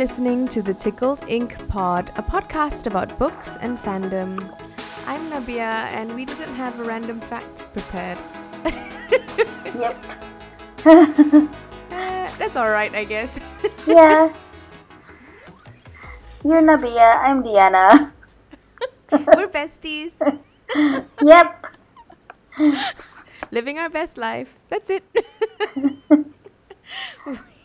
listening 0.00 0.48
to 0.48 0.62
the 0.62 0.72
Tickled 0.72 1.20
Ink 1.28 1.68
Pod, 1.68 2.10
a 2.16 2.22
podcast 2.22 2.86
about 2.86 3.18
books 3.18 3.58
and 3.60 3.76
fandom. 3.76 4.40
I'm 5.06 5.20
Nabia, 5.28 5.92
and 5.92 6.14
we 6.14 6.24
didn't 6.24 6.54
have 6.54 6.80
a 6.80 6.84
random 6.84 7.20
fact 7.20 7.68
prepared. 7.74 8.16
Yep. 9.76 9.96
Uh, 11.92 12.30
that's 12.38 12.56
alright, 12.56 12.94
I 12.94 13.04
guess. 13.04 13.38
yeah. 13.86 14.32
You're 16.42 16.62
Nabia, 16.62 17.20
I'm 17.20 17.42
Diana. 17.42 18.14
We're 19.12 19.48
besties, 19.52 20.16
Yep. 21.20 21.66
living 23.50 23.78
our 23.78 23.90
best 23.90 24.16
life. 24.16 24.56
That's 24.70 24.88
it. 24.88 25.04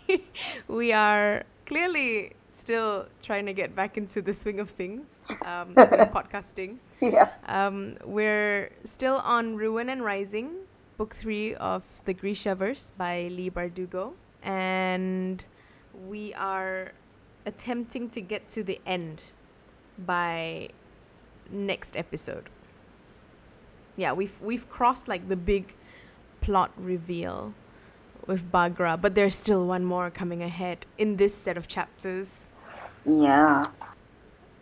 we, 0.09 0.25
we 0.67 0.91
are 0.91 1.45
clearly 1.65 2.33
still 2.49 3.07
trying 3.21 3.45
to 3.45 3.53
get 3.53 3.75
back 3.75 3.97
into 3.97 4.21
the 4.21 4.33
swing 4.33 4.59
of 4.59 4.69
things 4.69 5.23
um, 5.45 5.69
with 5.75 5.89
podcasting. 6.11 6.77
Yeah. 7.01 7.29
Um, 7.47 7.97
we're 8.05 8.71
still 8.83 9.17
on 9.17 9.55
Ruin 9.55 9.89
and 9.89 10.03
Rising, 10.03 10.51
book 10.97 11.13
three 11.13 11.53
of 11.55 11.83
the 12.05 12.13
Grishaverse 12.13 12.93
by 12.97 13.29
Leigh 13.31 13.49
Bardugo. 13.49 14.13
And 14.41 15.43
we 16.07 16.33
are 16.33 16.93
attempting 17.45 18.09
to 18.09 18.21
get 18.21 18.47
to 18.49 18.63
the 18.63 18.79
end 18.85 19.21
by 19.97 20.69
next 21.49 21.95
episode. 21.97 22.49
Yeah, 23.97 24.11
we've 24.13 24.41
we've 24.41 24.67
crossed 24.69 25.07
like 25.07 25.29
the 25.29 25.37
big 25.37 25.73
plot 26.41 26.71
reveal 26.77 27.53
with 28.27 28.51
Baghra, 28.51 28.99
but 28.99 29.15
there's 29.15 29.35
still 29.35 29.65
one 29.65 29.85
more 29.85 30.09
coming 30.09 30.41
ahead 30.43 30.85
in 30.97 31.17
this 31.17 31.33
set 31.35 31.57
of 31.57 31.67
chapters. 31.67 32.51
Yeah. 33.05 33.67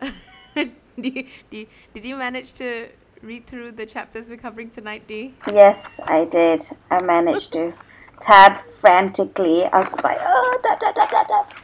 do 0.54 0.70
you, 0.96 1.26
do 1.50 1.58
you, 1.58 1.66
did 1.94 2.04
you 2.04 2.16
manage 2.16 2.52
to 2.54 2.88
read 3.22 3.46
through 3.46 3.72
the 3.72 3.86
chapters 3.86 4.28
we're 4.28 4.36
covering 4.36 4.70
tonight, 4.70 5.06
Dee? 5.06 5.34
Yes, 5.50 5.98
I 6.04 6.24
did. 6.26 6.68
I 6.90 7.00
managed 7.00 7.52
to 7.54 7.72
tab 8.20 8.58
frantically. 8.80 9.64
I 9.64 9.78
was 9.78 9.90
just 9.90 10.04
like, 10.04 10.18
oh, 10.20 10.60
tap, 10.62 10.80
tap, 10.80 10.94
tap, 10.94 11.10
tap, 11.10 11.28
tap. 11.28 11.54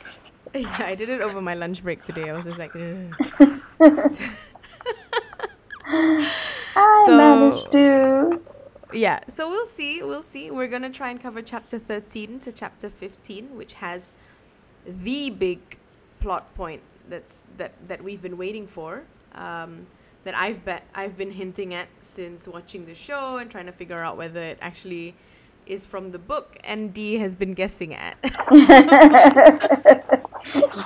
Yeah, 0.55 0.77
I 0.87 0.95
did 0.95 1.09
it 1.11 1.21
over 1.21 1.41
my 1.41 1.55
lunch 1.55 1.83
break 1.83 2.03
today. 2.03 2.31
I 2.31 2.33
was 2.33 2.47
just 2.47 2.59
like, 2.59 2.73
I 6.75 7.05
So- 7.06 7.17
managed 7.17 7.73
to. 7.73 8.41
Yeah. 8.92 9.20
So 9.28 9.48
we'll 9.48 9.66
see. 9.66 10.02
We'll 10.02 10.22
see. 10.22 10.50
We're 10.50 10.69
gonna 10.69 10.91
try 10.91 11.10
and 11.10 11.20
cover 11.20 11.42
chapter 11.42 11.78
thirteen 11.78 12.41
to 12.41 12.52
chapter 12.52 12.88
fifteen, 12.88 13.56
which 13.56 13.74
has 13.74 14.12
the 14.86 15.30
big 15.30 15.60
plot 16.20 16.55
point 16.55 16.82
that's 17.08 17.44
that 17.56 17.72
that 17.88 18.02
we've 18.02 18.22
been 18.22 18.36
waiting 18.36 18.66
for. 18.66 19.05
Um, 19.34 19.86
that 20.24 20.34
I've 20.34 20.64
bet 20.64 20.84
I've 20.94 21.16
been 21.16 21.30
hinting 21.30 21.74
at 21.74 21.88
since 22.00 22.47
watching 22.47 22.86
the 22.86 22.94
show 22.94 23.38
and 23.38 23.50
trying 23.50 23.66
to 23.66 23.72
figure 23.72 23.98
out 23.98 24.16
whether 24.16 24.41
it 24.41 24.58
actually 24.60 25.14
is 25.66 25.84
from 25.84 26.12
the 26.12 26.19
book, 26.19 26.56
and 26.64 26.92
D 26.92 27.19
has 27.19 27.36
been 27.36 27.54
guessing 27.54 27.94
at. 27.94 28.16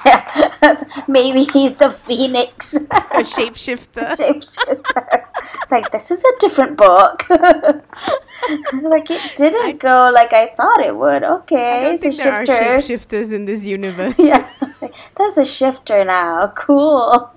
yeah. 0.06 0.50
Maybe 1.08 1.44
he's 1.44 1.74
the 1.74 1.90
phoenix. 1.90 2.74
a 2.74 3.24
shapeshifter. 3.24 4.16
Shapeshifter. 4.16 5.23
It's 5.64 5.72
like, 5.72 5.90
this 5.92 6.10
is 6.10 6.22
a 6.22 6.32
different 6.40 6.76
book. 6.76 7.26
like, 7.30 9.10
it 9.10 9.34
didn't 9.34 9.78
go 9.78 10.10
like 10.12 10.34
I 10.34 10.52
thought 10.54 10.84
it 10.84 10.94
would. 10.94 11.24
Okay, 11.24 11.72
I 11.72 11.80
don't 11.84 11.94
it's 11.94 12.02
think 12.02 12.16
there 12.16 12.34
are 12.34 12.44
shifter. 12.44 12.74
shapeshifters 12.76 13.32
in 13.32 13.46
this 13.46 13.64
universe. 13.64 14.14
yeah, 14.18 14.46
it's 14.60 14.82
like, 14.82 14.92
that's 15.16 15.38
a 15.38 15.44
shifter 15.46 16.04
now. 16.04 16.52
Cool. 16.54 17.32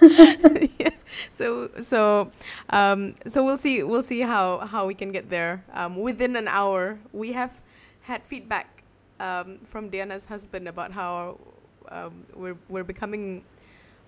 yes. 0.00 1.04
So 1.30 1.68
so 1.80 2.32
um 2.70 3.14
so 3.26 3.44
we'll 3.44 3.58
see 3.58 3.82
we'll 3.82 4.02
see 4.02 4.20
how 4.20 4.60
how 4.60 4.86
we 4.86 4.94
can 4.94 5.12
get 5.12 5.28
there 5.28 5.62
um 5.74 5.96
within 5.96 6.36
an 6.36 6.48
hour. 6.48 7.00
We 7.12 7.32
have 7.32 7.60
had 8.08 8.24
feedback 8.24 8.82
um 9.20 9.58
from 9.66 9.90
Diana's 9.90 10.24
husband 10.24 10.68
about 10.68 10.92
how 10.92 11.38
um 11.90 12.24
we're 12.34 12.56
we're 12.70 12.84
becoming 12.84 13.44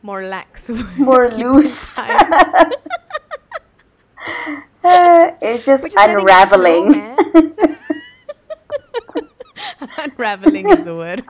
more 0.06 0.22
lax 0.22 0.70
More 0.96 1.28
loose. 1.30 1.98
It's 5.42 5.66
just 5.66 5.84
it 5.86 5.94
unraveling. 5.98 6.94
Unraveling 9.98 10.70
is 10.70 10.84
the 10.84 10.94
word. 10.94 11.26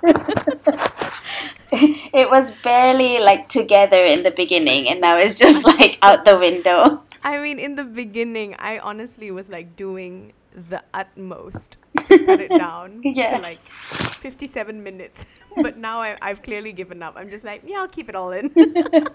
it 2.13 2.29
was 2.29 2.53
barely 2.61 3.19
like 3.19 3.49
together 3.49 4.05
in 4.05 4.23
the 4.23 4.31
beginning, 4.31 4.89
and 4.89 5.01
now 5.01 5.17
it's 5.19 5.39
just 5.39 5.65
like 5.65 5.97
out 6.03 6.25
the 6.29 6.39
window. 6.39 7.01
I 7.25 7.41
mean, 7.41 7.59
in 7.59 7.77
the 7.77 7.85
beginning, 7.85 8.55
I 8.59 8.79
honestly 8.79 9.31
was 9.31 9.49
like 9.49 9.75
doing 9.75 10.36
the 10.57 10.83
utmost 10.95 11.77
to 12.07 12.19
cut 12.25 12.41
it 12.41 12.49
down 12.49 13.01
Yeah. 13.05 13.37
to 13.37 13.43
like 13.43 13.61
57 13.93 14.83
minutes. 14.83 15.27
but 15.63 15.77
now 15.77 16.01
I, 16.01 16.17
I've 16.23 16.43
clearly 16.43 16.73
given 16.73 17.03
up. 17.03 17.15
I'm 17.17 17.29
just 17.29 17.45
like, 17.45 17.63
yeah, 17.67 17.77
I'll 17.79 17.89
keep 17.89 18.09
it 18.09 18.15
all 18.17 18.33
in. 18.33 18.51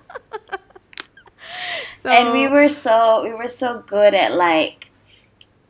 so, 1.93 2.09
and 2.09 2.31
we 2.31 2.47
were 2.47 2.69
so 2.69 3.23
we 3.23 3.33
were 3.33 3.47
so 3.47 3.83
good 3.87 4.13
at 4.13 4.33
like 4.33 4.89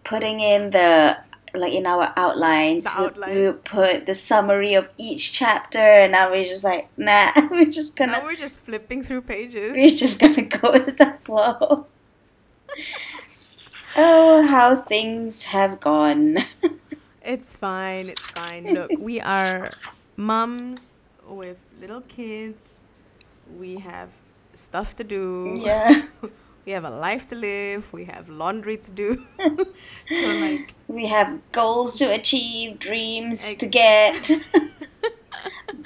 putting 0.03 0.41
in 0.41 0.71
the 0.71 1.17
like 1.53 1.73
in 1.73 1.85
our 1.85 2.13
outlines, 2.15 2.87
we- 2.97 3.09
we, 3.33 3.41
would 3.47 3.63
put 3.65 4.05
the 4.05 4.15
summary 4.15 4.73
of 4.73 4.87
each 4.97 5.33
chapter 5.33 5.79
and 5.79 6.11
now 6.13 6.29
we're 6.31 6.45
just 6.45 6.63
like 6.63 6.87
nah 6.97 7.29
we're 7.49 7.65
just 7.65 7.95
gonna 7.97 8.19
we're 8.23 8.35
just 8.35 8.61
flipping 8.61 9.03
through 9.03 9.21
pages. 9.21 9.73
we're 9.73 9.89
just 9.89 10.19
gonna 10.21 10.43
go 10.43 10.71
with 10.73 10.97
the 10.97 11.13
flow 11.25 11.87
oh 13.95 14.45
how 14.47 14.75
things 14.75 15.45
have 15.45 15.79
gone 15.79 16.37
It's 17.23 17.55
fine. 17.55 18.09
It's 18.09 18.21
fine. 18.21 18.73
Look, 18.73 18.91
we 18.97 19.21
are 19.21 19.71
mums 20.17 20.95
with 21.27 21.57
little 21.79 22.01
kids. 22.01 22.85
We 23.59 23.77
have 23.77 24.09
stuff 24.53 24.95
to 24.97 25.03
do. 25.03 25.55
yeah 25.61 26.03
We 26.65 26.73
have 26.73 26.83
a 26.85 26.91
life 26.91 27.25
to 27.29 27.35
live. 27.35 27.91
We 27.91 28.05
have 28.05 28.29
laundry 28.29 28.77
to 28.77 28.91
do. 28.91 29.25
so 29.39 30.27
like 30.45 30.73
we 30.87 31.07
have 31.07 31.39
goals 31.51 31.95
to 31.97 32.05
achieve 32.13 32.77
dreams 32.79 33.43
Ex- 33.43 33.57
to 33.63 33.67
get 33.67 34.31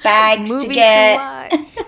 bags 0.02 0.50
to 0.64 0.68
get 0.72 1.16
watch. 1.18 1.78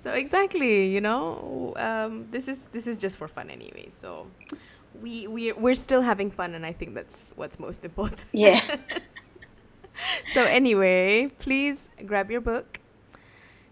So 0.00 0.12
exactly, 0.12 0.86
you 0.88 1.00
know, 1.00 1.74
um, 1.76 2.26
this 2.30 2.48
is 2.48 2.68
this 2.68 2.86
is 2.86 2.98
just 2.98 3.16
for 3.18 3.28
fun 3.28 3.50
anyway. 3.50 3.88
So 3.90 4.26
we 5.00 5.26
we 5.26 5.52
we're 5.52 5.74
still 5.74 6.02
having 6.02 6.30
fun, 6.30 6.54
and 6.54 6.64
I 6.66 6.72
think 6.72 6.94
that's 6.94 7.32
what's 7.36 7.58
most 7.58 7.84
important. 7.84 8.24
yeah 8.32 8.76
so 10.32 10.44
anyway, 10.44 11.30
please 11.38 11.90
grab 12.06 12.30
your 12.30 12.40
book, 12.40 12.80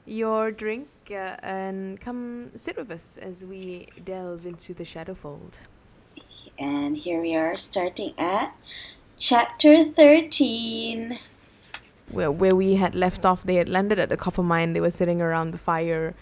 your 0.06 0.50
drink, 0.52 0.88
uh, 1.10 1.36
and 1.42 2.00
come 2.00 2.50
sit 2.56 2.76
with 2.76 2.90
us 2.90 3.16
as 3.16 3.44
we 3.44 3.88
delve 4.04 4.46
into 4.46 4.74
the 4.74 4.84
shadow 4.84 5.14
fold 5.14 5.58
And 6.58 6.96
here 6.96 7.20
we 7.22 7.34
are 7.36 7.56
starting 7.56 8.14
at 8.18 8.54
chapter 9.16 9.84
13. 9.84 11.18
Where, 12.10 12.30
where 12.30 12.54
we 12.54 12.74
had 12.76 12.94
left 12.94 13.24
off, 13.26 13.42
they 13.44 13.56
had 13.56 13.68
landed 13.68 13.98
at 13.98 14.08
the 14.08 14.16
copper 14.16 14.42
mine. 14.42 14.72
They 14.72 14.80
were 14.80 14.90
sitting 14.90 15.20
around 15.20 15.50
the 15.52 15.58
fire 15.58 16.14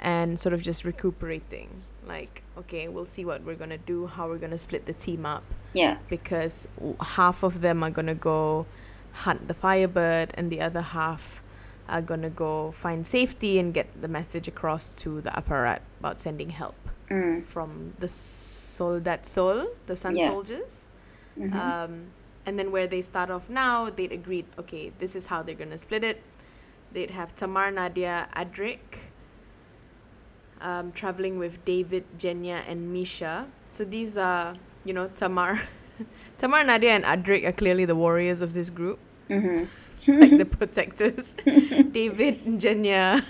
and 0.00 0.38
sort 0.40 0.52
of 0.52 0.62
just 0.62 0.84
recuperating. 0.84 1.82
Like, 2.06 2.42
okay, 2.58 2.88
we'll 2.88 3.04
see 3.06 3.24
what 3.24 3.42
we're 3.44 3.54
gonna 3.54 3.78
do, 3.78 4.06
how 4.08 4.28
we're 4.28 4.38
gonna 4.38 4.58
split 4.58 4.86
the 4.86 4.92
team 4.92 5.24
up, 5.24 5.44
Yeah. 5.72 5.98
because 6.08 6.66
w- 6.76 6.96
half 7.00 7.42
of 7.42 7.60
them 7.60 7.82
are 7.82 7.90
gonna 7.90 8.14
go 8.16 8.66
hunt 9.12 9.46
the 9.48 9.54
firebird, 9.54 10.32
and 10.34 10.50
the 10.50 10.60
other 10.60 10.80
half 10.80 11.42
are 11.88 12.02
gonna 12.02 12.30
go 12.30 12.70
find 12.72 13.06
safety 13.06 13.58
and 13.58 13.72
get 13.74 13.86
the 14.00 14.08
message 14.08 14.48
across 14.48 14.92
to 14.92 15.20
the 15.20 15.30
apparat 15.30 15.80
about 16.00 16.20
sending 16.20 16.50
help 16.50 16.74
Mm. 17.10 17.44
from 17.44 17.92
the 17.98 18.08
Soldat 18.08 19.26
Sol, 19.26 19.66
the 19.86 19.94
Sun 19.96 20.16
Yeah. 20.16 20.28
Soldiers. 20.28 20.88
Mhm. 21.38 21.54
Um, 21.54 22.06
and 22.46 22.58
then 22.58 22.72
where 22.72 22.86
they 22.86 23.00
start 23.02 23.30
off 23.30 23.48
now, 23.48 23.88
they'd 23.90 24.12
agreed, 24.12 24.46
okay, 24.58 24.92
this 24.98 25.14
is 25.14 25.26
how 25.26 25.42
they're 25.42 25.54
gonna 25.54 25.78
split 25.78 26.02
it. 26.04 26.22
They'd 26.92 27.10
have 27.10 27.34
Tamar, 27.36 27.70
Nadia, 27.70 28.28
Adrik, 28.36 28.98
um, 30.60 30.92
traveling 30.92 31.38
with 31.38 31.64
David, 31.64 32.04
Genya, 32.18 32.62
and 32.68 32.92
Misha. 32.92 33.46
So 33.70 33.84
these 33.84 34.16
are, 34.16 34.56
you 34.84 34.92
know, 34.92 35.08
Tamar, 35.14 35.60
Tamar, 36.38 36.64
Nadia, 36.64 36.90
and 36.90 37.04
Adrik 37.04 37.44
are 37.46 37.52
clearly 37.52 37.84
the 37.84 37.94
warriors 37.96 38.42
of 38.42 38.54
this 38.54 38.70
group, 38.70 38.98
Mhm. 39.30 39.66
like 40.20 40.36
the 40.38 40.44
protectors. 40.58 41.34
David 41.92 42.44
and 42.44 42.60
Genya 42.60 43.22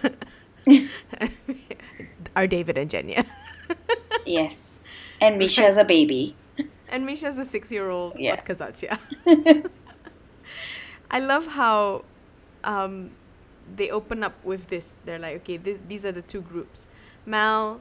are 2.35 2.47
David 2.47 2.79
and 2.79 2.91
Genya. 2.91 3.27
yes. 4.27 4.79
And 5.21 5.39
Misha's 5.39 5.77
a 5.77 5.85
baby. 5.85 6.35
And 6.93 7.07
Misha's 7.07 7.39
a 7.39 7.45
six 7.45 7.73
year 7.73 7.89
old 7.91 8.19
Yeah. 8.19 8.37
Kazatia. 8.37 8.99
I 11.11 11.19
love 11.19 11.47
how 11.47 12.05
um, 12.65 13.11
they 13.77 13.91
open 13.91 14.23
up 14.23 14.35
with 14.45 14.69
this. 14.69 14.97
They're 15.05 15.19
like, 15.19 15.37
okay, 15.37 15.57
this, 15.57 15.81
these 15.89 16.05
are 16.05 16.13
the 16.13 16.23
two 16.23 16.43
groups. 16.43 16.87
Mal, 17.27 17.81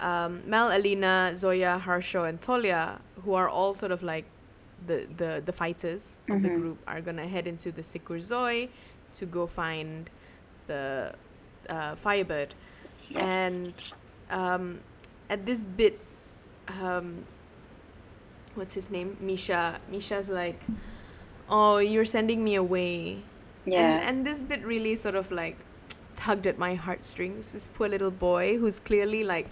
um, 0.00 0.42
Mel, 0.46 0.70
Alina, 0.70 1.32
Zoya, 1.34 1.78
Harshaw, 1.78 2.24
and 2.24 2.40
Tolya, 2.40 3.00
who 3.24 3.34
are 3.34 3.48
all 3.48 3.74
sort 3.74 3.92
of 3.92 4.02
like 4.02 4.24
the 4.86 5.06
the, 5.16 5.42
the 5.44 5.52
fighters 5.52 6.22
of 6.30 6.42
the 6.42 6.48
Mhm. 6.48 6.60
group, 6.60 6.78
are 6.86 7.00
gonna 7.02 7.28
head 7.28 7.46
into 7.46 7.70
the 7.72 7.82
Sikurzoi 7.82 8.68
to 9.14 9.26
go 9.26 9.46
find 9.46 10.08
the 10.66 11.12
uh, 11.68 11.94
Firebird, 11.96 12.54
and 13.14 13.74
um, 14.30 14.80
at 15.28 15.44
this 15.44 15.62
bit, 15.64 16.00
um, 16.80 17.24
what's 18.54 18.74
his 18.74 18.90
name? 18.90 19.16
Misha. 19.20 19.80
Misha's 19.90 20.30
like, 20.30 20.60
"Oh, 21.48 21.78
you're 21.78 22.04
sending 22.04 22.42
me 22.44 22.54
away." 22.54 23.22
Yeah. 23.64 23.80
And, 23.80 24.04
and 24.18 24.26
this 24.26 24.42
bit 24.42 24.64
really 24.64 24.96
sort 24.96 25.14
of 25.14 25.30
like 25.30 25.56
tugged 26.16 26.46
at 26.46 26.58
my 26.58 26.74
heartstrings. 26.74 27.52
This 27.52 27.68
poor 27.68 27.88
little 27.88 28.10
boy 28.10 28.58
who's 28.58 28.78
clearly 28.80 29.24
like 29.24 29.48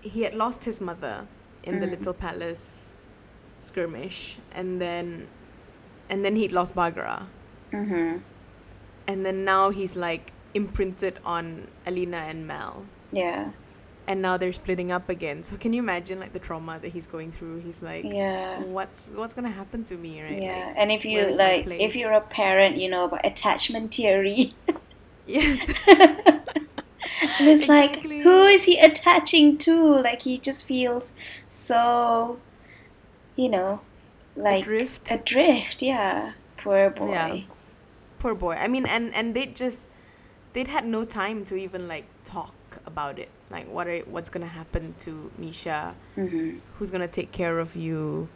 he 0.00 0.22
had 0.22 0.34
lost 0.34 0.64
his 0.64 0.80
mother 0.80 1.26
in 1.62 1.80
the 1.80 1.86
Mm. 1.86 1.90
little 1.90 2.14
palace 2.14 2.94
skirmish 3.58 4.38
and 4.52 4.80
then 4.80 5.28
and 6.08 6.24
then 6.24 6.36
he'd 6.36 6.52
lost 6.52 6.74
Bagara. 6.74 7.26
mm-hmm. 7.72 8.18
And 9.06 9.26
then 9.26 9.44
now 9.44 9.70
he's 9.70 9.94
like 9.96 10.32
imprinted 10.54 11.18
on 11.24 11.68
Alina 11.86 12.16
and 12.18 12.46
mel 12.46 12.86
Yeah. 13.12 13.50
And 14.06 14.20
now 14.22 14.36
they're 14.36 14.52
splitting 14.52 14.90
up 14.90 15.08
again. 15.08 15.44
So 15.44 15.56
can 15.56 15.72
you 15.72 15.80
imagine 15.80 16.18
like 16.18 16.32
the 16.32 16.38
trauma 16.40 16.78
that 16.80 16.88
he's 16.88 17.06
going 17.06 17.30
through? 17.30 17.60
He's 17.60 17.80
like 17.80 18.04
Yeah. 18.04 18.60
what's 18.62 19.10
what's 19.14 19.34
gonna 19.34 19.50
happen 19.50 19.84
to 19.84 19.96
me, 19.96 20.20
right? 20.22 20.42
Yeah, 20.42 20.66
Like, 20.66 20.74
and 20.78 20.90
if 20.90 21.04
you 21.04 21.30
like, 21.32 21.66
if 21.68 21.94
you're 21.94 22.12
a 22.12 22.20
parent, 22.20 22.76
you 22.76 22.88
know 22.88 23.04
about 23.04 23.24
attachment 23.24 23.94
theory. 23.94 24.54
yes. 25.26 25.68
And 25.86 27.48
it's 27.48 27.62
Exactly. 27.62 28.16
like, 28.16 28.24
who 28.24 28.44
is 28.46 28.64
he 28.64 28.78
attaching 28.78 29.58
to? 29.58 30.00
Like, 30.00 30.22
he 30.22 30.38
just 30.38 30.66
feels 30.66 31.14
so, 31.48 32.38
you 33.36 33.48
know, 33.48 33.80
like 34.34 34.62
Adrift. 34.64 35.10
Adrift, 35.10 35.82
yeah. 35.82 36.32
Poor 36.56 36.90
boy. 36.90 37.10
Yeah. 37.10 37.40
Poor 38.18 38.34
boy. 38.34 38.54
I 38.54 38.66
mean, 38.66 38.86
and 38.86 39.14
and 39.14 39.34
they 39.34 39.46
just 39.46 39.88
they'd 40.52 40.68
had 40.68 40.84
no 40.84 41.04
time 41.04 41.44
to 41.46 41.54
even 41.56 41.86
like 41.86 42.06
talk 42.24 42.54
about 42.86 43.18
it. 43.18 43.28
Like, 43.50 43.68
what 43.68 43.86
are 43.88 43.98
what's 44.00 44.30
gonna 44.30 44.46
happen 44.46 44.94
to 45.00 45.30
Misha? 45.36 45.94
hmm 46.14 46.58
Who's 46.78 46.90
gonna 46.90 47.08
take 47.08 47.32
care 47.32 47.58
of 47.58 47.74
you? 47.76 48.28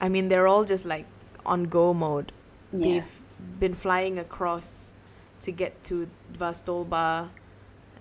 I 0.00 0.08
mean, 0.08 0.28
they're 0.28 0.46
all 0.48 0.64
just 0.64 0.84
like 0.84 1.06
on 1.44 1.64
go 1.64 1.94
mode. 1.94 2.32
Yeah. 2.72 2.84
They've 3.00 3.22
been 3.60 3.74
flying 3.74 4.18
across 4.18 4.90
to 5.42 5.52
get 5.52 5.84
to 5.84 6.08
Vastolba, 6.36 7.28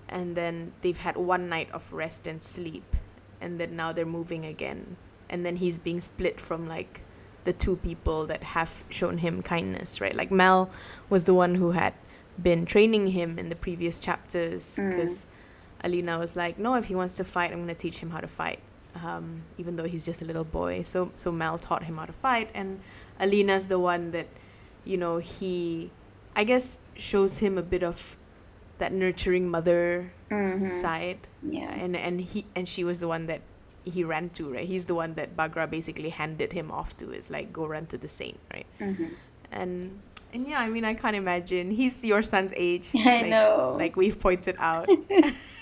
and 0.10 0.36
then 0.36 0.74
they've 0.82 0.98
had 0.98 1.18
one 1.18 1.48
night 1.50 1.70
of 1.72 1.92
rest 1.94 2.26
and 2.28 2.42
sleep, 2.42 2.96
and 3.40 3.60
then 3.60 3.76
now 3.76 3.92
they're 3.92 4.06
moving 4.06 4.46
again. 4.46 4.98
And 5.30 5.46
then 5.46 5.58
he's 5.58 5.78
being 5.78 6.00
split 6.02 6.40
from 6.42 6.68
like 6.68 7.02
the 7.44 7.54
two 7.54 7.76
people 7.78 8.26
that 8.26 8.42
have 8.42 8.84
shown 8.90 9.20
him 9.20 9.44
kindness, 9.44 10.02
right? 10.02 10.16
Like 10.16 10.32
Mel 10.32 10.70
was 11.10 11.26
the 11.26 11.34
one 11.34 11.56
who 11.56 11.72
had 11.72 11.94
been 12.42 12.66
training 12.66 13.08
him 13.08 13.38
in 13.38 13.50
the 13.50 13.56
previous 13.56 14.00
chapters 14.00 14.78
Mm. 14.82 15.26
Alina 15.86 16.20
was 16.20 16.36
like, 16.36 16.60
no, 16.60 16.76
if 16.76 16.86
he 16.86 16.96
wants 16.96 17.16
to 17.16 17.24
fight, 17.24 17.52
I'm 17.54 17.62
gonna 17.62 17.76
teach 17.76 18.00
him 18.00 18.12
how 18.12 18.20
to 18.22 18.28
fight, 18.28 18.60
um, 18.96 19.44
even 19.58 19.78
though 19.78 19.86
he's 19.86 20.06
just 20.06 20.22
a 20.22 20.26
little 20.26 20.44
boy. 20.46 20.84
So 20.84 21.12
so 21.16 21.32
Mel 21.32 21.58
taught 21.60 21.84
him 21.84 21.98
how 21.98 22.06
to 22.06 22.14
fight, 22.14 22.50
and 22.54 22.80
Alina's 23.20 23.68
the 23.68 23.80
one 23.80 24.12
that, 24.12 24.28
you 24.84 24.98
know, 24.98 25.18
he, 25.20 25.92
I 26.36 26.44
guess, 26.44 26.80
shows 26.96 27.40
him 27.40 27.58
a 27.58 27.64
bit 27.64 27.84
of 27.84 28.18
that 28.80 28.92
nurturing 28.94 29.50
mother 29.50 30.12
hmm 30.30 30.70
side, 30.70 31.28
Yeah. 31.44 31.72
and 31.84 31.96
and 31.96 32.22
he 32.22 32.46
and 32.56 32.68
she 32.68 32.84
was 32.84 33.00
the 33.00 33.08
one 33.08 33.28
that 33.28 33.42
he 33.86 34.04
ran 34.04 34.30
to, 34.32 34.52
right? 34.54 34.68
He's 34.68 34.86
the 34.86 34.96
one 34.96 35.14
that 35.16 35.36
Baghra 35.38 35.70
basically 35.70 36.10
handed 36.10 36.54
him 36.54 36.72
off 36.72 36.98
to. 36.98 37.12
Is 37.12 37.30
like 37.30 37.54
go 37.54 37.66
run 37.66 37.86
to 37.88 37.98
the 37.98 38.08
saint, 38.08 38.40
right? 38.54 38.68
hmm 38.80 39.14
And 39.52 40.02
and 40.34 40.48
yeah, 40.48 40.60
I 40.60 40.70
mean, 40.70 40.86
I 40.86 40.94
can't 40.96 41.16
imagine. 41.16 41.72
He's 41.72 42.04
your 42.04 42.22
son's 42.22 42.54
age. 42.56 42.90
I 42.96 43.22
like, 43.22 43.30
know. 43.30 43.76
Like 43.78 43.96
we've 43.96 44.20
pointed 44.20 44.56
out. 44.60 44.90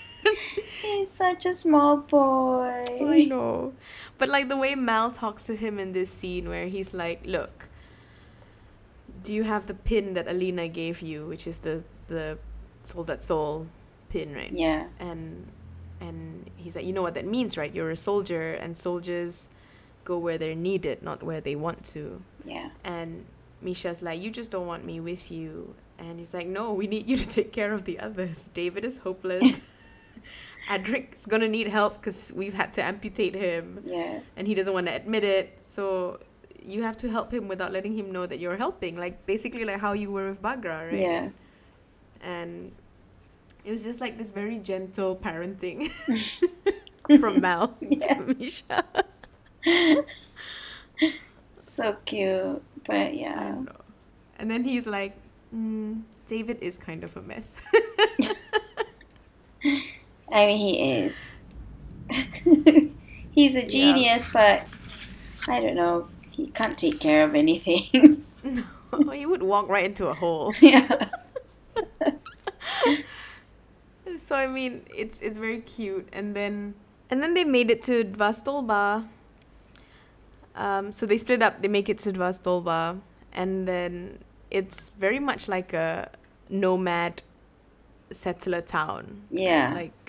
He's 0.82 1.10
such 1.10 1.46
a 1.46 1.52
small 1.52 1.98
boy. 1.98 2.84
I 2.88 3.24
know. 3.24 3.72
But 4.18 4.28
like 4.28 4.48
the 4.48 4.56
way 4.56 4.74
Mal 4.74 5.10
talks 5.10 5.46
to 5.46 5.56
him 5.56 5.78
in 5.78 5.92
this 5.92 6.10
scene 6.10 6.48
where 6.48 6.66
he's 6.66 6.94
like, 6.94 7.26
"Look, 7.26 7.68
do 9.22 9.32
you 9.32 9.44
have 9.44 9.66
the 9.66 9.74
pin 9.74 10.14
that 10.14 10.28
Alina 10.28 10.68
gave 10.68 11.00
you, 11.02 11.26
which 11.26 11.46
is 11.46 11.60
the 11.60 11.84
the 12.08 12.38
soul 12.82 13.04
that 13.04 13.24
soul 13.24 13.66
pin, 14.10 14.34
right?" 14.34 14.52
Yeah. 14.52 14.88
And 14.98 15.50
and 16.00 16.50
he's 16.56 16.76
like, 16.76 16.84
"You 16.84 16.92
know 16.92 17.02
what 17.02 17.14
that 17.14 17.26
means, 17.26 17.56
right? 17.56 17.74
You're 17.74 17.90
a 17.90 17.96
soldier, 17.96 18.52
and 18.52 18.76
soldiers 18.76 19.50
go 20.04 20.18
where 20.18 20.38
they're 20.38 20.54
needed, 20.54 21.02
not 21.02 21.22
where 21.22 21.40
they 21.40 21.56
want 21.56 21.84
to." 21.96 22.22
Yeah. 22.44 22.70
And 22.84 23.24
Misha's 23.62 24.02
like, 24.02 24.20
"You 24.20 24.30
just 24.30 24.50
don't 24.50 24.66
want 24.66 24.84
me 24.84 25.00
with 25.00 25.30
you." 25.30 25.74
And 25.98 26.18
he's 26.18 26.34
like, 26.34 26.46
"No, 26.46 26.72
we 26.72 26.86
need 26.86 27.08
you 27.08 27.16
to 27.16 27.28
take 27.28 27.52
care 27.52 27.72
of 27.72 27.84
the 27.84 27.98
others. 28.00 28.48
David 28.54 28.84
is 28.84 28.98
hopeless." 28.98 29.70
Adrik's 30.68 31.26
gonna 31.26 31.48
need 31.48 31.68
help 31.68 31.94
because 32.00 32.32
we've 32.34 32.54
had 32.54 32.72
to 32.74 32.82
amputate 32.82 33.34
him 33.34 33.80
Yeah. 33.84 34.20
and 34.36 34.46
he 34.46 34.54
doesn't 34.54 34.72
want 34.72 34.86
to 34.86 34.94
admit 34.94 35.24
it. 35.24 35.58
So 35.62 36.20
you 36.64 36.82
have 36.82 36.96
to 36.98 37.10
help 37.10 37.32
him 37.32 37.48
without 37.48 37.72
letting 37.72 37.92
him 37.92 38.10
know 38.10 38.24
that 38.26 38.38
you're 38.38 38.56
helping. 38.56 38.96
Like 38.96 39.26
basically 39.26 39.64
like 39.64 39.80
how 39.80 39.92
you 39.92 40.10
were 40.10 40.30
with 40.30 40.40
Baghra, 40.42 40.90
right? 40.90 40.98
Yeah. 41.00 41.28
And 42.22 42.72
it 43.64 43.70
was 43.70 43.84
just 43.84 44.00
like 44.00 44.16
this 44.16 44.30
very 44.32 44.58
gentle 44.58 45.16
parenting 45.16 45.90
from 47.20 47.40
Mal 47.40 47.76
Yeah. 47.80 48.14
to 48.14 48.34
Misha. 48.34 48.84
So 51.76 51.96
cute. 52.04 52.62
But 52.86 53.14
yeah. 53.14 53.56
And 54.38 54.50
then 54.50 54.62
he's 54.64 54.86
like, 54.86 55.16
mm, 55.54 56.02
David 56.26 56.58
is 56.60 56.78
kind 56.78 57.02
of 57.02 57.16
a 57.16 57.22
mess. 57.22 57.56
I 60.32 60.46
mean, 60.46 60.58
he 60.58 60.92
is. 60.92 61.36
He's 63.32 63.56
a 63.56 63.66
genius, 63.66 64.30
but 64.32 64.66
I 65.48 65.60
don't 65.60 65.74
know. 65.74 66.08
He 66.30 66.48
can't 66.48 66.76
take 66.76 67.00
care 67.00 67.24
of 67.24 67.34
anything. 67.34 68.24
no, 68.44 69.10
he 69.10 69.26
would 69.26 69.42
walk 69.42 69.68
right 69.68 69.84
into 69.84 70.08
a 70.08 70.14
hole. 70.14 70.54
yeah. 70.60 71.08
So 74.16 74.36
I 74.36 74.46
mean, 74.46 74.82
it's 74.94 75.20
it's 75.20 75.38
very 75.38 75.60
cute, 75.60 76.08
and 76.12 76.34
then 76.34 76.74
and 77.10 77.22
then 77.22 77.34
they 77.34 77.44
made 77.44 77.70
it 77.70 77.82
to 77.82 78.04
Dva 78.04 78.30
Stolba. 78.30 79.08
Um, 80.54 80.92
so 80.92 81.06
they 81.06 81.16
split 81.16 81.42
up. 81.42 81.60
They 81.60 81.68
make 81.68 81.88
it 81.88 81.98
to 81.98 82.12
Dva 82.12 82.38
Stolba, 82.38 83.00
and 83.32 83.66
then 83.66 84.18
it's 84.50 84.90
very 84.90 85.18
much 85.18 85.48
like 85.48 85.72
a 85.72 86.10
nomad 86.48 87.22
settler 88.10 88.60
town. 88.60 89.22
Yeah. 89.30 89.72
Like 89.74 90.03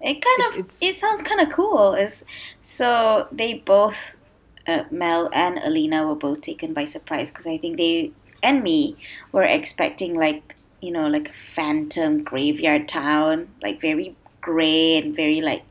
It 0.00 0.22
kind 0.24 0.40
It's- 0.40 0.52
of 0.52 0.58
it's- 0.58 0.78
it 0.80 0.96
sounds 0.96 1.22
kind 1.22 1.40
of 1.40 1.50
cool. 1.50 1.94
Is 1.94 2.24
so 2.62 3.28
they 3.30 3.54
both 3.54 4.16
uh, 4.66 4.84
Mel 4.90 5.28
and 5.32 5.58
Alina 5.58 6.06
were 6.06 6.14
both 6.14 6.40
taken 6.42 6.72
by 6.72 6.84
surprise 6.84 7.30
because 7.30 7.46
I 7.46 7.58
think 7.58 7.76
they 7.76 8.12
and 8.42 8.62
me 8.62 8.96
were 9.32 9.44
expecting 9.44 10.14
like 10.14 10.54
you 10.80 10.90
know 10.90 11.06
like 11.08 11.28
a 11.28 11.32
phantom 11.32 12.22
graveyard 12.24 12.88
town, 12.88 13.48
like 13.62 13.80
very 13.80 14.16
gray 14.40 14.96
and 14.96 15.14
very 15.14 15.40
like 15.40 15.64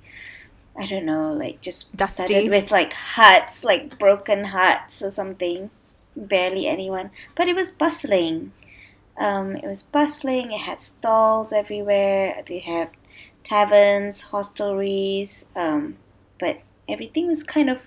I 0.78 0.86
don't 0.86 1.06
know, 1.06 1.34
like 1.34 1.60
just 1.62 1.96
Dusty. 1.98 2.24
studded 2.26 2.50
with 2.52 2.72
like 2.72 2.94
huts, 2.94 3.64
like 3.66 3.98
broken 4.00 4.46
huts 4.46 5.02
or 5.02 5.12
something. 5.12 5.72
Barely 6.16 6.68
anyone, 6.68 7.12
but 7.36 7.48
it 7.48 7.56
was 7.56 7.72
bustling. 7.72 8.52
Um, 9.18 9.56
it 9.56 9.66
was 9.66 9.84
bustling. 9.84 10.52
It 10.52 10.62
had 10.62 10.82
stalls 10.82 11.52
everywhere. 11.54 12.44
They 12.48 12.60
had 12.60 12.90
taverns, 13.50 14.26
hostelries, 14.32 15.46
um, 15.56 15.98
but 16.40 16.62
everything 16.88 17.28
was 17.28 17.44
kind 17.44 17.70
of 17.70 17.80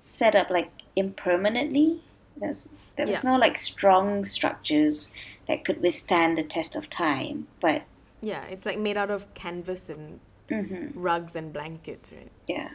set 0.00 0.34
up 0.34 0.50
like 0.50 0.70
impermanently. 0.96 2.02
There's, 2.36 2.68
there 2.96 3.06
was 3.06 3.22
Yeah. 3.22 3.30
no 3.30 3.36
like 3.38 3.58
strong 3.58 4.24
structures 4.24 5.12
that 5.46 5.64
could 5.64 5.80
withstand 5.82 6.36
the 6.36 6.42
test 6.42 6.74
of 6.76 6.90
time. 6.90 7.46
But 7.60 7.82
yeah, 8.20 8.44
it's 8.46 8.66
like 8.66 8.78
made 8.78 8.96
out 8.96 9.10
of 9.10 9.32
canvas 9.34 9.88
and 9.88 10.18
mhm, 10.50 10.90
rugs 10.94 11.36
and 11.36 11.52
blankets, 11.52 12.10
right? 12.12 12.30
yeah, 12.48 12.70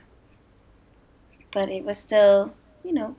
but 1.51 1.69
it 1.69 1.83
was 1.83 1.97
still, 1.99 2.53
you 2.83 2.93
know, 2.93 3.15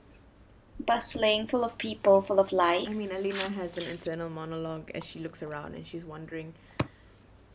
bustling, 0.79 1.47
full 1.47 1.63
of 1.63 1.77
people, 1.77 2.21
full 2.21 2.39
of 2.39 2.51
life. 2.51 2.87
I 2.89 2.93
mean, 2.93 3.11
Alina 3.11 3.49
has 3.49 3.77
an 3.77 3.85
internal 3.85 4.29
monologue 4.29 4.89
as 4.95 5.05
she 5.05 5.19
looks 5.19 5.41
around 5.43 5.75
and 5.75 5.85
she's 5.87 6.03
wondering, 6.05 6.53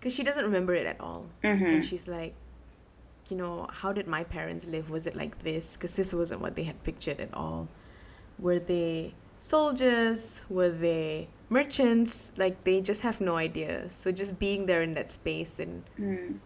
because 0.01 0.15
she 0.15 0.25
doesn't 0.25 0.45
remember 0.45 0.75
it 0.75 0.87
at 0.87 1.01
all. 1.01 1.27
hmm 1.43 1.65
And 1.65 1.85
she's 1.85 2.09
like, 2.09 2.35
you 3.29 3.37
know, 3.37 3.69
how 3.71 3.93
did 3.93 4.07
my 4.09 4.25
parents 4.25 4.67
live? 4.67 4.91
Was 4.91 5.07
it 5.07 5.15
like 5.15 5.41
this? 5.45 5.77
Because 5.77 5.95
this 5.97 6.13
wasn't 6.15 6.41
what 6.41 6.57
they 6.57 6.65
had 6.65 6.83
pictured 6.83 7.21
at 7.21 7.33
all. 7.35 7.69
Were 8.39 8.59
they 8.59 9.15
soldiers? 9.39 10.43
Were 10.49 10.71
they 10.71 11.29
merchants? 11.49 12.33
Like 12.37 12.65
they 12.65 12.81
just 12.81 13.03
have 13.03 13.21
no 13.21 13.37
idea. 13.37 13.91
So 13.93 14.11
just 14.11 14.39
being 14.39 14.67
there 14.67 14.83
in 14.83 14.95
that 14.95 15.11
space 15.11 15.59
and 15.59 15.85
Mm. 15.99 16.39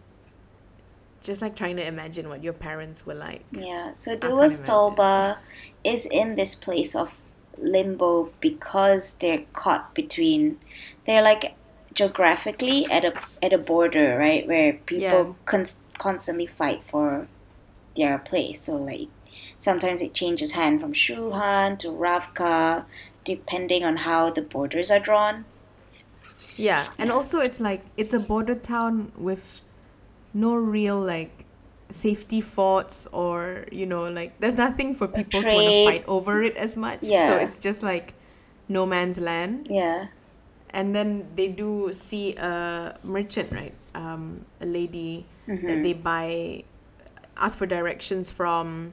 just 1.23 1.41
like 1.41 1.55
trying 1.55 1.75
to 1.77 1.85
imagine 1.85 2.29
what 2.29 2.43
your 2.43 2.53
parents 2.53 3.05
were 3.05 3.15
like. 3.15 3.45
Yeah, 3.51 3.93
so 3.93 4.15
Dva 4.15 4.45
Stolba 4.45 5.37
is 5.83 6.05
in 6.05 6.35
this 6.35 6.53
place 6.55 6.95
of 6.95 7.13
limbo 7.57 8.31
because 8.41 9.15
they're 9.15 9.45
caught 9.53 9.95
between 9.95 10.59
they're 11.07 11.21
like 11.23 11.55
geographically 11.95 12.85
at 12.91 13.03
a 13.05 13.13
at 13.41 13.53
a 13.53 13.57
border, 13.57 14.17
right, 14.17 14.45
where 14.47 14.73
people 14.73 15.01
Yeah. 15.01 15.33
cons- 15.45 15.79
constantly 15.97 16.45
fight 16.45 16.81
for 16.83 17.27
their 17.97 18.17
place. 18.19 18.61
So 18.61 18.75
like 18.75 19.07
sometimes 19.59 20.01
it 20.01 20.13
changes 20.13 20.51
hand 20.53 20.81
from 20.81 20.93
Shu 20.93 21.31
Han 21.31 21.77
to 21.77 21.87
Ravka 21.89 22.85
depending 23.23 23.83
on 23.83 23.97
how 23.97 24.29
the 24.29 24.41
borders 24.41 24.91
are 24.91 24.99
drawn. 24.99 25.45
Yeah, 26.57 26.87
and 26.97 27.11
also 27.11 27.39
it's 27.39 27.59
like 27.59 27.81
it's 27.97 28.13
a 28.13 28.19
border 28.19 28.55
town 28.55 29.11
with 29.17 29.61
no 30.33 30.53
real 30.53 30.99
like 30.99 31.45
safety 31.89 32.41
forts 32.41 33.07
or 33.11 33.65
you 33.71 33.85
know 33.85 34.03
like 34.09 34.37
there's 34.39 34.57
nothing 34.57 34.95
for 34.95 35.07
people 35.07 35.41
to 35.41 35.47
want 35.53 35.67
to 35.67 35.85
fight 35.85 36.03
over 36.07 36.43
it 36.43 36.55
as 36.57 36.75
much. 36.77 36.99
Yeah. 37.01 37.27
So 37.27 37.37
it's 37.37 37.59
just 37.59 37.83
like 37.83 38.13
no 38.67 38.85
man's 38.85 39.17
land. 39.17 39.67
Yeah. 39.69 40.07
And 40.75 40.93
then 40.93 41.27
they 41.37 41.47
do 41.47 41.93
see 41.93 42.35
a 42.35 42.99
merchant, 43.01 43.49
right? 43.51 43.73
Um, 43.95 44.45
a 44.59 44.65
lady 44.65 45.25
that 45.63 45.81
they 45.83 45.93
buy, 45.93 46.65
ask 47.37 47.57
for 47.57 47.65
directions 47.65 48.29
from, 48.29 48.91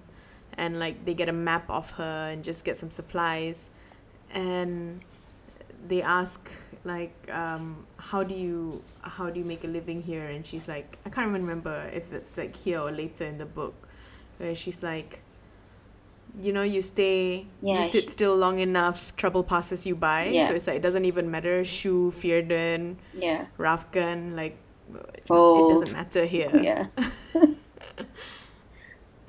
and 0.56 0.78
like 0.78 1.04
they 1.04 1.14
get 1.14 1.28
a 1.28 1.32
map 1.32 1.68
of 1.68 1.90
her 1.98 2.30
and 2.30 2.44
just 2.44 2.64
get 2.64 2.78
some 2.78 2.90
supplies, 2.90 3.70
and 4.32 5.00
they 5.88 6.02
ask 6.02 6.52
like, 6.84 7.16
um, 7.32 7.84
how 7.96 8.22
do 8.22 8.34
you 8.34 8.80
how 9.02 9.28
do 9.28 9.40
you 9.40 9.46
make 9.46 9.64
a 9.64 9.66
living 9.66 10.02
here? 10.02 10.26
And 10.26 10.46
she's 10.46 10.68
like, 10.68 10.98
I 11.04 11.10
can't 11.10 11.28
even 11.30 11.42
remember 11.42 11.90
if 11.92 12.12
it's 12.12 12.38
like 12.38 12.54
here 12.54 12.78
or 12.78 12.92
later 12.92 13.26
in 13.26 13.38
the 13.38 13.46
book, 13.46 13.74
where 14.38 14.54
she's 14.54 14.84
like. 14.84 15.21
You 16.40 16.52
know, 16.52 16.62
you 16.62 16.80
stay, 16.80 17.46
Yeah, 17.60 17.78
you 17.78 17.84
sit 17.84 18.04
she- 18.04 18.08
still 18.08 18.34
long 18.36 18.58
enough, 18.58 19.14
trouble 19.16 19.44
passes 19.44 19.84
you 19.84 19.94
by. 19.94 20.26
Yeah. 20.26 20.48
So 20.48 20.54
it's 20.54 20.66
like 20.66 20.76
it 20.76 20.82
doesn't 20.82 21.04
even 21.04 21.30
matter. 21.30 21.62
Shu, 21.64 22.10
Fjerdan, 22.10 22.96
Yeah. 23.12 23.46
Ravkan, 23.58 24.34
like 24.34 24.56
it 24.94 25.26
doesn't 25.28 25.92
matter 25.92 26.24
here. 26.24 26.50
Yeah. 26.62 26.86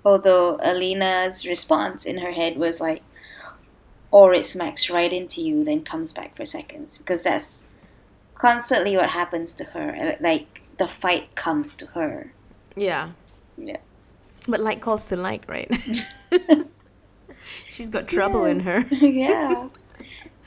Although 0.05 0.57
Alina's 0.61 1.47
response 1.47 2.05
in 2.05 2.17
her 2.19 2.31
head 2.33 2.57
was 2.57 2.79
like, 2.81 3.01
or 4.11 4.33
it 4.33 4.45
smacks 4.45 4.89
right 4.89 5.11
into 5.11 5.41
you, 5.41 5.63
then 5.63 5.83
comes 5.83 6.11
back 6.13 6.35
for 6.35 6.45
seconds. 6.45 6.97
Because 6.97 7.23
that's 7.23 7.63
constantly 8.35 8.95
what 8.97 9.09
happens 9.11 9.53
to 9.55 9.63
her. 9.65 9.95
Uh, 9.95 10.15
Like, 10.21 10.61
the 10.77 10.87
fight 10.87 11.35
comes 11.35 11.75
to 11.77 11.85
her. 11.87 12.33
Yeah. 12.75 13.11
Yeah. 13.57 13.77
But 14.47 14.59
like 14.59 14.81
calls 14.81 15.07
to 15.07 15.15
like, 15.15 15.45
right? 15.47 15.71
She's 17.67 17.89
got 17.89 18.07
trouble 18.07 18.45
in 18.45 18.61
her. 18.61 18.79
yeah. 18.91 19.69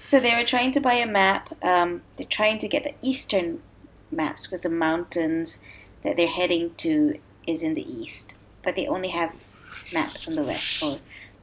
So 0.07 0.21
they 0.21 0.35
were 0.37 0.45
trying 0.45 0.71
to 0.73 0.81
buy 0.81 0.95
a 0.95 1.07
map. 1.07 1.53
Um, 1.65 2.03
they're 2.17 2.27
trying 2.27 2.59
to 2.59 2.69
get 2.69 2.85
the 2.85 2.95
eastern 3.03 3.63
maps 4.11 4.47
because 4.47 4.61
the 4.61 4.71
mountains 4.71 5.61
that 6.03 6.17
they're 6.17 6.29
heading 6.29 6.75
to 6.77 7.19
is 7.47 7.63
in 7.63 7.75
the 7.75 7.83
east. 7.91 8.35
But 8.63 8.77
they 8.77 8.87
only 8.87 9.09
have 9.09 9.35
maps 9.93 10.29
on 10.29 10.37
the 10.37 10.43
west. 10.45 10.83
Or 10.83 10.99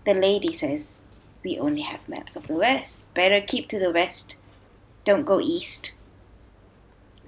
the 0.06 0.14
lady 0.14 0.54
says, 0.54 1.00
we 1.44 1.60
only 1.60 1.82
have 1.82 2.08
maps 2.08 2.36
of 2.36 2.48
the 2.48 2.56
west. 2.56 3.04
Better 3.14 3.42
keep 3.42 3.68
to 3.70 3.80
the 3.80 3.92
west. 3.92 4.40
Don't 5.04 5.26
go 5.26 5.42
east. 5.42 5.94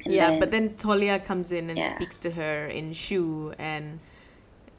And 0.06 0.14
yeah, 0.14 0.40
but 0.40 0.52
then 0.52 0.76
Tolya 0.76 1.20
comes 1.20 1.52
in 1.52 1.70
and 1.70 1.80
Yeah. 1.80 1.96
speaks 1.96 2.16
to 2.18 2.32
her 2.32 2.68
in 2.68 2.94
Shu 2.94 3.54
and 3.58 4.00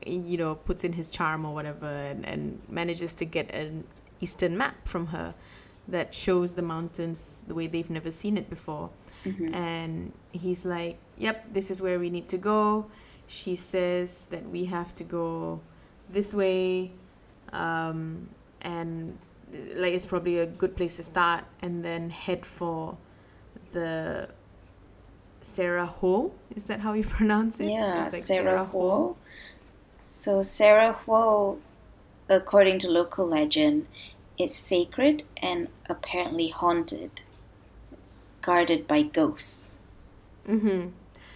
you 0.06 0.36
know, 0.36 0.54
puts 0.54 0.84
in 0.84 0.92
his 0.92 1.10
charm 1.10 1.44
or 1.44 1.54
whatever 1.54 1.86
and, 1.86 2.24
and 2.26 2.60
manages 2.68 3.14
to 3.16 3.24
get 3.24 3.50
an 3.54 3.84
eastern 4.20 4.56
map 4.56 4.86
from 4.86 5.08
her 5.08 5.34
that 5.88 6.14
shows 6.14 6.54
the 6.54 6.62
mountains 6.62 7.44
the 7.46 7.54
way 7.54 7.66
they've 7.66 7.90
never 7.90 8.10
seen 8.10 8.36
it 8.36 8.50
before. 8.50 8.90
Mhm. 9.24 9.54
And 9.54 10.12
he's 10.32 10.64
like, 10.64 10.98
Yep, 11.18 11.52
this 11.52 11.70
is 11.70 11.80
where 11.80 11.98
we 11.98 12.10
need 12.10 12.28
to 12.28 12.38
go. 12.38 12.86
She 13.26 13.56
says 13.56 14.26
that 14.26 14.48
we 14.48 14.64
have 14.66 14.92
to 14.94 15.04
go 15.04 15.60
this 16.10 16.34
way. 16.34 16.92
Um, 17.52 18.28
and 18.62 19.16
like 19.76 19.94
it's 19.94 20.06
probably 20.06 20.38
a 20.38 20.46
good 20.46 20.76
place 20.76 20.96
to 20.96 21.02
start 21.02 21.44
and 21.62 21.84
then 21.84 22.10
head 22.10 22.44
for 22.44 22.96
the 23.72 24.28
Sarah 25.40 25.86
Ho. 25.86 26.32
Is 26.54 26.66
that 26.66 26.80
how 26.80 26.92
you 26.94 27.04
pronounce 27.18 27.60
it? 27.60 27.70
Yeah, 27.70 28.02
like 28.12 28.22
Sarah 28.22 28.68
Huo. 28.72 29.16
So 29.98 30.42
Sarah 30.42 30.98
Huo, 31.04 31.58
according 32.28 32.78
to 32.80 32.90
local 32.90 33.26
legend, 33.26 33.86
is 34.38 34.54
sacred 34.54 35.24
and 35.36 35.68
apparently 35.88 36.48
haunted. 36.48 37.22
It's 37.92 38.24
guarded 38.42 38.86
by 38.86 39.02
ghosts. 39.02 39.78
Mm-hmm. 40.46 40.88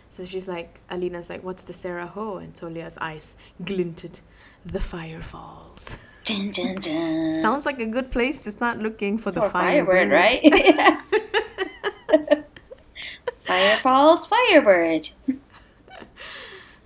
So 0.08 0.24
she's 0.24 0.48
like, 0.48 0.80
Alina's 0.90 1.30
like, 1.30 1.44
what's 1.44 1.64
the 1.64 1.72
Sarah 1.72 2.06
Ho? 2.08 2.38
And 2.38 2.54
Tolya's 2.54 2.98
eyes 2.98 3.36
glinted. 3.64 4.20
The 4.64 4.80
fire 4.80 5.22
falls. 5.22 5.96
Dun, 6.24 6.50
dun, 6.50 6.74
dun. 6.76 7.38
Sounds 7.42 7.64
like 7.64 7.78
a 7.80 7.86
good 7.86 8.10
place 8.10 8.42
to 8.44 8.50
start 8.50 8.78
looking 8.78 9.18
for 9.18 9.30
the 9.30 9.40
For 9.40 9.50
firebird, 9.50 10.10
Firebird, 10.10 10.12
right? 10.12 11.00
Fire 13.38 13.76
falls, 13.78 14.26
Firebird. 14.26 15.10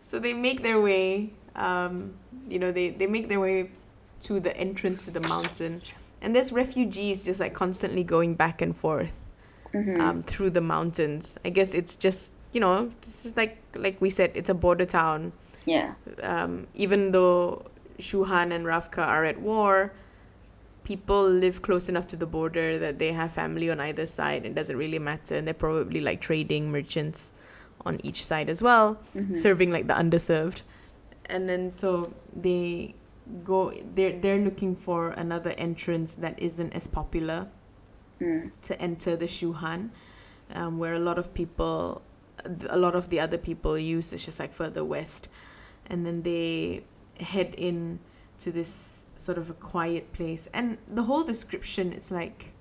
So 0.03 0.19
they 0.19 0.35
make 0.35 0.63
their 0.63 0.81
way, 0.81 1.33
um, 1.57 2.15
you 2.49 2.59
know, 2.59 2.73
they, 2.73 2.91
they 2.91 3.07
make 3.07 3.29
their 3.29 3.41
way 3.41 3.71
to 4.23 4.41
the 4.41 4.57
entrance 4.57 5.05
to 5.05 5.11
the 5.11 5.21
mountain. 5.21 5.83
And 6.23 6.35
there's 6.35 6.53
refugees 6.53 7.25
just 7.25 7.41
like 7.41 7.53
constantly 7.55 8.03
going 8.05 8.35
back 8.35 8.63
and 8.63 8.75
forth 8.77 9.21
Mhm. 9.75 10.01
um, 10.01 10.23
through 10.23 10.51
the 10.51 10.61
mountains. 10.61 11.37
I 11.45 11.51
guess 11.51 11.75
it's 11.75 11.97
just, 11.97 12.33
you 12.53 12.61
know, 12.61 12.91
this 13.03 13.27
is 13.27 13.37
like 13.37 13.59
like 13.77 14.01
we 14.01 14.09
said, 14.11 14.31
it's 14.35 14.49
a 14.49 14.55
border 14.55 14.87
town. 14.87 15.33
Yeah. 15.67 15.95
Um, 16.23 16.67
even 16.75 17.11
though 17.11 17.67
Shu 17.99 18.25
Han 18.25 18.53
and 18.53 18.65
Ravka 18.67 18.99
are 19.07 19.25
at 19.25 19.41
war, 19.41 19.93
people 20.85 21.29
live 21.29 21.63
close 21.63 21.89
enough 21.89 22.07
to 22.09 22.17
the 22.17 22.27
border 22.27 22.79
that 22.79 22.99
they 22.99 23.13
have 23.13 23.33
family 23.33 23.71
on 23.71 23.81
either 23.81 24.07
side. 24.07 24.45
It 24.45 24.55
doesn't 24.55 24.77
really 24.77 24.99
matter. 24.99 25.35
And 25.37 25.47
they're 25.47 25.55
probably 25.55 26.01
like 26.01 26.21
trading 26.21 26.71
merchants 26.71 27.33
on 27.87 28.01
each 28.03 28.25
side 28.25 28.49
as 28.49 28.63
well, 28.63 28.99
Mhm. 29.17 29.37
serving 29.37 29.71
like 29.73 29.87
the 29.87 29.95
underserved. 29.95 30.63
And 31.27 31.49
then 31.49 31.73
so 31.73 32.13
they 32.35 32.95
go 33.45 33.73
they're 33.95 34.19
they're 34.21 34.39
looking 34.39 34.77
for 34.77 35.11
another 35.11 35.51
entrance 35.57 36.15
that 36.17 36.39
isn't 36.39 36.73
as 36.73 36.87
popular 36.87 37.49
Mm. 38.21 38.53
to 38.63 38.81
enter 38.81 39.17
the 39.17 39.27
Shu 39.27 39.53
Han, 39.55 39.91
um, 40.55 40.79
where 40.79 40.95
a 40.95 41.01
lot 41.01 41.19
of 41.19 41.35
people, 41.35 42.01
a 42.71 42.77
lot 42.79 42.95
of 42.95 43.09
the 43.11 43.19
other 43.19 43.37
people 43.39 43.77
use 43.77 44.13
is 44.13 44.25
just 44.25 44.39
like 44.39 44.53
further 44.53 44.85
west, 44.85 45.29
and 45.91 46.07
then 46.07 46.23
they 46.23 46.85
head 47.19 47.55
in 47.59 47.99
to 48.39 48.53
this 48.53 49.05
sort 49.17 49.37
of 49.37 49.51
a 49.51 49.55
quiet 49.55 50.13
place, 50.13 50.49
and 50.55 50.79
the 50.87 51.03
whole 51.03 51.25
description 51.25 51.93
is 51.93 52.13
like 52.13 52.53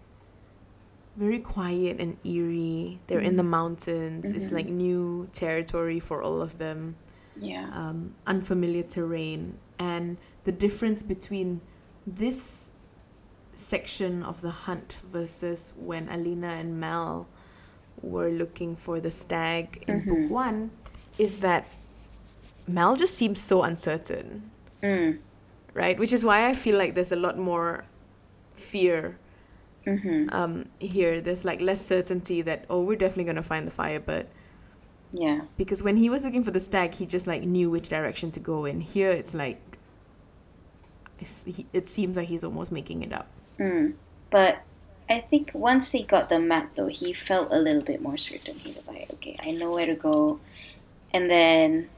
very 1.15 1.37
quiet 1.39 1.97
and 1.99 2.17
eerie. 2.23 2.99
They're 3.05 3.19
in 3.19 3.35
the 3.35 3.43
mountains. 3.43 4.31
It's 4.31 4.49
Mhm. 4.49 4.53
like 4.53 4.67
new 4.67 5.29
territory 5.33 5.99
for 5.99 6.23
all 6.23 6.41
of 6.41 6.57
them 6.57 6.95
Yeah. 7.39 7.69
um, 7.73 8.13
unfamiliar 8.27 8.83
terrain 8.83 9.57
and 9.79 10.17
the 10.43 10.51
difference 10.51 11.01
between 11.03 11.61
this 12.05 12.73
section 13.55 14.23
of 14.23 14.41
the 14.41 14.49
hunt 14.51 14.99
versus 15.05 15.73
when 15.77 16.09
Alina 16.09 16.47
and 16.47 16.79
Mel 16.79 17.27
were 18.01 18.29
looking 18.29 18.75
for 18.75 18.99
the 18.99 19.09
stag 19.11 19.83
in 19.87 20.01
Mhm. 20.01 20.07
book 20.07 20.31
one 20.31 20.71
is 21.17 21.37
that 21.37 21.65
Mel 22.67 22.95
just 22.95 23.13
seems 23.15 23.39
so 23.39 23.63
uncertain, 23.63 24.49
Mm. 24.81 25.19
right? 25.73 25.97
Which 25.99 26.13
is 26.13 26.23
why 26.25 26.47
I 26.47 26.53
feel 26.53 26.77
like 26.77 26.95
there's 26.95 27.11
a 27.11 27.15
lot 27.17 27.37
more 27.37 27.85
fear 28.53 29.17
Mhm. 29.85 30.31
um, 30.33 30.65
here. 30.79 31.19
There's 31.21 31.43
like 31.45 31.59
less 31.61 31.85
certainty 31.85 32.41
that, 32.41 32.65
oh, 32.69 32.81
we're 32.81 32.95
definitely 32.97 33.25
going 33.25 33.35
to 33.35 33.41
find 33.43 33.67
the 33.67 33.71
firebird. 33.71 34.27
Yeah. 35.15 35.41
because 35.57 35.83
when 35.83 35.97
he 35.97 36.09
was 36.09 36.23
looking 36.23 36.43
for 36.43 36.49
the 36.49 36.59
stag 36.59 36.95
he 36.95 37.05
just 37.05 37.27
like 37.27 37.43
knew 37.43 37.69
which 37.69 37.87
direction 37.87 38.31
to 38.31 38.39
go 38.39 38.65
in 38.65 38.81
here 38.81 39.11
it's 39.11 39.35
like 39.35 39.77
it's, 41.19 41.43
he, 41.43 41.67
it 41.71 41.87
seems 41.87 42.17
like 42.17 42.27
he's 42.27 42.43
almost 42.43 42.71
making 42.71 43.03
it 43.03 43.13
up 43.13 43.27
Mm. 43.59 43.93
But 44.29 44.63
I 45.09 45.19
think 45.19 45.51
once 45.53 45.89
they 45.89 46.03
got 46.03 46.29
the 46.29 46.39
map, 46.39 46.75
though, 46.75 46.87
he 46.87 47.13
felt 47.13 47.51
a 47.51 47.59
little 47.59 47.81
bit 47.81 48.01
more 48.01 48.17
certain. 48.17 48.55
He 48.55 48.71
was 48.71 48.87
like, 48.87 49.11
okay, 49.13 49.37
I 49.41 49.51
know 49.51 49.71
where 49.71 49.85
to 49.85 49.95
go. 49.95 50.39
And 51.13 51.29
then 51.29 51.89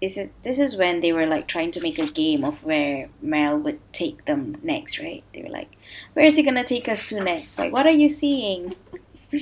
this 0.00 0.16
is 0.16 0.28
this 0.42 0.58
is 0.58 0.76
when 0.76 1.00
they 1.00 1.12
were 1.12 1.26
like 1.26 1.46
trying 1.48 1.70
to 1.72 1.80
make 1.80 1.98
a 1.98 2.06
game 2.06 2.44
of 2.44 2.62
where 2.64 3.08
Mel 3.20 3.58
would 3.58 3.80
take 3.92 4.24
them 4.24 4.56
next, 4.62 4.98
right? 4.98 5.22
They 5.34 5.42
were 5.42 5.48
like, 5.50 5.72
"Where 6.14 6.24
is 6.24 6.36
he 6.36 6.42
gonna 6.42 6.64
take 6.64 6.88
us 6.88 7.04
to 7.06 7.20
next? 7.20 7.58
Like, 7.58 7.72
what 7.72 7.86
are 7.86 7.90
you 7.90 8.08
seeing?" 8.08 8.76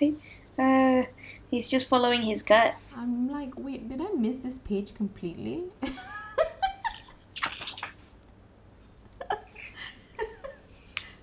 Like, 0.00 0.14
uh, 0.58 1.04
he's 1.50 1.68
just 1.68 1.88
following 1.88 2.22
his 2.22 2.42
gut. 2.42 2.74
I'm 2.96 3.30
like, 3.30 3.52
wait, 3.56 3.88
did 3.88 4.00
I 4.00 4.12
miss 4.16 4.38
this 4.38 4.58
page 4.58 4.94
completely? 4.94 5.64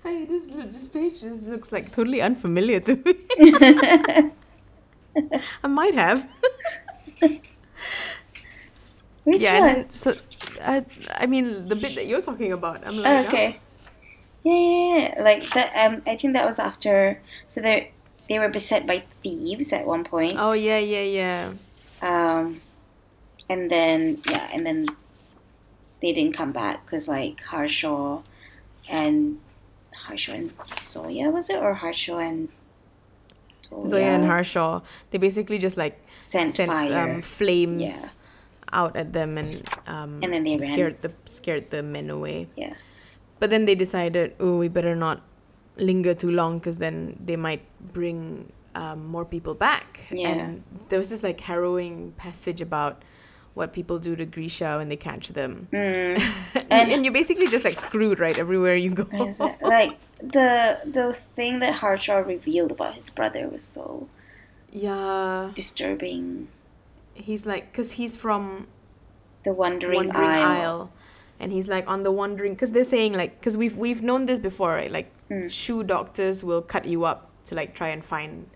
Hey, 0.02 0.24
this 0.24 0.46
this 0.46 0.88
page 0.88 1.20
just 1.20 1.48
looks 1.48 1.70
like 1.70 1.92
totally 1.92 2.20
unfamiliar 2.20 2.80
to 2.80 2.96
me. 2.96 3.14
I 5.62 5.68
might 5.68 5.94
have. 5.94 6.26
Which 9.22 9.40
yeah, 9.40 9.60
one? 9.60 9.68
and 9.68 9.76
then 9.76 9.90
so 9.90 10.16
I 10.60 10.84
I 11.14 11.26
mean 11.26 11.68
the 11.68 11.76
bit 11.76 11.94
that 11.94 12.06
you're 12.08 12.20
talking 12.20 12.52
about. 12.52 12.84
I'm 12.84 12.98
like, 12.98 13.28
okay. 13.28 13.60
Yeah, 14.42 14.52
yeah, 14.52 14.96
yeah. 14.98 15.22
Like 15.22 15.48
that. 15.54 15.70
Um, 15.78 16.02
I 16.04 16.16
think 16.16 16.34
that 16.34 16.46
was 16.46 16.58
after. 16.58 17.22
So 17.48 17.60
they 17.60 17.92
they 18.28 18.38
were 18.38 18.48
beset 18.48 18.86
by 18.86 19.04
thieves 19.22 19.72
at 19.72 19.86
one 19.86 20.04
point. 20.04 20.34
Oh, 20.36 20.52
yeah, 20.52 20.78
yeah, 20.78 21.02
yeah. 21.02 21.52
Um, 22.00 22.60
and 23.48 23.70
then 23.70 24.22
yeah, 24.28 24.48
and 24.52 24.66
then 24.66 24.86
they 26.00 26.12
didn't 26.12 26.34
come 26.34 26.52
back 26.52 26.84
because 26.84 27.06
like 27.08 27.40
Harshaw 27.42 28.22
and 28.88 29.38
Harshaw 29.94 30.32
and 30.32 30.52
Zoya 30.64 31.30
was 31.30 31.48
it 31.50 31.56
or 31.62 31.74
Harshaw 31.74 32.18
and 32.18 32.48
Zoya 33.86 34.14
and 34.18 34.24
Harshaw, 34.26 34.82
they 35.10 35.18
basically 35.18 35.58
just 35.58 35.76
like 35.76 36.02
sent, 36.18 36.54
sent 36.54 36.70
fire. 36.70 37.10
um, 37.16 37.22
flames 37.22 37.80
Yeah. 37.80 38.08
out 38.72 38.96
at 38.96 39.12
them 39.12 39.38
and 39.38 39.62
um, 39.86 40.20
And 40.22 40.32
then 40.32 40.44
they 40.44 40.56
ran. 40.56 40.72
scared 40.72 41.02
the 41.02 41.12
scared 41.24 41.70
the 41.70 41.82
men 41.82 42.10
away. 42.10 42.48
yeah, 42.56 42.74
But 43.38 43.50
then 43.50 43.64
they 43.64 43.74
decided, 43.74 44.34
oh, 44.40 44.58
we 44.58 44.68
better 44.68 44.94
not 44.96 45.22
linger 45.76 46.14
too 46.14 46.30
long 46.30 46.58
because 46.58 46.78
then 46.78 47.16
they 47.24 47.36
might 47.36 47.62
bring 47.92 48.52
um, 48.74 49.06
more 49.06 49.24
people 49.24 49.54
back. 49.54 50.00
Yeah. 50.10 50.28
And 50.28 50.62
there 50.88 50.98
was 50.98 51.10
this 51.10 51.22
like 51.22 51.40
harrowing 51.40 52.12
passage 52.16 52.60
about 52.60 53.02
what 53.54 53.72
people 53.72 53.98
do 53.98 54.16
to 54.16 54.24
Grisha 54.24 54.78
when 54.78 54.88
they 54.88 54.96
catch 54.96 55.28
them. 55.28 55.68
mm. 55.72 56.18
and, 56.70 56.90
and 56.90 57.04
you're 57.04 57.12
basically 57.12 57.48
just 57.48 57.64
like 57.64 57.78
screwed, 57.78 58.18
right? 58.18 58.38
Everywhere 58.38 58.76
you 58.76 58.90
go. 58.90 59.06
Like 59.60 59.98
the 60.20 60.80
the 60.84 61.16
thing 61.36 61.58
that 61.58 61.74
Harshaw 61.74 62.18
revealed 62.18 62.72
about 62.72 62.94
his 62.94 63.10
brother 63.10 63.48
was 63.48 63.64
so 63.64 64.08
yeah. 64.70 65.50
disturbing. 65.54 66.48
He's 67.14 67.44
like, 67.44 67.70
because 67.72 67.92
he's 67.92 68.16
from 68.16 68.68
The 69.44 69.52
Wandering, 69.52 70.08
Wandering 70.08 70.28
Isle. 70.28 70.60
Isle. 70.60 70.92
And 71.42 71.52
he's 71.52 71.68
like 71.68 71.86
on 71.88 72.04
the 72.04 72.12
wandering, 72.12 72.54
because 72.54 72.72
they're 72.72 72.84
saying 72.96 73.12
like, 73.14 73.38
because 73.40 73.56
we've 73.56 73.76
we've 73.76 74.00
known 74.00 74.26
this 74.26 74.38
before, 74.38 74.70
right? 74.70 74.90
Like, 74.90 75.10
Mm. 75.32 75.50
Shu 75.50 75.82
doctors 75.82 76.44
will 76.44 76.62
cut 76.62 76.84
you 76.84 77.04
up 77.04 77.30
to 77.46 77.54
like 77.54 77.74
try 77.74 77.88
and 77.88 78.04
find 78.04 78.48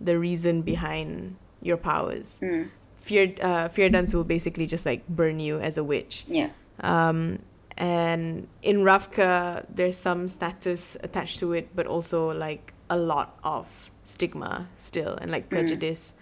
the 0.00 0.18
reason 0.18 0.62
behind 0.62 1.36
your 1.60 1.76
powers. 1.76 2.40
Mm. 2.42 2.70
Fear, 2.94 3.34
uh, 3.40 3.68
fear 3.68 3.88
dance 3.88 4.14
will 4.14 4.24
basically 4.24 4.66
just 4.66 4.86
like 4.86 5.06
burn 5.08 5.40
you 5.40 5.58
as 5.60 5.78
a 5.78 5.84
witch. 5.84 6.24
Yeah. 6.28 6.50
Um, 6.80 7.40
and 7.76 8.48
in 8.62 8.78
Ravka, 8.78 9.66
there's 9.68 9.96
some 9.96 10.28
status 10.28 10.96
attached 11.02 11.38
to 11.40 11.52
it, 11.52 11.76
but 11.76 11.86
also 11.86 12.32
like 12.32 12.72
a 12.90 12.96
lot 12.96 13.38
of 13.44 13.90
stigma 14.04 14.68
still 14.76 15.14
and 15.20 15.30
like 15.30 15.48
prejudice. 15.50 16.14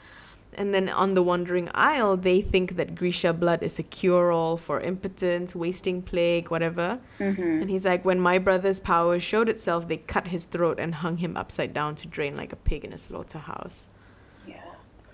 And 0.54 0.72
then 0.72 0.88
on 0.88 1.14
the 1.14 1.22
Wandering 1.22 1.68
Isle, 1.74 2.16
they 2.16 2.40
think 2.40 2.76
that 2.76 2.94
Grisha 2.94 3.32
blood 3.32 3.62
is 3.62 3.78
a 3.78 3.82
cure 3.82 4.32
all 4.32 4.56
for 4.56 4.80
impotence, 4.80 5.54
wasting 5.54 6.00
plague, 6.00 6.50
whatever. 6.50 6.98
Mm-hmm. 7.18 7.42
And 7.42 7.70
he's 7.70 7.85
like, 7.85 8.04
when 8.04 8.18
my 8.18 8.38
brother's 8.38 8.80
power 8.80 9.20
showed 9.20 9.48
itself, 9.50 9.87
they 9.87 9.98
cut 9.98 10.28
his 10.28 10.46
throat 10.46 10.78
and 10.80 10.94
hung 10.94 11.18
him 11.18 11.37
upside 11.37 11.74
down 11.74 11.94
to 11.96 12.09
drain 12.09 12.37
like 12.37 12.52
a 12.52 12.56
pig 12.56 12.85
in 12.85 12.92
a 12.92 12.98
slaughterhouse. 12.98 13.88
Yeah. 14.46 14.62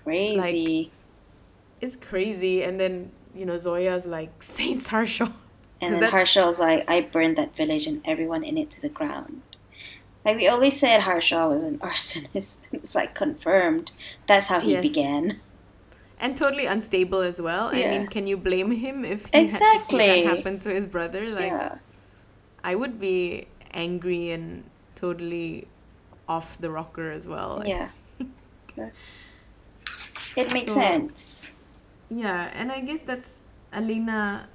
Crazy. 0.03 0.37
Like, 0.83 0.91
It's 1.81 1.97
crazy. 1.97 2.63
And 2.63 2.79
then, 2.79 3.11
you 3.35 3.45
know, 3.45 3.57
Zoya's 3.57 4.05
like, 4.05 4.41
Saint 4.41 4.87
Harshaw. 4.87 5.31
And 5.81 5.95
then 6.01 6.09
Harshaw's 6.09 6.59
like, 6.59 6.89
I 6.89 7.01
burned 7.01 7.37
that 7.37 7.53
village 7.53 7.85
and 7.85 8.01
everyone 8.05 8.45
in 8.45 8.57
it 8.57 8.69
to 8.71 8.81
the 8.81 8.89
ground. 8.89 9.41
Like 10.25 10.37
we 10.37 10.47
always 10.47 10.79
said, 10.79 11.01
Harshaw 11.01 11.49
was 11.49 11.63
an 11.63 11.77
arsonist. 11.89 12.57
It's 12.71 12.95
like 12.95 13.13
confirmed. 13.15 13.91
That's 14.27 14.47
how 14.47 14.59
he 14.59 14.71
Yes. 14.73 14.81
began. 14.81 15.39
And 16.19 16.37
totally 16.37 16.65
unstable 16.65 17.19
as 17.19 17.41
well. 17.41 17.67
I 17.73 17.83
mean, 17.89 18.07
can 18.07 18.27
you 18.27 18.37
blame 18.37 18.71
him 18.71 19.03
if 19.03 19.25
he 19.33 19.47
had 19.47 19.59
to 19.59 19.79
see 19.79 19.97
that 19.97 20.23
happen 20.37 20.57
to 20.59 20.69
his 20.69 20.85
brother? 20.85 21.27
Like, 21.27 21.51
yeah. 21.51 21.77
I 22.63 22.75
would 22.75 22.97
be 22.99 23.47
angry 23.71 24.31
and 24.31 24.63
totally 24.95 25.67
off 26.29 26.57
the 26.59 26.69
rocker 26.71 27.11
as 27.11 27.27
well. 27.27 27.61
Yeah. 27.67 27.89
it 30.35 30.51
makes 30.51 30.73
So- 30.73 30.79
sense. 30.81 31.51
Yeah, 32.09 32.49
and 32.53 32.71
I 32.71 32.81
guess 32.81 33.01
that's 33.01 33.41
Alina. 33.71 34.47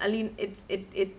Alina, 0.00 0.30
it's 0.38 0.64
it 0.68 0.86
it 0.94 1.14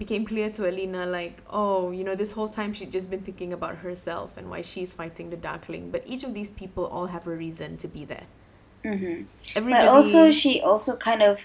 became 0.00 0.24
clear 0.24 0.50
to 0.50 0.68
Alina 0.68 1.06
like, 1.06 1.42
oh, 1.50 1.92
you 1.92 2.02
know, 2.04 2.16
this 2.16 2.32
whole 2.32 2.48
time 2.48 2.72
she'd 2.72 2.90
just 2.90 3.10
been 3.10 3.22
thinking 3.22 3.52
about 3.52 3.76
herself 3.78 4.36
and 4.38 4.50
why 4.50 4.62
she's 4.62 4.92
fighting 4.92 5.30
the 5.30 5.36
Darkling. 5.36 5.90
But 5.92 6.02
each 6.06 6.24
of 6.24 6.34
these 6.34 6.50
people 6.50 6.86
all 6.86 7.06
have 7.08 7.26
a 7.28 7.36
reason 7.36 7.76
to 7.78 7.88
be 7.88 8.04
there. 8.06 8.26
hmm 8.82 9.24
Everybody. 9.54 9.86
But 9.86 9.88
also, 9.88 10.30
she 10.30 10.60
also 10.60 10.96
kind 10.96 11.22
of, 11.22 11.40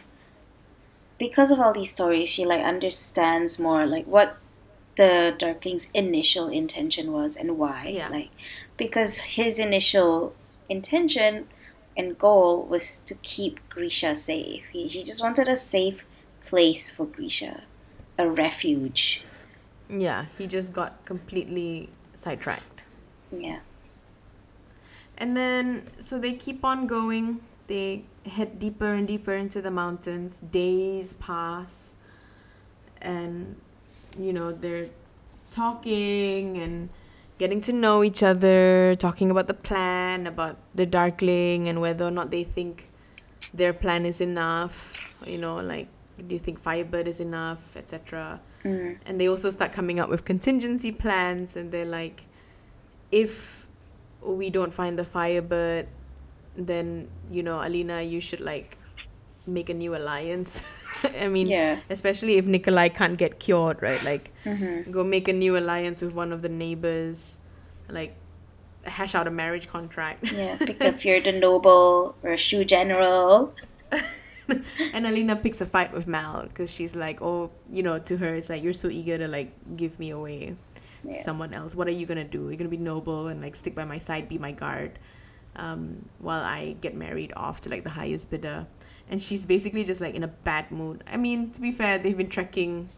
because 1.17 1.51
of 1.51 1.59
all 1.59 1.73
these 1.73 1.91
stories, 1.91 2.27
she 2.29 2.45
like 2.45 2.63
understands 2.63 3.59
more 3.59 3.85
like 3.85 4.05
what 4.05 4.37
the 4.97 5.35
Darkling's 5.37 5.89
initial 5.93 6.47
intention 6.49 7.11
was 7.11 7.35
and 7.35 7.57
why. 7.57 7.87
Yeah. 7.87 8.09
Like, 8.09 8.31
because 8.77 9.19
his 9.19 9.59
initial 9.59 10.35
intention 10.69 11.47
and 11.97 12.17
goal 12.17 12.63
was 12.65 12.99
to 13.01 13.15
keep 13.15 13.59
Grisha 13.69 14.15
safe. 14.15 14.65
He, 14.71 14.87
he 14.87 15.03
just 15.03 15.21
wanted 15.23 15.47
a 15.49 15.55
safe 15.57 16.05
place 16.41 16.91
for 16.91 17.05
Grisha, 17.05 17.63
a 18.17 18.29
refuge. 18.29 19.21
yeah, 19.89 20.25
he 20.37 20.47
just 20.47 20.73
got 20.73 21.03
completely 21.05 21.89
sidetracked. 22.13 22.85
Yeah. 23.31 23.59
And 25.17 25.35
then, 25.35 25.89
so 25.97 26.17
they 26.19 26.33
keep 26.33 26.65
on 26.65 26.87
going. 26.87 27.41
They 27.67 28.03
head 28.25 28.59
deeper 28.59 28.93
and 28.93 29.07
deeper 29.07 29.33
into 29.33 29.61
the 29.61 29.71
mountains. 29.71 30.39
Days 30.41 31.13
pass. 31.13 31.95
And, 33.01 33.55
you 34.17 34.33
know, 34.33 34.51
they're 34.51 34.89
talking 35.51 36.57
and 36.57 36.89
getting 37.37 37.61
to 37.61 37.73
know 37.73 38.03
each 38.03 38.23
other, 38.23 38.95
talking 38.95 39.31
about 39.31 39.47
the 39.47 39.53
plan, 39.53 40.27
about 40.27 40.57
the 40.73 40.85
Darkling, 40.85 41.67
and 41.67 41.79
whether 41.79 42.05
or 42.05 42.11
not 42.11 42.31
they 42.31 42.43
think 42.43 42.89
their 43.53 43.73
plan 43.73 44.05
is 44.05 44.19
enough. 44.19 45.13
You 45.25 45.37
know, 45.37 45.57
like, 45.57 45.87
do 46.17 46.33
you 46.33 46.39
think 46.39 46.59
Firebird 46.59 47.07
is 47.07 47.19
enough, 47.19 47.75
etc 47.75 48.39
Mm. 48.65 48.97
and 49.05 49.21
they 49.21 49.27
also 49.29 49.51
start 49.51 49.71
coming 49.73 49.99
up 49.99 50.09
with 50.09 50.25
contingency 50.25 50.91
plans 50.91 51.55
and 51.55 51.71
they're 51.71 51.85
like 51.85 52.25
if 53.11 53.67
we 54.23 54.49
don't 54.49 54.73
find 54.73 54.97
the 54.97 55.03
firebird 55.03 55.87
then 56.57 57.07
you 57.29 57.43
know 57.43 57.61
alina 57.61 58.01
you 58.01 58.19
should 58.19 58.39
like 58.39 58.79
make 59.45 59.69
a 59.69 59.73
new 59.75 59.95
alliance 59.95 60.63
i 61.21 61.27
mean 61.27 61.45
Yeah. 61.45 61.77
especially 61.91 62.37
if 62.37 62.47
nikolai 62.47 62.89
can't 62.89 63.19
get 63.19 63.39
cured 63.39 63.83
right 63.83 64.01
like 64.01 64.31
hmm 64.43 64.81
go 64.89 65.03
make 65.03 65.27
a 65.27 65.33
new 65.33 65.55
alliance 65.57 66.01
with 66.01 66.15
one 66.15 66.31
of 66.33 66.41
the 66.41 66.49
neighbors 66.49 67.37
like 67.87 68.15
hash 68.83 69.13
out 69.13 69.27
a 69.27 69.31
marriage 69.31 69.67
contract 69.67 70.31
Yeah. 70.31 70.57
Pick 70.57 70.81
if 70.81 71.05
you're 71.05 71.19
the 71.21 71.33
noble 71.33 72.15
or 72.23 72.31
a 72.31 72.37
Shu 72.37 72.65
general. 72.65 73.53
and 74.93 75.07
Alina 75.07 75.35
picks 75.35 75.61
a 75.61 75.65
fight 75.65 75.91
with 75.93 76.07
Mal 76.07 76.43
because 76.43 76.73
she's 76.73 76.95
like, 76.95 77.21
oh, 77.21 77.51
you 77.71 77.83
know, 77.83 77.99
to 77.99 78.17
her, 78.17 78.35
it's 78.35 78.49
like, 78.49 78.63
you're 78.63 78.73
so 78.73 78.89
eager 78.89 79.17
to 79.17 79.27
like 79.27 79.51
give 79.75 79.99
me 79.99 80.11
away 80.11 80.55
to 81.03 81.19
someone 81.19 81.53
else. 81.53 81.75
What 81.75 81.87
are 81.87 81.91
you 81.91 82.05
gonna 82.05 82.23
do? 82.23 82.47
You're 82.49 82.57
gonna 82.57 82.69
be 82.69 82.77
noble 82.77 83.27
and 83.27 83.41
like 83.41 83.55
stick 83.55 83.75
by 83.75 83.85
my 83.85 83.97
side, 83.97 84.27
be 84.29 84.37
my 84.37 84.51
guard, 84.51 84.99
um, 85.55 86.07
while 86.19 86.43
I 86.43 86.75
get 86.81 86.95
married 86.95 87.33
off 87.35 87.61
to 87.61 87.69
like 87.69 87.83
the 87.83 87.91
highest 87.91 88.29
bidder. 88.31 88.67
And 89.09 89.21
she's 89.21 89.45
basically 89.45 89.83
just 89.83 90.01
like 90.01 90.15
in 90.15 90.23
a 90.23 90.27
bad 90.27 90.71
mood. 90.71 91.03
I 91.11 91.17
mean, 91.17 91.51
to 91.51 91.61
be 91.61 91.71
fair, 91.71 91.97
they've 91.99 92.17
been 92.17 92.29
trekking 92.29 92.89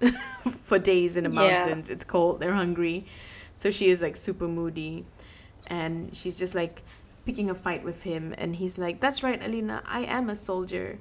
for 0.64 0.78
days 0.78 1.16
in 1.16 1.24
the 1.24 1.30
Yeah. 1.30 1.60
mountains. 1.62 1.88
It's 1.90 2.04
cold. 2.04 2.40
They're 2.40 2.54
hungry, 2.54 3.06
so 3.56 3.70
she 3.70 3.88
is 3.88 4.02
like 4.02 4.16
super 4.16 4.48
moody, 4.48 5.04
and 5.68 6.14
she's 6.14 6.38
just 6.38 6.54
like 6.54 6.82
picking 7.24 7.50
a 7.50 7.54
fight 7.54 7.84
with 7.84 8.02
him. 8.02 8.34
And 8.38 8.56
he's 8.56 8.78
like, 8.78 9.00
"That's 9.00 9.22
right, 9.22 9.42
Alina. 9.42 9.82
I 9.86 10.00
am 10.00 10.30
a 10.30 10.36
soldier." 10.36 10.98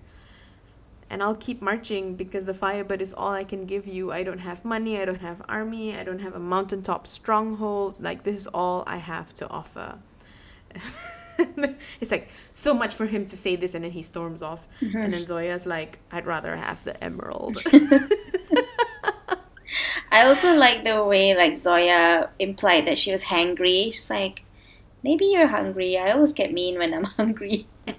and 1.12 1.22
I'll 1.22 1.36
keep 1.36 1.62
marching 1.62 2.16
because 2.16 2.46
the 2.46 2.54
Firebird 2.54 3.02
is 3.02 3.12
all 3.12 3.34
I 3.34 3.44
can 3.44 3.66
give 3.66 3.86
you. 3.86 4.14
I 4.14 4.24
don't 4.24 4.40
have 4.40 4.64
money, 4.64 4.98
I 4.98 5.04
don't 5.04 5.20
have 5.20 5.42
army, 5.50 5.94
I 5.94 6.06
don't 6.06 6.20
have 6.20 6.36
a 6.36 6.40
mountaintop 6.40 7.06
stronghold. 7.06 8.02
Like 8.02 8.24
this 8.24 8.38
is 8.38 8.48
all 8.48 8.86
I 8.88 8.96
have 8.96 9.34
to 9.36 9.50
offer. 9.50 10.00
it's 12.00 12.12
like 12.12 12.30
so 12.54 12.74
much 12.74 12.94
for 12.94 13.08
him 13.08 13.26
to 13.26 13.36
say 13.36 13.58
this, 13.58 13.76
and 13.76 13.84
then 13.84 13.92
he 13.92 14.02
storms 14.02 14.42
off. 14.42 14.70
Mm-hmm. 14.80 14.98
And 14.98 15.14
then 15.14 15.26
Zoya's 15.26 15.66
like, 15.66 16.00
"I'd 16.14 16.26
rather 16.26 16.56
have 16.56 16.82
the 16.86 17.04
emerald." 17.04 17.58
I 20.14 20.26
also 20.26 20.56
like 20.56 20.86
the 20.86 21.04
way 21.04 21.36
like 21.36 21.58
Zoya 21.58 22.30
implied 22.40 22.88
that 22.88 22.98
she 22.98 23.12
was 23.12 23.26
hangry. 23.26 23.94
She's 23.94 24.10
like, 24.10 24.44
maybe 25.04 25.26
you're 25.26 25.48
hungry. 25.48 25.98
I 25.98 26.12
always 26.12 26.34
get 26.34 26.54
mean 26.54 26.78
when 26.78 26.94
I'm 26.94 27.04
hungry. 27.20 27.68
and 27.88 27.98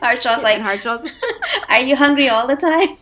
Harshaw's 0.00 0.42
like, 0.42 0.56
and 0.56 0.62
Harshaw's 0.64 1.04
are 1.68 1.80
you 1.82 1.96
hungry 1.96 2.28
all 2.28 2.46
the 2.46 2.56
time? 2.56 2.98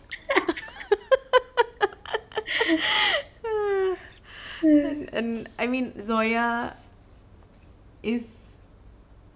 and, 4.62 5.10
and 5.12 5.48
I 5.58 5.66
mean 5.66 6.00
Zoya 6.00 6.76
is 8.02 8.60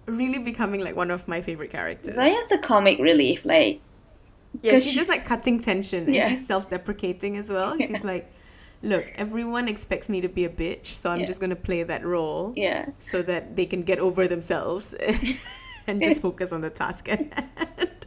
really 0.05 0.39
becoming 0.39 0.81
like 0.83 0.95
one 0.95 1.11
of 1.11 1.27
my 1.27 1.41
favorite 1.41 1.71
characters. 1.71 2.15
Zoya's 2.15 2.47
the 2.47 2.57
comic 2.57 2.99
relief. 2.99 3.45
Like, 3.45 3.81
yeah, 4.61 4.73
she's, 4.73 4.83
she's- 4.85 4.95
just 4.95 5.09
like 5.09 5.25
cutting 5.25 5.59
tension 5.59 6.05
and 6.05 6.15
Yeah. 6.15 6.29
she's 6.29 6.45
self-deprecating 6.45 7.37
as 7.37 7.49
well. 7.51 7.77
She's 7.77 8.03
like, 8.03 8.31
"Look, 8.81 9.11
everyone 9.15 9.67
expects 9.67 10.07
me 10.09 10.21
to 10.21 10.27
be 10.27 10.45
a 10.45 10.49
bitch, 10.49 10.85
so 10.87 11.09
I'm 11.09 11.21
Yeah. 11.21 11.25
just 11.25 11.39
gonna 11.41 11.55
play 11.55 11.83
that 11.83 12.05
role 12.05 12.53
yeah. 12.55 12.87
so 12.99 13.21
that 13.23 13.55
they 13.55 13.65
can 13.65 13.81
get 13.83 13.99
over 13.99 14.27
themselves 14.27 14.93
and 15.87 16.01
just 16.03 16.21
focus 16.21 16.51
on 16.51 16.61
the 16.61 16.69
task 16.69 17.09
at 17.09 17.19
hand." 17.33 18.05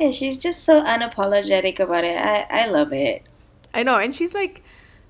Yeah, 0.00 0.10
she's 0.10 0.38
just 0.38 0.64
so 0.64 0.82
unapologetic 0.82 1.78
about 1.78 2.02
it. 2.04 2.16
I, 2.16 2.46
I 2.50 2.66
love 2.66 2.92
it. 2.92 3.22
I 3.72 3.84
know, 3.84 3.96
and 3.96 4.12
she's 4.14 4.34
like 4.34 4.62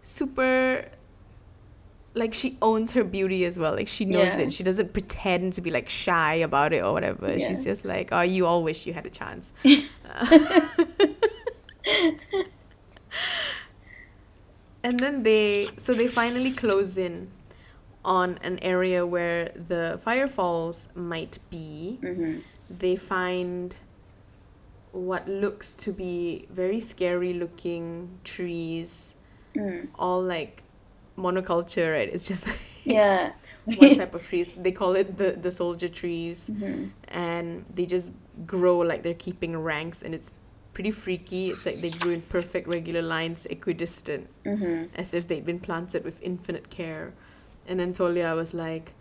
super 0.02 0.84
like 2.16 2.32
she 2.32 2.56
owns 2.62 2.92
her 2.92 3.02
beauty 3.02 3.44
as 3.44 3.58
well. 3.58 3.74
Like 3.74 3.88
she 3.88 4.04
knows 4.04 4.38
Yeah. 4.38 4.44
it. 4.44 4.52
She 4.52 4.62
doesn't 4.62 4.92
pretend 4.92 5.54
to 5.54 5.60
be 5.60 5.70
like 5.70 5.88
shy 5.88 6.34
about 6.34 6.72
it 6.72 6.82
or 6.84 6.92
whatever. 6.92 7.34
Yeah. 7.34 7.48
She's 7.48 7.64
just 7.64 7.84
like, 7.84 8.10
"Oh, 8.12 8.20
you 8.20 8.46
all 8.46 8.62
wish 8.62 8.86
you 8.86 8.92
had 8.92 9.06
a 9.06 9.10
chance." 9.10 9.52
and 14.84 15.00
then 15.00 15.22
they 15.24 15.70
so 15.76 15.94
they 15.94 16.06
finally 16.06 16.52
close 16.52 16.96
in 16.96 17.28
on 18.04 18.38
an 18.42 18.58
area 18.60 19.04
where 19.06 19.50
the 19.68 19.98
firefalls 20.06 20.94
might 20.94 21.38
be. 21.50 21.98
hmm 22.02 22.36
They 22.70 22.96
find 22.96 23.76
what 24.92 25.28
looks 25.28 25.74
to 25.84 25.92
be 25.92 26.46
very 26.50 26.80
scary 26.80 27.32
looking 27.32 28.08
trees 28.24 29.16
Mm. 29.56 29.86
all 29.94 30.20
like 30.20 30.64
monoculture, 31.16 31.92
right? 31.94 32.08
It's 32.12 32.26
just 32.26 32.48
like 32.48 32.58
Yeah. 32.84 33.32
one 33.66 33.94
type 33.94 34.14
of 34.14 34.26
trees. 34.26 34.56
They 34.56 34.72
call 34.72 34.96
it 34.96 35.16
the, 35.16 35.30
the 35.46 35.50
soldier 35.50 35.88
trees. 35.88 36.50
Mhm. 36.50 36.90
And 37.08 37.64
they 37.72 37.86
just 37.86 38.12
grow 38.46 38.78
like 38.78 39.02
they're 39.04 39.14
keeping 39.28 39.56
ranks 39.56 40.02
and 40.02 40.12
it's 40.12 40.32
pretty 40.74 40.90
freaky. 40.90 41.50
It's 41.50 41.64
like 41.64 41.80
they 41.80 41.90
grew 41.90 42.10
in 42.12 42.22
perfect 42.22 42.68
regular 42.68 43.00
lines, 43.02 43.46
equidistant, 43.46 44.26
Mhm. 44.44 44.88
as 44.94 45.14
if 45.14 45.26
they'd 45.28 45.46
been 45.46 45.60
planted 45.60 46.04
with 46.04 46.20
infinite 46.22 46.68
care. 46.68 47.12
And 47.66 47.80
then 47.80 47.92
Tolya 47.92 48.34
was 48.34 48.52
like, 48.52 48.92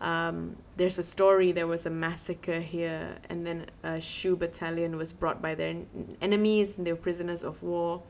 um, 0.00 0.56
there's 0.76 0.98
a 0.98 1.02
story, 1.02 1.52
there 1.52 1.66
was 1.66 1.86
a 1.86 1.90
massacre 1.90 2.60
here, 2.60 3.16
and 3.30 3.46
then 3.46 3.66
a 3.82 3.98
Shu 4.00 4.36
battalion 4.36 4.96
was 4.98 5.12
brought 5.12 5.40
by 5.40 5.54
their 5.54 5.70
en- 5.70 6.16
enemies, 6.20 6.76
and 6.76 6.86
they 6.86 6.92
were 6.92 6.98
prisoners 6.98 7.42
of 7.42 7.62
war. 7.62 8.02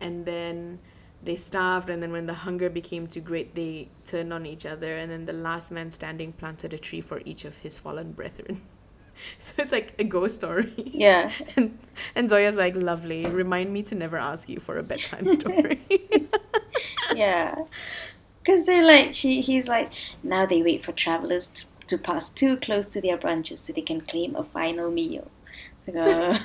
And 0.00 0.26
then 0.26 0.78
they 1.22 1.36
starved, 1.36 1.88
and 1.88 2.02
then 2.02 2.12
when 2.12 2.26
the 2.26 2.34
hunger 2.34 2.68
became 2.68 3.06
too 3.06 3.22
great, 3.22 3.54
they 3.54 3.88
turned 4.04 4.32
on 4.34 4.44
each 4.44 4.66
other, 4.66 4.94
and 4.96 5.10
then 5.10 5.24
the 5.24 5.32
last 5.32 5.70
man 5.70 5.90
standing 5.90 6.32
planted 6.34 6.74
a 6.74 6.78
tree 6.78 7.00
for 7.00 7.22
each 7.24 7.46
of 7.46 7.56
his 7.58 7.78
fallen 7.78 8.12
brethren. 8.12 8.60
so 9.38 9.52
it's 9.58 9.72
like 9.72 9.94
a 9.98 10.04
ghost 10.04 10.36
story. 10.36 10.72
Yeah. 10.76 11.30
And, 11.56 11.78
and 12.14 12.28
Zoya's 12.28 12.56
like, 12.56 12.74
lovely, 12.76 13.26
remind 13.26 13.72
me 13.72 13.82
to 13.84 13.94
never 13.94 14.16
ask 14.16 14.48
you 14.48 14.60
for 14.60 14.78
a 14.78 14.82
bedtime 14.82 15.30
story. 15.40 15.80
Yeah. 17.14 17.54
Because 18.42 18.66
they're 18.66 18.84
like, 18.84 19.14
she, 19.14 19.40
he's 19.40 19.68
like, 19.68 19.90
now 20.22 20.46
they 20.46 20.62
wait 20.62 20.84
for 20.84 20.92
travelers 20.92 21.48
t- 21.48 21.66
to 21.86 21.98
pass 21.98 22.30
too 22.30 22.56
close 22.58 22.88
to 22.90 23.00
their 23.00 23.16
branches 23.16 23.60
so 23.60 23.72
they 23.72 23.82
can 23.82 24.00
claim 24.00 24.34
a 24.36 24.44
final 24.44 24.90
meal. 24.90 25.30
Like, 25.86 25.96
uh, 25.96 26.38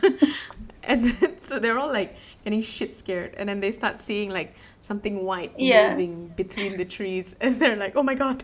And 0.83 1.11
then, 1.11 1.41
so 1.41 1.59
they're 1.59 1.77
all 1.77 1.89
like 1.91 2.15
getting 2.43 2.61
shit 2.61 2.95
scared, 2.95 3.35
and 3.37 3.47
then 3.47 3.59
they 3.59 3.71
start 3.71 3.99
seeing 3.99 4.29
like 4.31 4.53
something 4.81 5.23
white 5.23 5.53
Yeah. 5.57 5.91
moving 5.91 6.27
between 6.35 6.77
the 6.77 6.85
trees, 6.85 7.35
and 7.41 7.55
they're 7.59 7.75
like, 7.75 7.95
"Oh 7.95 8.01
my 8.03 8.15
god!" 8.15 8.43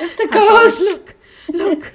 It's 0.00 0.16
the 0.16 0.28
ghost! 0.28 1.14
Look, 1.52 1.68
look! 1.68 1.92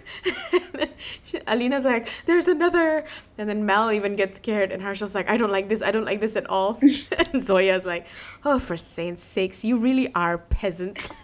And 0.53 0.73
then 0.73 0.89
she- 1.23 1.39
Alina's 1.47 1.85
like, 1.85 2.07
"There's 2.25 2.47
another!" 2.47 3.05
And 3.37 3.49
then 3.49 3.65
Mel 3.65 3.91
even 3.91 4.15
gets 4.15 4.37
scared, 4.37 4.71
and 4.71 4.81
Harshaw's 4.81 5.15
like, 5.15 5.29
"I 5.29 5.37
don't 5.37 5.51
like 5.51 5.69
this. 5.69 5.81
I 5.81 5.91
don't 5.91 6.05
like 6.05 6.19
this 6.19 6.35
at 6.35 6.49
all." 6.49 6.79
and 6.81 7.43
Zoya's 7.43 7.85
like, 7.85 8.05
"Oh, 8.45 8.59
for 8.59 8.77
saints' 8.77 9.23
sakes, 9.23 9.63
you 9.63 9.77
really 9.77 10.13
are 10.13 10.37
peasants." 10.37 11.09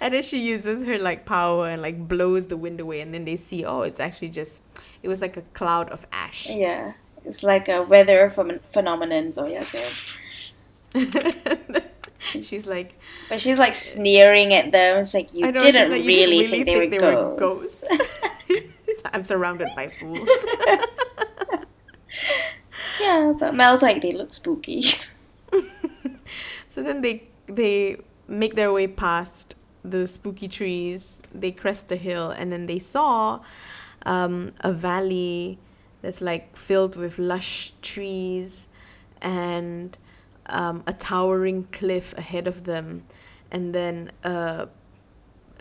and 0.00 0.14
then 0.14 0.22
she 0.22 0.38
uses 0.38 0.84
her 0.84 0.98
like 0.98 1.24
power 1.24 1.68
and 1.68 1.82
like 1.82 2.08
blows 2.08 2.46
the 2.48 2.56
wind 2.56 2.80
away, 2.80 3.00
and 3.00 3.12
then 3.14 3.24
they 3.24 3.36
see, 3.36 3.64
oh, 3.64 3.82
it's 3.82 4.00
actually 4.00 4.28
just, 4.28 4.62
it 5.02 5.08
was 5.08 5.20
like 5.20 5.36
a 5.36 5.42
cloud 5.52 5.88
of 5.90 6.06
ash. 6.12 6.48
Yeah. 6.50 6.92
It's 7.24 7.42
like 7.42 7.68
a 7.68 7.82
weather 7.82 8.30
phem- 8.30 8.60
phenomenon, 8.72 9.32
Zoya 9.32 9.64
said. 9.64 9.92
She's 12.18 12.66
like, 12.66 12.98
But 13.28 13.40
she's 13.40 13.58
like 13.58 13.76
sneering 13.76 14.52
at 14.54 14.72
them. 14.72 14.98
It's 14.98 15.14
like, 15.14 15.32
you 15.32 15.52
know, 15.52 15.60
didn't 15.60 15.90
like, 15.90 16.02
"You 16.02 16.08
really, 16.08 16.38
didn't 16.38 16.64
think, 16.64 16.90
they, 16.90 16.98
were 16.98 17.36
ghosts." 17.36 17.82
ghosts. 17.82 19.02
I'm 19.12 19.22
surrounded 19.22 19.68
by 19.76 19.88
fools. 20.00 20.28
yeah, 23.00 23.32
but 23.38 23.54
Mel's 23.54 23.82
like, 23.82 24.02
they 24.02 24.12
look 24.12 24.32
spooky. 24.32 24.84
so 26.68 26.82
then 26.82 27.02
they 27.02 27.28
they 27.46 27.98
make 28.26 28.54
their 28.54 28.72
way 28.72 28.88
past 28.88 29.54
the 29.84 30.06
spooky 30.06 30.48
trees. 30.48 31.22
They 31.32 31.52
crest 31.52 31.92
a 31.92 31.96
hill, 31.96 32.30
and 32.30 32.50
then 32.50 32.66
they 32.66 32.78
saw 32.78 33.40
um, 34.04 34.52
a 34.60 34.72
valley 34.72 35.58
that's 36.02 36.20
like 36.20 36.56
filled 36.56 36.96
with 36.96 37.18
lush 37.18 37.72
trees 37.82 38.68
and 39.20 39.96
um, 40.48 40.82
a 40.86 40.92
towering 40.92 41.64
cliff 41.72 42.12
ahead 42.16 42.46
of 42.46 42.64
them, 42.64 43.04
and 43.50 43.74
then 43.74 44.10
a, 44.24 44.68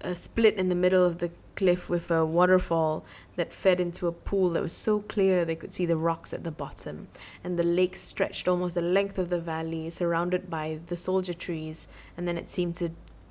a 0.04 0.16
split 0.16 0.56
in 0.56 0.70
the 0.70 0.76
middle 0.76 1.04
of 1.06 1.20
the 1.20 1.32
cliff 1.56 1.90
with 1.90 2.12
a 2.12 2.26
waterfall 2.26 3.06
that 3.38 3.54
fed 3.54 3.80
into 3.80 4.08
a 4.08 4.12
pool 4.12 4.50
that 4.50 4.62
was 4.62 4.74
so 4.74 5.00
clear 5.00 5.46
they 5.46 5.56
could 5.56 5.74
see 5.74 5.86
the 5.86 5.96
rocks 5.96 6.34
at 6.34 6.44
the 6.44 6.52
bottom. 6.52 7.08
And 7.46 7.58
the 7.58 7.64
lake 7.64 7.96
stretched 7.96 8.48
almost 8.50 8.76
the 8.76 8.82
length 8.82 9.18
of 9.18 9.30
the 9.30 9.40
valley, 9.40 9.90
surrounded 9.90 10.50
by 10.50 10.80
the 10.88 10.98
soldier 10.98 11.34
trees, 11.34 11.88
and 12.18 12.28
then 12.28 12.38
it 12.38 12.50
seemed 12.50 12.76
to 12.76 12.90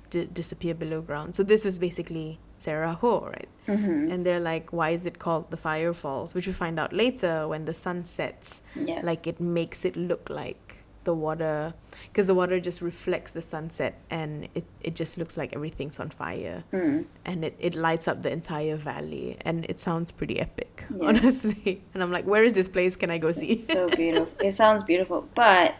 d- 0.09 0.27
disappear 0.33 0.73
below 0.73 1.01
ground. 1.01 1.35
So 1.35 1.43
this 1.43 1.63
was 1.63 1.77
basically 1.77 2.39
Sarah 2.57 2.93
Ho, 2.95 3.29
right? 3.31 3.49
hmm 3.67 4.09
And 4.11 4.25
they're 4.25 4.39
like, 4.39 4.73
why 4.73 4.89
is 4.89 5.05
it 5.05 5.19
called 5.19 5.51
the 5.51 5.57
Fire 5.57 5.93
Falls? 5.93 6.33
Which 6.33 6.47
we 6.47 6.53
find 6.53 6.79
out 6.79 6.93
later 6.93 7.47
when 7.47 7.65
the 7.65 7.73
sun 7.75 8.05
sets 8.05 8.63
Yeah. 8.75 9.01
like 9.03 9.27
it 9.27 9.39
makes 9.39 9.85
it 9.85 9.95
look 9.95 10.29
like 10.31 10.64
the 11.05 11.13
water 11.13 11.73
because 12.11 12.27
the 12.27 12.35
water 12.35 12.59
just 12.59 12.81
reflects 12.81 13.31
the 13.31 13.41
sunset 13.41 14.01
and 14.09 14.49
it, 14.53 14.65
it 14.81 14.95
just 14.95 15.17
looks 15.17 15.37
like 15.37 15.55
everything's 15.55 15.99
on 15.99 16.09
fire. 16.09 16.63
Mm. 16.73 17.05
and 17.23 17.45
it, 17.45 17.55
it 17.59 17.75
lights 17.75 18.07
up 18.07 18.21
the 18.21 18.31
entire 18.31 18.75
valley 18.75 19.37
and 19.41 19.65
it 19.69 19.79
sounds 19.79 20.11
pretty 20.11 20.39
epic 20.39 20.85
Yeah. 20.89 21.07
honestly. 21.09 21.81
And 21.93 22.03
i'm 22.03 22.11
like 22.11 22.25
where 22.25 22.43
is 22.43 22.53
this 22.53 22.67
place? 22.67 22.95
Can 22.95 23.09
i 23.09 23.17
go 23.17 23.31
see? 23.31 23.47
It's 23.53 23.71
so 23.71 23.87
beautiful. 23.87 24.29
It 24.43 24.53
sounds 24.53 24.83
beautiful, 24.83 25.27
but 25.33 25.75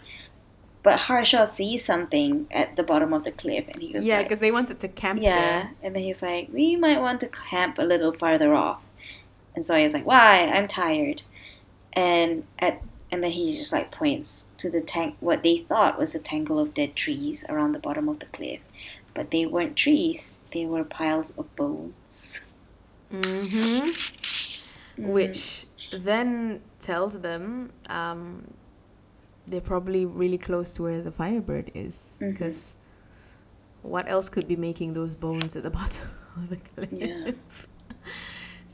but 0.83 0.99
Harshaw 0.99 1.45
sees 1.45 1.83
something 1.83 2.45
at 2.51 2.75
the 2.75 2.83
bottom 2.83 3.11
of 3.11 3.23
the 3.23 3.31
cliff, 3.31 3.65
and 3.73 3.81
he 3.81 3.91
goes, 3.91 4.03
yeah 4.03 4.17
like, 4.17 4.27
because 4.27 4.39
they 4.39 4.51
wanted 4.51 4.77
to 4.79 4.87
camp 4.87 5.19
yeah, 5.19 5.35
there. 5.35 5.71
And 5.81 5.95
then 5.95 6.03
he's 6.03 6.21
like, 6.21 6.49
we 6.53 6.75
might 6.75 7.01
want 7.01 7.19
to 7.21 7.27
camp 7.27 7.79
a 7.79 7.81
little 7.81 8.13
farther 8.13 8.53
off, 8.53 8.83
and 9.55 9.65
so 9.65 9.73
he's 9.75 9.93
like, 9.95 10.05
why? 10.05 10.47
I'm 10.53 10.67
tired, 10.67 11.23
and 11.93 12.43
at 12.59 12.83
and 13.15 13.23
then 13.23 13.31
he 13.31 13.55
just 13.55 13.71
like 13.71 13.91
points 13.91 14.47
to 14.57 14.69
the 14.69 14.81
tank, 14.81 15.15
what 15.21 15.41
they 15.41 15.57
thought 15.59 15.97
was 15.97 16.13
a 16.15 16.19
tangle 16.19 16.59
of 16.59 16.73
dead 16.73 16.95
trees 16.97 17.45
around 17.47 17.71
the 17.71 17.79
bottom 17.79 18.09
of 18.09 18.19
the 18.19 18.25
cliff, 18.25 18.59
but 19.13 19.31
they 19.31 19.45
weren't 19.45 19.77
trees; 19.77 20.37
they 20.51 20.65
were 20.65 20.83
piles 20.83 21.31
of 21.37 21.55
bones. 21.55 22.43
hmm 23.09 23.91
Mm. 24.97 25.07
which 25.11 25.65
then 25.91 26.61
tells 26.79 27.19
them 27.19 27.71
um, 27.89 28.53
they're 29.45 29.59
probably 29.59 30.05
really 30.05 30.37
close 30.37 30.71
to 30.73 30.83
where 30.83 31.01
the 31.01 31.11
firebird 31.11 31.69
is 31.73 32.15
because 32.19 32.77
what 33.81 34.09
else 34.09 34.29
could 34.29 34.47
be 34.47 34.55
making 34.55 34.93
those 34.93 35.15
bones 35.15 35.55
at 35.57 35.63
the 35.63 35.69
bottom 35.81 36.07
of 36.37 36.49
the 36.49 36.55
cliff? 36.55 36.89
Yeah. 36.93 37.31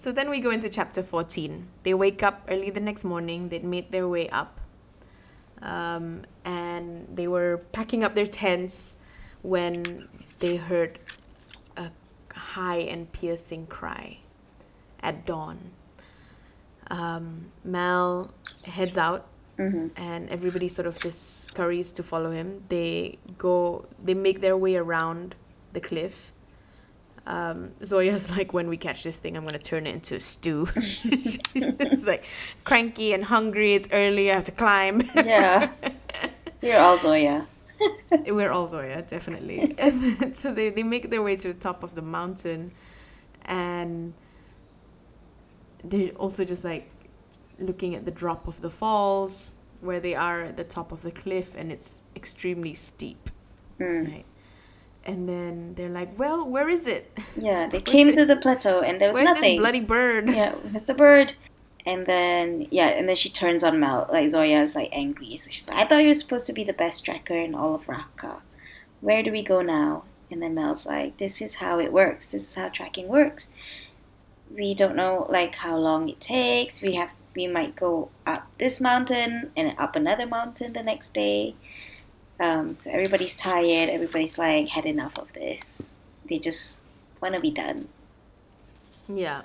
So 0.01 0.11
then 0.11 0.31
we 0.31 0.39
go 0.39 0.49
into 0.49 0.67
chapter 0.67 1.03
14. 1.03 1.67
They 1.83 1.93
wake 1.93 2.23
up 2.23 2.41
early 2.49 2.71
the 2.71 2.79
next 2.79 3.03
morning. 3.03 3.49
They'd 3.49 3.63
made 3.63 3.91
their 3.91 4.07
way 4.07 4.27
up. 4.29 4.59
Um, 5.61 6.23
and 6.43 7.07
they 7.13 7.27
were 7.27 7.61
packing 7.71 8.03
up 8.03 8.15
their 8.15 8.25
tents 8.25 8.97
when 9.43 10.07
they 10.39 10.55
heard 10.55 10.97
a 11.77 11.91
high 12.33 12.79
and 12.79 13.11
piercing 13.11 13.67
cry 13.67 14.17
at 15.03 15.27
dawn. 15.27 15.69
Um, 16.89 17.51
Mal 17.63 18.31
heads 18.63 18.97
out 18.97 19.27
hmm 19.57 19.89
and 19.95 20.27
everybody 20.31 20.67
sort 20.67 20.87
of 20.87 20.97
just 20.97 21.43
scurries 21.43 21.91
to 21.91 22.01
follow 22.01 22.31
him. 22.31 22.63
They 22.69 23.19
go, 23.37 23.85
they 24.03 24.15
make 24.15 24.41
their 24.41 24.57
way 24.57 24.77
around 24.77 25.35
the 25.73 25.79
cliff. 25.79 26.33
Um, 27.27 27.71
Zoya's 27.83 28.29
like, 28.37 28.53
when 28.53 28.67
we 28.67 28.77
catch 28.77 29.03
this 29.03 29.17
thing, 29.17 29.37
I'm 29.37 29.45
gonna 29.45 29.59
turn 29.59 29.85
it 29.87 29.93
into 29.93 30.15
a 30.15 30.19
stew. 30.19 30.65
She's 30.83 32.07
like 32.07 32.23
cranky 32.63 33.13
and 33.13 33.23
hungry. 33.25 33.73
It's 33.73 33.87
early. 33.91 34.31
I 34.31 34.35
have 34.35 34.43
to 34.45 34.51
climb. 34.51 35.01
Yeah. 35.15 35.71
You're 36.61 36.79
all 36.79 36.97
Zoya. 36.99 37.47
We're 38.27 38.51
all 38.51 38.67
Zoya, 38.67 39.01
definitely. 39.01 39.73
and 39.79 40.35
so 40.37 40.53
they, 40.53 40.69
they 40.69 40.83
make 40.83 41.09
their 41.09 41.23
way 41.23 41.35
to 41.35 41.47
the 41.47 41.59
top 41.59 41.81
of 41.83 41.95
the 41.95 42.01
mountain 42.03 42.71
and 43.45 44.13
they're 45.83 46.11
also 46.11 46.45
just 46.45 46.63
like 46.63 46.91
looking 47.57 47.95
at 47.95 48.05
the 48.05 48.11
drop 48.11 48.47
of 48.47 48.61
the 48.61 48.69
falls 48.69 49.51
where 49.81 49.99
they 49.99 50.13
are 50.13 50.41
at 50.43 50.57
the 50.57 50.63
top 50.63 50.91
of 50.91 51.01
the 51.01 51.09
cliff 51.09 51.55
and 51.57 51.71
it's 51.71 52.01
extremely 52.15 52.75
steep, 52.75 53.31
Mm. 53.79 54.07
right? 54.07 54.25
And 55.03 55.27
then 55.27 55.73
they're 55.73 55.89
like, 55.89 56.17
well, 56.19 56.47
where 56.47 56.69
is 56.69 56.85
it? 56.87 57.17
Yeah, 57.35 57.67
they 57.71 57.81
came 57.81 58.11
to 58.13 58.25
the 58.25 58.35
plateau 58.35 58.81
and 58.81 59.01
there 59.01 59.09
was 59.09 59.15
Where's 59.15 59.25
nothing. 59.25 59.55
this 59.55 59.59
bloody 59.59 59.79
bird? 59.79 60.29
Yeah, 60.29 60.55
it's 60.63 60.85
the 60.85 60.93
bird. 60.93 61.33
And 61.85 62.05
then 62.05 62.67
yeah, 62.69 62.89
and 62.89 63.09
then 63.09 63.15
she 63.15 63.29
turns 63.29 63.63
on 63.63 63.79
Mel. 63.79 64.07
Like 64.11 64.29
Zoya 64.29 64.61
is 64.61 64.75
like 64.75 64.89
angry. 64.91 65.37
So 65.37 65.49
she's 65.51 65.67
like, 65.67 65.79
I 65.79 65.85
thought 65.87 66.01
you 66.01 66.09
were 66.09 66.13
supposed 66.13 66.45
to 66.47 66.53
be 66.53 66.63
the 66.63 66.73
best 66.73 67.03
tracker 67.05 67.35
in 67.35 67.55
all 67.55 67.73
of 67.73 67.87
Ravka. 67.87 68.41
Where 68.99 69.23
do 69.23 69.31
we 69.31 69.41
go 69.41 69.61
now? 69.61 70.03
And 70.29 70.41
then 70.41 70.53
Mel's 70.53 70.85
like, 70.85 71.17
This 71.17 71.41
is 71.41 71.55
how 71.55 71.79
it 71.79 71.91
works. 71.91 72.27
This 72.27 72.49
is 72.49 72.53
how 72.53 72.69
tracking 72.69 73.07
works. 73.07 73.49
We 74.55 74.73
don't 74.75 74.95
know 74.95 75.25
like 75.29 75.55
how 75.55 75.75
long 75.77 76.07
it 76.09 76.21
takes. 76.21 76.81
We 76.81 76.93
have 76.95 77.09
we 77.35 77.47
might 77.47 77.75
go 77.75 78.09
up 78.25 78.47
this 78.57 78.81
mountain 78.81 79.51
and 79.55 79.73
up 79.77 79.95
another 79.95 80.27
mountain 80.27 80.73
the 80.73 80.83
next 80.83 81.13
day. 81.13 81.55
Um, 82.41 82.75
so 82.75 82.89
everybody's 82.89 83.35
tired. 83.35 83.89
Everybody's 83.89 84.37
like 84.39 84.67
had 84.67 84.85
enough 84.85 85.17
of 85.19 85.31
this. 85.33 85.95
They 86.27 86.39
just 86.39 86.81
want 87.21 87.35
to 87.35 87.39
be 87.39 87.51
done. 87.51 87.87
Yeah. 89.07 89.43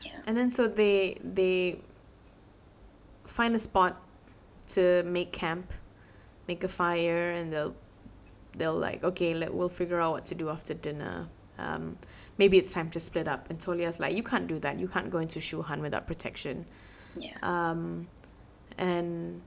Yeah. 0.00 0.20
And 0.26 0.36
then 0.36 0.50
so 0.50 0.66
they 0.66 1.18
they 1.22 1.78
find 3.26 3.54
a 3.54 3.58
spot 3.58 4.00
to 4.68 5.02
make 5.02 5.30
camp, 5.30 5.72
make 6.48 6.64
a 6.64 6.68
fire, 6.68 7.32
and 7.32 7.52
they'll 7.52 7.76
they'll 8.56 8.78
like 8.78 9.04
okay, 9.04 9.34
let 9.34 9.52
we'll 9.52 9.68
figure 9.68 10.00
out 10.00 10.12
what 10.12 10.24
to 10.26 10.34
do 10.34 10.48
after 10.48 10.72
dinner. 10.72 11.28
Um, 11.58 11.98
maybe 12.38 12.56
it's 12.56 12.72
time 12.72 12.88
to 12.92 13.00
split 13.00 13.28
up. 13.28 13.50
And 13.50 13.60
Tolya's 13.60 14.00
like, 14.00 14.16
you 14.16 14.22
can't 14.22 14.46
do 14.46 14.58
that. 14.60 14.78
You 14.78 14.88
can't 14.88 15.10
go 15.10 15.18
into 15.18 15.38
Shu 15.42 15.60
Han 15.60 15.82
without 15.82 16.06
protection. 16.06 16.64
Yeah. 17.14 17.36
Um, 17.42 18.08
and 18.78 19.42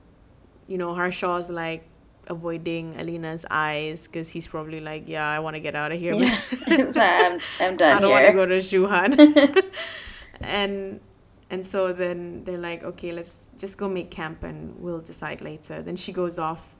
you 0.68 0.78
know 0.78 0.94
Harshaw's 0.94 1.50
like 1.50 1.84
avoiding 2.28 2.96
Alina's 2.98 3.44
eyes 3.50 4.06
because 4.06 4.30
he's 4.30 4.46
probably 4.46 4.80
like, 4.80 5.04
yeah, 5.06 5.28
I 5.28 5.38
want 5.40 5.54
to 5.54 5.60
get 5.60 5.74
out 5.74 5.92
of 5.92 6.00
here. 6.00 6.14
Yeah. 6.14 6.38
I'm, 6.66 7.38
I'm 7.60 7.74
I 7.80 8.00
don't 8.00 8.10
want 8.10 8.26
to 8.26 8.32
go 8.32 8.46
to 8.46 8.60
Shu 8.60 8.86
Han. 8.86 9.18
and 10.40 11.00
and 11.50 11.66
so 11.66 11.92
then 11.92 12.44
they're 12.44 12.58
like, 12.58 12.82
okay, 12.82 13.12
let's 13.12 13.48
just 13.56 13.78
go 13.78 13.88
make 13.88 14.10
camp 14.10 14.42
and 14.42 14.78
we'll 14.80 15.00
decide 15.00 15.40
later. 15.40 15.82
Then 15.82 15.96
she 15.96 16.12
goes 16.12 16.38
off 16.38 16.76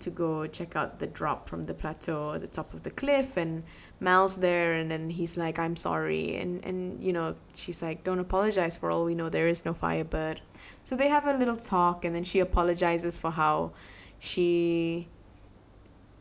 to 0.00 0.10
go 0.10 0.46
check 0.46 0.74
out 0.76 0.98
the 0.98 1.06
drop 1.06 1.48
from 1.48 1.64
the 1.64 1.74
plateau 1.74 2.32
at 2.32 2.40
the 2.40 2.48
top 2.48 2.72
of 2.72 2.82
the 2.82 2.90
cliff 2.90 3.36
and 3.36 3.62
Mal's 4.00 4.36
there 4.36 4.72
and 4.72 4.90
then 4.90 5.10
he's 5.10 5.36
like, 5.36 5.58
I'm 5.58 5.76
sorry 5.76 6.36
and 6.36 6.64
and 6.64 7.02
you 7.02 7.12
know, 7.12 7.36
she's 7.54 7.82
like, 7.82 8.02
Don't 8.02 8.18
apologize 8.18 8.76
for 8.76 8.90
all 8.90 9.04
we 9.04 9.14
know 9.14 9.28
there 9.28 9.48
is 9.48 9.64
no 9.64 9.74
firebird. 9.74 10.40
So 10.84 10.96
they 10.96 11.08
have 11.08 11.26
a 11.26 11.34
little 11.34 11.56
talk 11.56 12.04
and 12.04 12.14
then 12.14 12.24
she 12.24 12.40
apologizes 12.40 13.18
for 13.18 13.30
how 13.30 13.72
she 14.20 15.08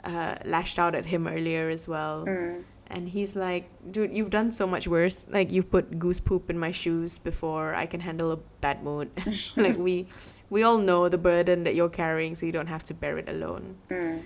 uh, 0.03 0.35
lashed 0.45 0.79
out 0.79 0.95
at 0.95 1.05
him 1.05 1.27
earlier 1.27 1.69
as 1.69 1.87
well. 1.87 2.25
Mm. 2.25 2.63
And 2.87 3.07
he's 3.09 3.35
like, 3.35 3.69
dude, 3.91 4.11
you've 4.17 4.31
done 4.31 4.51
so 4.51 4.65
much 4.65 4.87
worse. 4.87 5.27
Like 5.29 5.51
you've 5.51 5.69
put 5.69 5.99
goose 5.99 6.19
poop 6.19 6.49
in 6.49 6.57
my 6.57 6.71
shoes 6.71 7.19
before 7.19 7.75
I 7.75 7.85
can 7.85 7.99
handle 7.99 8.31
a 8.31 8.37
bad 8.61 8.81
mood. 8.83 9.11
like 9.55 9.77
we 9.77 10.07
we 10.49 10.63
all 10.63 10.79
know 10.79 11.07
the 11.07 11.17
burden 11.19 11.65
that 11.65 11.75
you're 11.75 11.89
carrying, 11.89 12.33
so 12.33 12.47
you 12.47 12.51
don't 12.51 12.65
have 12.67 12.83
to 12.85 12.95
bear 12.95 13.19
it 13.19 13.29
alone. 13.29 13.75
Mm. 13.91 14.21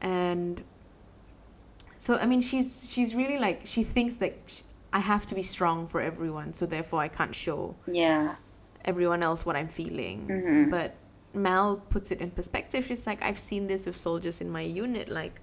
And 0.00 0.64
so 1.98 2.16
I 2.16 2.26
mean, 2.26 2.40
she's 2.40 2.90
she's 2.90 3.14
really 3.14 3.38
like 3.38 3.60
she 3.64 3.84
thinks 3.84 4.16
that 4.16 4.34
sh 4.48 4.62
I 4.92 4.98
have 4.98 5.24
to 5.26 5.34
be 5.36 5.42
strong 5.42 5.86
for 5.86 6.00
everyone, 6.00 6.52
so 6.54 6.66
therefore 6.66 7.00
I 7.00 7.08
can't 7.08 7.34
show 7.34 7.76
Yeah. 7.86 8.34
everyone 8.84 9.22
else 9.22 9.46
what 9.46 9.54
I'm 9.56 9.68
feeling. 9.68 10.26
Mhm. 10.28 10.70
But 10.70 10.96
Mal 11.34 11.76
puts 11.90 12.10
it 12.10 12.20
in 12.20 12.30
perspective. 12.30 12.84
She's 12.86 13.06
like, 13.06 13.22
I've 13.22 13.38
seen 13.38 13.66
this 13.66 13.86
with 13.86 13.96
soldiers 13.96 14.40
in 14.40 14.50
my 14.50 14.60
unit. 14.62 15.08
Like, 15.08 15.40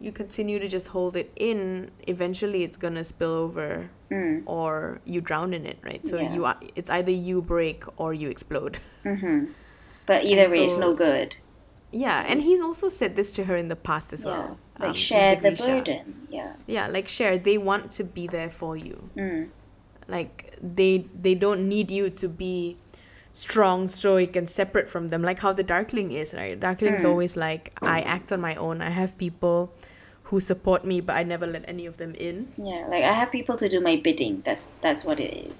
you 0.00 0.12
continue 0.12 0.58
to 0.58 0.68
just 0.68 0.88
hold 0.88 1.16
it 1.16 1.30
in, 1.36 1.90
eventually 2.08 2.62
it's 2.64 2.76
gonna 2.76 3.04
spill 3.04 3.32
over, 3.32 3.90
Mm. 4.10 4.42
or 4.46 5.00
you 5.04 5.20
drown 5.20 5.54
in 5.54 5.64
it, 5.66 5.78
right? 5.82 6.06
So 6.06 6.18
Yeah. 6.18 6.34
you 6.34 6.44
are, 6.44 6.56
it's 6.76 6.90
either 6.90 7.10
you 7.12 7.40
break 7.42 7.84
or 7.96 8.12
you 8.12 8.28
explode. 8.28 8.78
Mm-hmm. 9.04 9.52
But 10.06 10.24
either 10.30 10.42
And 10.42 10.52
way, 10.52 10.64
it's 10.64 10.78
no 10.78 10.94
good. 10.94 11.36
Yeah, 11.90 12.24
and 12.26 12.42
he's 12.42 12.60
also 12.60 12.88
said 12.88 13.14
this 13.14 13.32
to 13.34 13.44
her 13.44 13.54
in 13.56 13.68
the 13.68 13.76
past 13.76 14.12
as 14.12 14.24
Yeah. 14.24 14.30
well. 14.30 14.58
Like 14.80 14.88
um, 14.88 14.94
share 14.94 15.36
the 15.36 15.52
burden. 15.52 16.26
Yeah. 16.28 16.54
Yeah, 16.66 16.88
like 16.88 17.06
share. 17.06 17.38
They 17.38 17.56
want 17.56 17.92
to 17.92 18.04
be 18.04 18.26
there 18.26 18.50
for 18.50 18.76
you. 18.76 19.10
Mm. 19.16 19.48
like 20.06 20.58
they 20.62 21.06
they 21.18 21.34
don't 21.34 21.66
need 21.66 21.90
you 21.90 22.10
to 22.10 22.28
be 22.28 22.76
strong 23.34 23.88
stoic 23.88 24.36
and 24.36 24.48
separate 24.48 24.88
from 24.88 25.08
them 25.10 25.20
like 25.20 25.40
how 25.40 25.52
the 25.52 25.62
darkling 25.64 26.12
is 26.12 26.32
right 26.34 26.58
darkling's 26.60 27.02
Mm. 27.04 27.08
always 27.10 27.36
like 27.36 27.72
i 27.82 28.00
act 28.00 28.30
on 28.30 28.40
my 28.40 28.54
own 28.54 28.80
i 28.80 28.90
have 28.90 29.18
people 29.18 29.72
who 30.28 30.38
support 30.40 30.84
me 30.84 31.00
but 31.00 31.16
i 31.16 31.22
never 31.24 31.46
let 31.46 31.64
any 31.68 31.84
of 31.84 31.96
them 31.98 32.14
in 32.14 32.36
Yeah. 32.56 32.86
Like 32.88 33.02
I 33.04 33.12
have 33.20 33.30
people 33.30 33.56
to 33.62 33.68
do 33.68 33.78
my 33.80 33.96
bidding. 33.96 34.34
That's 34.46 34.68
that's 34.80 35.04
what 35.04 35.18
it 35.20 35.32
is. 35.48 35.54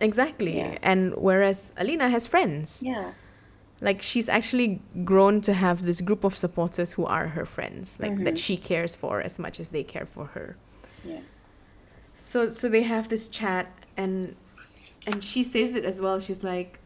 exactly 0.00 0.56
Yeah. 0.56 0.78
and 0.82 1.14
whereas 1.28 1.58
alina 1.82 2.08
has 2.08 2.26
friends 2.26 2.82
Yeah. 2.82 3.12
like 3.88 4.00
she's 4.10 4.28
actually 4.38 4.80
grown 5.04 5.40
to 5.42 5.52
have 5.52 5.84
this 5.84 6.00
group 6.00 6.24
of 6.24 6.34
supporters 6.44 6.92
who 6.96 7.04
are 7.16 7.28
her 7.36 7.44
friends 7.56 7.86
like 8.00 8.16
that 8.24 8.34
Mhm. 8.34 8.44
she 8.46 8.56
cares 8.56 8.92
for 9.02 9.14
as 9.28 9.38
much 9.38 9.60
as 9.60 9.68
they 9.74 9.84
care 9.94 10.06
for 10.16 10.26
her 10.34 10.48
Yeah. 11.04 11.20
so 12.14 12.48
so 12.50 12.68
they 12.68 12.82
have 12.94 13.04
this 13.14 13.28
chat 13.28 13.66
and 14.02 14.34
and 15.06 15.22
she 15.22 15.42
says 15.42 15.74
it 15.78 15.84
as 15.84 16.00
well 16.00 16.18
she's 16.18 16.42
like 16.54 16.78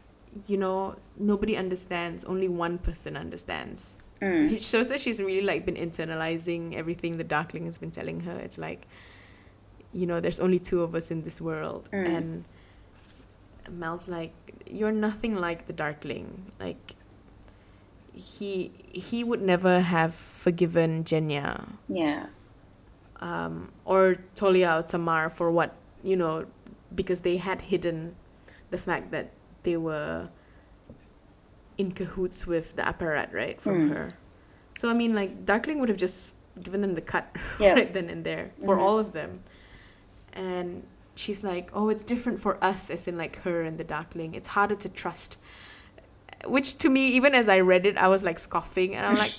you 0.45 0.57
know 0.57 0.95
nobody 1.17 1.55
understands 1.57 2.23
only 2.25 2.47
one 2.47 2.77
person 2.77 3.15
understands 3.17 3.99
Mm. 4.21 4.51
it 4.51 4.63
shows 4.63 4.87
that 4.87 4.99
she's 4.99 5.21
really 5.21 5.41
like 5.41 5.63
been 5.63 5.75
internalizing 5.75 6.73
everything 6.75 7.17
the 7.17 7.23
darkling 7.23 7.65
has 7.65 7.77
been 7.77 7.91
telling 7.91 8.21
her 8.21 8.35
it's 8.39 8.57
like 8.57 8.87
you 9.93 10.07
know 10.07 10.19
there's 10.19 10.39
only 10.39 10.57
two 10.57 10.81
of 10.81 10.95
us 10.95 11.11
in 11.11 11.21
this 11.21 11.39
world 11.39 11.87
Mm. 11.93 12.15
and 12.17 12.43
mel's 13.69 14.07
like 14.07 14.33
you're 14.65 14.91
nothing 14.91 15.35
like 15.35 15.67
the 15.67 15.73
darkling 15.73 16.51
like 16.59 16.95
he 18.13 18.71
he 18.89 19.23
would 19.23 19.41
never 19.41 19.81
have 19.81 20.15
forgiven 20.15 21.03
Genya 21.03 21.67
Yeah. 21.87 22.27
um, 23.21 23.71
or 23.85 24.17
Tolya 24.33 24.79
or 24.79 24.83
Tamar 24.83 25.29
for 25.29 25.51
what 25.51 25.75
you 26.03 26.15
know 26.15 26.45
because 26.95 27.21
they 27.21 27.37
had 27.37 27.61
hidden 27.69 28.15
the 28.71 28.77
fact 28.79 29.11
that 29.11 29.29
they 29.67 29.75
were 29.89 30.29
in 31.77 31.91
cahoots 31.91 32.47
with 32.53 32.67
the 32.77 32.81
apparat 32.91 33.29
right 33.41 33.59
from 33.65 33.77
Mm. 33.89 33.93
her 33.95 34.07
so 34.79 34.89
I 34.89 34.93
mean 35.01 35.13
like 35.21 35.31
Darkling 35.51 35.77
would 35.79 35.89
have 35.89 36.01
just 36.07 36.21
given 36.67 36.81
them 36.81 36.93
the 36.99 37.05
cut 37.13 37.25
Yeah. 37.59 37.73
right 37.79 37.91
then 37.97 38.07
and 38.13 38.23
there 38.29 38.45
for 38.65 38.75
Mhm. 38.77 38.81
all 38.85 38.97
of 39.05 39.09
them 39.17 39.31
and 40.33 40.83
she's 41.15 41.43
like 41.43 41.69
oh 41.73 41.89
it's 41.93 42.03
different 42.13 42.39
for 42.45 42.53
us 42.71 42.89
as 42.95 43.07
in 43.09 43.15
like 43.23 43.35
her 43.45 43.57
and 43.67 43.77
the 43.77 43.83
Darkling 43.95 44.33
it's 44.39 44.49
harder 44.57 44.75
to 44.85 44.89
trust 45.03 45.31
which 46.55 46.77
to 46.83 46.87
me 46.89 47.03
even 47.17 47.31
as 47.41 47.47
I 47.49 47.59
read 47.71 47.85
it 47.89 47.95
I 47.97 48.07
was 48.15 48.23
like 48.23 48.39
scoffing 48.39 48.95
and 48.95 49.03
I'm 49.05 49.17
like 49.25 49.35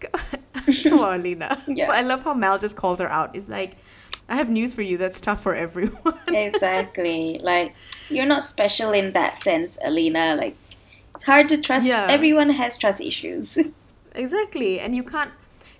come 0.84 1.00
on 1.00 1.22
Lena 1.22 1.50
Yeah. 1.66 1.86
but 1.88 1.96
I 1.96 2.02
love 2.02 2.22
how 2.26 2.34
Mal 2.34 2.56
just 2.58 2.76
called 2.76 3.00
her 3.00 3.10
out. 3.18 3.34
It's 3.36 3.48
like, 3.48 3.72
I 4.28 4.36
have 4.36 4.48
news 4.50 4.72
for 4.74 4.82
you. 4.82 4.96
That's 5.02 5.20
tough 5.20 5.40
for 5.42 5.54
everyone. 5.66 6.18
exactly. 6.28 7.38
Like 7.42 7.74
you're 8.08 8.26
not 8.26 8.44
special 8.44 8.92
in 8.92 9.12
that 9.12 9.42
sense, 9.42 9.78
Alina. 9.84 10.36
Like 10.36 10.56
it's 11.14 11.24
hard 11.24 11.48
to 11.50 11.60
trust. 11.60 11.86
Yeah. 11.86 12.06
Everyone 12.08 12.50
has 12.50 12.78
trust 12.78 13.00
issues. 13.00 13.58
exactly. 14.14 14.80
And 14.80 14.94
you 14.94 15.02
can't. 15.02 15.30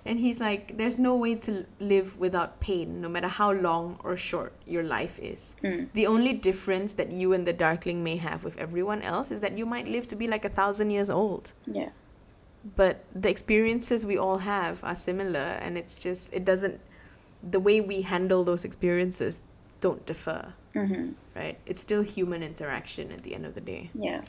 And 0.07 0.19
he's 0.19 0.39
like, 0.39 0.77
there's 0.77 0.99
no 0.99 1.15
way 1.15 1.33
to 1.33 1.65
live 1.79 2.19
without 2.19 2.59
pain, 2.59 3.01
no 3.01 3.09
matter 3.09 3.27
how 3.27 3.51
long 3.51 3.99
or 4.03 4.15
short 4.15 4.53
your 4.67 4.83
life 4.83 5.17
is. 5.17 5.55
Mm. 5.63 5.89
The 5.93 6.05
only 6.05 6.31
difference 6.33 6.93
that 6.93 7.11
you 7.11 7.33
and 7.33 7.47
the 7.47 7.53
Darkling 7.53 8.03
may 8.03 8.17
have 8.17 8.43
with 8.43 8.55
everyone 8.59 9.01
else 9.01 9.31
is 9.31 9.39
that 9.39 9.57
you 9.57 9.65
might 9.65 9.87
live 9.87 10.07
to 10.09 10.15
be 10.15 10.27
like 10.27 10.45
a 10.45 10.49
thousand 10.49 10.91
years 10.91 11.09
old. 11.09 11.53
yeah. 11.65 11.89
But 12.75 13.03
the 13.13 13.29
experiences 13.29 14.07
we 14.07 14.17
all 14.17 14.39
have 14.39 14.83
are 14.83 14.95
similar, 14.95 15.59
and 15.61 15.77
it's 15.77 15.99
just, 15.99 16.33
it 16.33 16.43
doesn't, 16.43 16.81
the 17.43 17.59
way 17.59 17.79
we 17.79 18.01
handle 18.01 18.43
those 18.43 18.65
experiences 18.65 19.43
don't 19.81 20.03
differ, 20.07 20.53
Mm-hmm. 20.75 21.11
right? 21.35 21.57
It's 21.65 21.81
still 21.81 22.01
human 22.01 22.43
interaction 22.43 23.11
at 23.11 23.23
the 23.23 23.33
end 23.33 23.45
of 23.45 23.55
the 23.55 23.61
day. 23.61 23.89
Yeah. 23.95 24.21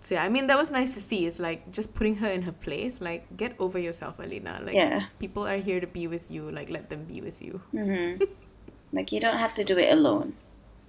So 0.00 0.14
yeah, 0.14 0.22
I 0.24 0.28
mean 0.28 0.46
that 0.46 0.56
was 0.56 0.70
nice 0.70 0.94
to 0.94 1.00
see. 1.00 1.26
It's 1.26 1.40
like 1.40 1.72
just 1.72 1.94
putting 1.94 2.16
her 2.16 2.28
in 2.28 2.42
her 2.42 2.52
place. 2.52 3.00
Like 3.00 3.36
get 3.36 3.56
over 3.58 3.78
yourself, 3.78 4.18
Alina. 4.20 4.60
Like 4.62 4.74
Yeah. 4.76 5.06
people 5.18 5.46
are 5.46 5.56
here 5.56 5.80
to 5.80 5.86
be 5.86 6.06
with 6.06 6.30
you. 6.30 6.50
Like 6.50 6.70
let 6.70 6.90
them 6.90 7.04
be 7.04 7.20
with 7.20 7.42
you. 7.42 7.60
Mm-hmm. 7.74 8.22
like 8.92 9.10
you 9.10 9.18
don't 9.20 9.38
have 9.38 9.52
to 9.54 9.64
do 9.64 9.76
it 9.78 9.90
alone. 9.92 10.34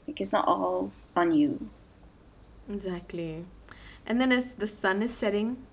Like 0.07 0.21
it's 0.21 0.33
not 0.33 0.47
all 0.47 0.91
on 1.15 1.31
you. 1.31 1.69
Exactly. 2.69 3.45
And 4.05 4.21
then 4.21 4.31
as 4.31 4.53
the 4.55 4.67
sun 4.67 5.01
is 5.01 5.13
setting, 5.13 5.65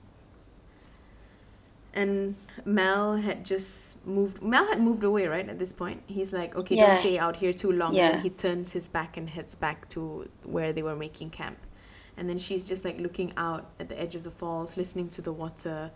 and 1.94 2.36
Mel 2.64 3.16
had 3.16 3.44
just 3.44 4.04
moved. 4.06 4.42
Mel 4.42 4.66
had 4.66 4.80
moved 4.80 5.04
away, 5.04 5.26
right? 5.26 5.48
At 5.48 5.58
this 5.58 5.72
point, 5.72 6.02
he's 6.06 6.32
like, 6.32 6.54
"Okay, 6.56 6.76
Yeah. 6.76 6.86
don't 6.86 6.96
stay 6.96 7.18
out 7.18 7.36
here 7.36 7.52
too 7.52 7.72
long." 7.72 7.90
And 7.90 7.96
Yeah. 7.96 8.10
then 8.12 8.20
he 8.20 8.30
turns 8.30 8.72
his 8.72 8.86
back 8.88 9.16
and 9.16 9.28
heads 9.30 9.54
back 9.54 9.88
to 9.90 10.28
where 10.44 10.72
they 10.72 10.82
were 10.82 10.96
making 10.96 11.30
camp. 11.30 11.58
And 12.16 12.28
then 12.28 12.38
she's 12.38 12.68
just 12.68 12.84
like 12.84 13.00
looking 13.00 13.32
out 13.36 13.70
at 13.80 13.88
the 13.88 14.00
edge 14.00 14.14
of 14.14 14.22
the 14.22 14.30
falls, 14.30 14.76
listening 14.76 15.08
to 15.10 15.22
the 15.22 15.32
water. 15.32 15.90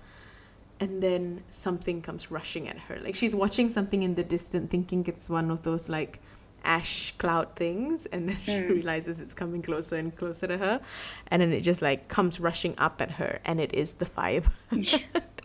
And 0.80 1.02
then 1.02 1.42
something 1.50 2.02
comes 2.02 2.30
rushing 2.30 2.68
at 2.68 2.78
her. 2.87 2.98
Like 3.00 3.14
she's 3.14 3.34
watching 3.34 3.68
something 3.68 4.02
in 4.02 4.14
the 4.14 4.24
distance, 4.24 4.70
thinking 4.70 5.04
it's 5.06 5.28
one 5.28 5.50
of 5.50 5.62
those 5.62 5.88
like 5.88 6.20
ash 6.64 7.12
cloud 7.18 7.54
things. 7.56 8.06
And 8.06 8.28
then 8.28 8.37
she 8.44 8.52
Mm. 8.52 8.68
realizes 8.70 9.20
it's 9.20 9.34
coming 9.34 9.62
closer 9.62 9.96
and 9.96 10.14
closer 10.14 10.46
to 10.46 10.58
her. 10.58 10.80
And 11.28 11.42
then 11.42 11.52
it 11.52 11.61
just 11.62 11.82
like 11.82 12.08
comes 12.08 12.38
rushing 12.40 12.74
up 12.78 13.00
at 13.00 13.12
her. 13.12 13.40
And 13.44 13.61
it 13.61 13.72
is 13.74 13.94
the 13.94 14.06
five. 14.06 14.50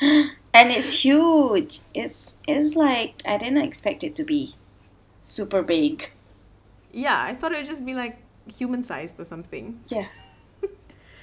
And 0.00 0.70
it's 0.72 1.04
huge. 1.04 1.80
It's 1.94 2.34
it's 2.46 2.74
like 2.74 3.22
I 3.26 3.36
didn't 3.38 3.58
expect 3.62 4.02
it 4.04 4.14
to 4.16 4.24
be 4.24 4.54
super 5.18 5.62
big. 5.62 6.10
yeah, 6.92 7.22
I 7.22 7.34
thought 7.34 7.52
it 7.52 7.58
would 7.58 7.66
just 7.66 7.84
be 7.84 7.94
like 7.94 8.18
human 8.58 8.82
sized 8.82 9.18
or 9.20 9.24
something. 9.24 9.80
Yeah. 9.88 10.06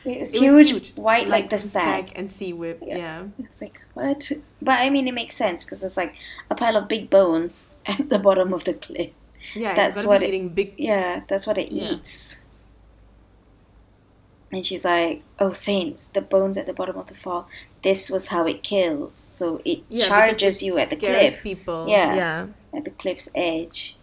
It's 0.08 0.36
It 0.36 0.52
was 0.52 0.70
huge, 0.70 0.94
white 0.94 1.28
like, 1.28 1.50
the 1.50 1.58
stag. 1.58 2.12
and 2.16 2.30
sea 2.30 2.54
whip. 2.54 2.78
Yeah. 2.86 2.98
yeah. 2.98 3.24
It's 3.40 3.60
like 3.60 3.82
what? 3.96 4.32
But 4.62 4.78
I 4.80 4.92
mean, 4.92 5.08
it 5.08 5.14
makes 5.16 5.36
sense 5.36 5.64
because 5.64 5.82
it's 5.84 5.98
like 5.98 6.14
a 6.52 6.54
pile 6.54 6.78
of 6.78 6.88
big 6.88 7.10
bones 7.10 7.70
at 7.88 8.10
the 8.12 8.20
bottom 8.20 8.54
of 8.54 8.66
the 8.66 8.76
cliff. 8.76 9.10
Yeah, 9.56 9.74
That's 9.74 10.06
what 10.06 10.22
it- 10.22 10.28
eating 10.30 10.50
big. 10.50 10.76
Yeah, 10.78 11.22
that's 11.28 11.48
what 11.48 11.58
it 11.58 11.72
Yeah. 11.72 11.94
eats. 11.94 12.38
And 14.56 14.66
she's 14.66 14.86
like, 14.86 15.22
"Oh, 15.38 15.52
saints, 15.52 16.08
the 16.08 16.22
bones 16.22 16.56
at 16.58 16.66
the 16.66 16.72
bottom 16.80 16.96
of 16.98 17.08
the 17.08 17.16
fall. 17.16 17.50
This 17.82 18.10
was 18.10 18.30
how 18.30 18.48
it 18.48 18.64
kills. 18.64 19.20
So 19.20 19.60
it 19.66 19.80
Yeah, 19.90 20.06
charges 20.08 20.62
it 20.62 20.66
you 20.68 20.78
at 20.80 20.90
the 20.90 20.96
cliff, 20.96 21.44
people. 21.44 21.88
Yeah. 21.90 22.16
yeah. 22.16 22.48
at 22.78 22.84
the 22.86 22.92
cliff's 22.92 23.28
edge, 23.36 23.96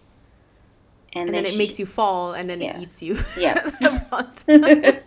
And, 1.15 1.29
then, 1.33 1.45
it 1.45 1.53
she- 1.53 1.59
makes 1.59 1.79
you 1.79 1.87
fall, 1.87 2.33
and 2.33 2.49
then 2.51 2.61
Yeah. 2.61 2.77
it 2.77 2.83
eats 2.85 3.03
you. 3.03 3.17
Yeah. 3.39 3.57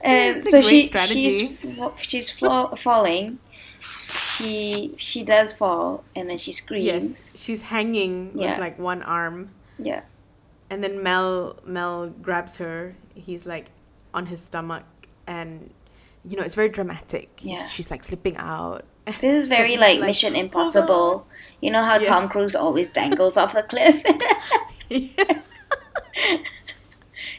and 0.00 0.42
so 0.50 0.60
she 0.60 0.86
strategy. 0.86 1.30
she's 1.30 1.58
she's 2.02 2.30
fa- 2.30 2.76
falling. 2.76 3.38
She 4.36 4.94
she 4.96 5.22
does 5.22 5.56
fall, 5.56 6.04
and 6.16 6.28
then 6.28 6.38
she 6.38 6.52
screams. 6.52 6.84
yes, 6.86 7.30
she's 7.34 7.62
hanging 7.62 8.32
Yeah. 8.34 8.50
with 8.50 8.58
like 8.58 8.78
one 8.78 9.02
arm, 9.02 9.50
Yeah, 9.78 10.02
and 10.70 10.82
then 10.84 11.02
Mel 11.02 11.56
Mel 11.64 12.08
grabs 12.22 12.56
her. 12.56 12.96
He's 13.14 13.46
like 13.46 13.66
on 14.14 14.26
his 14.26 14.40
stomach, 14.40 14.84
and 15.26 15.74
you 16.24 16.36
know 16.36 16.42
it's 16.42 16.54
very 16.54 16.68
dramatic. 16.70 17.40
Yeah. 17.42 17.66
she's 17.68 17.90
like 17.90 18.04
slipping 18.04 18.36
out. 18.36 18.84
this 19.20 19.42
is 19.42 19.48
very 19.48 19.76
like, 19.76 19.98
like, 19.98 20.06
Mission 20.06 20.32
"Hold 20.32 20.38
on." 20.38 20.44
Impossible. 20.46 21.26
You 21.60 21.70
know 21.70 21.84
how 21.84 21.98
Tom 21.98 22.28
Cruise 22.28 22.54
always 22.54 22.88
dangles 23.00 23.36
off 23.36 23.52
the 23.52 23.62
cliff. 23.62 24.02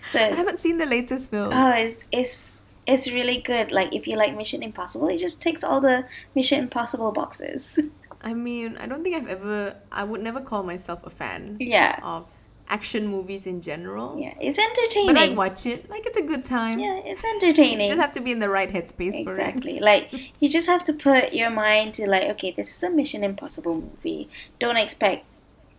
so 0.03 0.19
I 0.19 0.35
haven't 0.35 0.59
seen 0.59 0.77
the 0.77 0.85
latest 0.85 1.31
film. 1.31 1.51
oh, 1.53 1.71
it's 1.71 2.05
it's 2.11 2.61
it's 2.85 3.11
really 3.11 3.39
good. 3.39 3.71
Like 3.71 3.93
if 3.95 4.05
you 4.05 4.15
like 4.17 4.35
Mission 4.35 4.61
Impossible, 4.61 5.07
it 5.07 5.17
just 5.17 5.41
takes 5.41 5.63
all 5.63 5.81
the 5.81 6.05
Mission 6.35 6.59
Impossible 6.59 7.11
boxes. 7.11 7.79
I 8.21 8.33
mean, 8.33 8.75
I 8.77 8.87
don't 8.87 9.03
think 9.03 9.15
I've 9.15 9.27
ever. 9.27 9.75
I 9.91 10.03
would 10.03 10.21
never 10.21 10.41
call 10.41 10.63
myself 10.63 11.05
a 11.05 11.09
fan 11.09 11.57
yeah, 11.59 11.99
of 12.03 12.27
action 12.67 13.07
movies 13.07 13.45
in 13.45 13.61
general. 13.61 14.17
yeah, 14.19 14.33
it's 14.39 14.57
entertaining. 14.57 15.13
But 15.13 15.21
I'd 15.21 15.35
watch 15.37 15.65
it. 15.65 15.89
Like 15.89 16.05
it's 16.05 16.17
a 16.17 16.21
good 16.21 16.43
time. 16.43 16.79
Yeah, 16.79 16.99
it's 17.03 17.23
entertaining. 17.23 17.81
You 17.81 17.87
just 17.87 18.01
have 18.01 18.11
to 18.13 18.19
be 18.21 18.31
in 18.31 18.39
the 18.39 18.49
right 18.49 18.71
headspace 18.71 19.23
for 19.23 19.31
it. 19.31 19.37
Exactly. 19.39 19.79
Like 19.79 20.11
you 20.39 20.49
just 20.49 20.67
have 20.67 20.83
to 20.85 20.93
put 20.93 21.33
your 21.33 21.49
mind 21.49 21.93
to 21.95 22.09
like, 22.09 22.23
okay, 22.35 22.51
this 22.51 22.71
is 22.71 22.81
a 22.83 22.89
Mission 22.89 23.23
Impossible 23.23 23.75
movie. 23.75 24.29
Don't 24.59 24.77
expect 24.77 25.25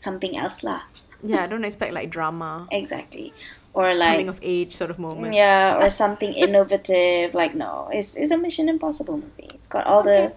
something 0.00 0.36
else 0.36 0.62
lah. 0.62 0.82
Yeah, 1.22 1.46
don't 1.46 1.64
expect 1.64 1.92
like 1.92 2.10
drama, 2.10 2.68
Exactly. 2.70 3.32
Or 3.72 3.94
like 3.94 4.12
coming 4.12 4.28
of 4.28 4.38
age 4.42 4.72
sort 4.72 4.90
of 4.90 4.98
moment. 4.98 5.34
yeah, 5.34 5.76
or 5.82 5.90
something 5.90 6.32
innovative. 6.32 7.34
Like 7.34 7.54
no, 7.54 7.88
it's 7.92 8.14
it's 8.14 8.30
a 8.30 8.38
Mission 8.38 8.68
Impossible 8.68 9.16
movie. 9.18 9.50
It's 9.54 9.66
got 9.68 9.86
all 9.86 10.02
the 10.02 10.28
Okay. 10.30 10.34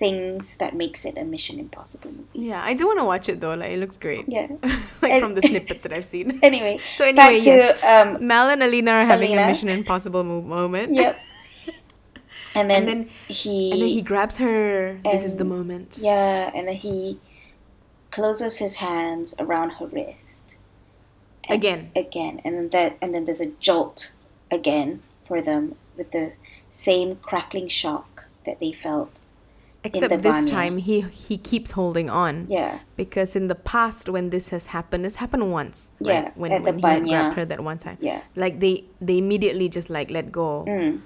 Things 0.00 0.56
that 0.56 0.74
makes 0.74 1.04
it 1.04 1.16
a 1.16 1.24
Mission 1.24 1.60
Impossible 1.60 2.10
movie. 2.10 2.48
Yeah, 2.48 2.60
I 2.64 2.72
do 2.74 2.86
want 2.86 2.98
to 2.98 3.04
watch 3.04 3.28
it 3.28 3.38
though. 3.40 3.54
Like 3.54 3.70
it 3.70 3.78
looks 3.78 3.98
great. 3.98 4.24
Yeah. 4.26 4.48
like 5.02 5.12
And- 5.12 5.20
from 5.22 5.34
the 5.34 5.42
snippets 5.42 5.82
that 5.84 5.92
I've 5.92 6.06
seen. 6.14 6.40
Anyway, 6.50 6.78
So 6.96 7.04
anyway, 7.04 7.16
back 7.38 7.42
to 7.44 7.50
yes. 7.50 7.84
um 7.84 8.26
Mel 8.26 8.48
and 8.50 8.62
Alina 8.62 8.90
are 8.92 9.04
having 9.04 9.28
Alina. 9.32 9.44
a 9.44 9.46
Mission 9.52 9.68
Impossible 9.68 10.24
mo- 10.24 10.40
moment. 10.40 10.94
yep. 10.96 11.16
And 12.56 12.68
then, 12.68 12.78
And 12.78 12.88
then 12.88 13.00
he, 13.28 13.70
and 13.72 13.80
then 13.82 13.88
he 13.88 14.02
grabs 14.02 14.38
her. 14.38 14.98
this 15.04 15.22
is 15.24 15.36
the 15.36 15.44
moment. 15.44 15.98
yeah, 16.00 16.50
and 16.52 16.66
then 16.66 16.74
he 16.74 17.20
closes 18.10 18.58
his 18.58 18.76
hands 18.76 19.34
around 19.38 19.70
her 19.78 19.86
wrist. 19.86 20.56
Again. 21.48 21.90
again 21.96 22.40
and 22.44 22.54
then 22.56 22.68
that 22.70 22.96
and 23.02 23.12
then 23.12 23.24
there's 23.24 23.40
a 23.40 23.50
jolt 23.68 24.12
again 24.52 25.02
for 25.26 25.42
them 25.42 25.74
with 25.96 26.12
the 26.12 26.32
same 26.70 27.16
crackling 27.16 27.66
shock 27.66 28.24
that 28.46 28.60
they 28.60 28.70
felt 28.72 29.20
Except 29.82 30.22
this 30.22 30.44
time 30.44 30.76
he 30.78 31.00
he 31.00 31.36
keeps 31.38 31.70
holding 31.72 32.10
on. 32.10 32.46
yeah 32.50 32.80
Because 32.96 33.34
in 33.34 33.46
the 33.48 33.54
past 33.54 34.08
when 34.08 34.28
this 34.30 34.48
has 34.50 34.66
happened, 34.66 35.06
it's 35.06 35.16
happened 35.16 35.50
once. 35.50 35.90
Yeah, 36.00 36.12
Right? 36.12 36.36
When, 36.36 36.52
at 36.52 36.64
the 36.64 36.72
when 36.72 37.06
he 37.06 37.12
had 37.12 37.20
grabbed 37.22 37.36
her 37.36 37.44
that 37.46 37.60
one 37.64 37.78
time. 37.78 37.96
yeah 38.00 38.20
Like 38.36 38.60
they 38.60 38.84
they 39.00 39.16
immediately 39.18 39.68
just 39.68 39.88
like 39.90 40.10
let 40.10 40.30
go. 40.30 40.64
mm. 40.68 41.00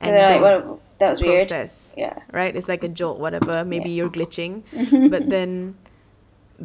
And 0.00 0.10
they're 0.16 0.30
like 0.30 0.40
don't 0.40 0.80
that 0.98 1.10
was 1.10 1.20
weird 1.22 1.48
process. 1.48 1.94
yeah 1.96 2.18
right? 2.32 2.54
It's 2.54 2.68
like 2.68 2.84
a 2.84 2.88
jolt, 2.88 3.18
whatever. 3.18 3.64
Maybe 3.64 3.88
Yeah. 3.90 3.96
you're 4.04 4.10
glitching. 4.10 4.62
but 5.10 5.30
then 5.30 5.76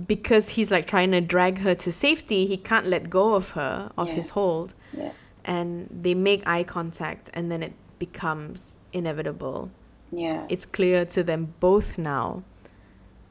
because 0.08 0.50
he's 0.50 0.72
like 0.72 0.86
trying 0.88 1.12
to 1.12 1.22
drag 1.22 1.60
her 1.60 1.76
to 1.76 1.92
safety, 1.92 2.46
he 2.46 2.58
can't 2.58 2.88
let 2.88 3.10
go 3.10 3.36
of 3.36 3.52
her, 3.52 3.92
of 3.98 4.10
Yeah. 4.10 4.16
his 4.16 4.30
hold. 4.32 4.74
yeah 4.92 5.12
And 5.46 5.88
they 6.04 6.14
make 6.16 6.42
eye 6.48 6.64
contact 6.64 7.30
and 7.34 7.52
then 7.52 7.62
it 7.64 7.74
becomes 8.00 8.80
inevitable. 8.92 9.70
Yeah. 10.14 10.46
It's 10.50 10.66
clear 10.66 11.06
to 11.06 11.24
them 11.24 11.54
both 11.60 11.98
now 11.98 12.44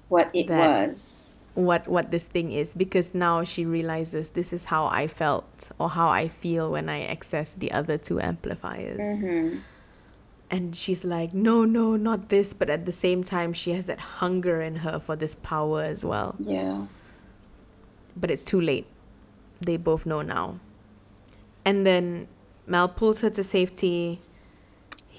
what 0.08 0.30
it 0.34 0.50
was. 0.50 1.32
what 1.54 1.86
what 1.88 2.10
this 2.10 2.26
thing 2.26 2.52
is 2.52 2.74
because 2.74 3.14
now 3.14 3.44
she 3.44 3.64
realizes 3.64 4.30
this 4.30 4.52
is 4.52 4.66
how 4.66 4.86
I 4.86 5.06
felt 5.06 5.70
or 5.78 5.90
how 5.90 6.08
I 6.08 6.28
feel 6.28 6.70
when 6.70 6.88
I 6.88 7.04
access 7.04 7.54
the 7.54 7.72
other 7.72 7.96
two 7.98 8.20
amplifiers. 8.20 9.20
hmm 9.20 9.58
and 10.52 10.76
she's 10.76 11.02
like 11.02 11.32
no 11.32 11.64
no 11.64 11.96
not 11.96 12.28
this 12.28 12.52
but 12.52 12.68
at 12.68 12.84
the 12.84 12.92
same 12.92 13.24
time 13.24 13.54
she 13.54 13.72
has 13.72 13.86
that 13.86 13.98
hunger 14.20 14.60
in 14.60 14.76
her 14.84 14.98
for 14.98 15.16
this 15.16 15.34
power 15.34 15.82
as 15.82 16.04
well. 16.04 16.34
Yeah. 16.38 16.86
But 18.14 18.30
it's 18.30 18.44
too 18.44 18.60
late. 18.60 18.86
They 19.62 19.78
both 19.78 20.04
know 20.04 20.20
now. 20.20 20.60
And 21.64 21.86
then 21.86 22.28
mal 22.66 22.86
pulls 22.88 23.22
her 23.22 23.30
to 23.30 23.42
safety 23.42 24.20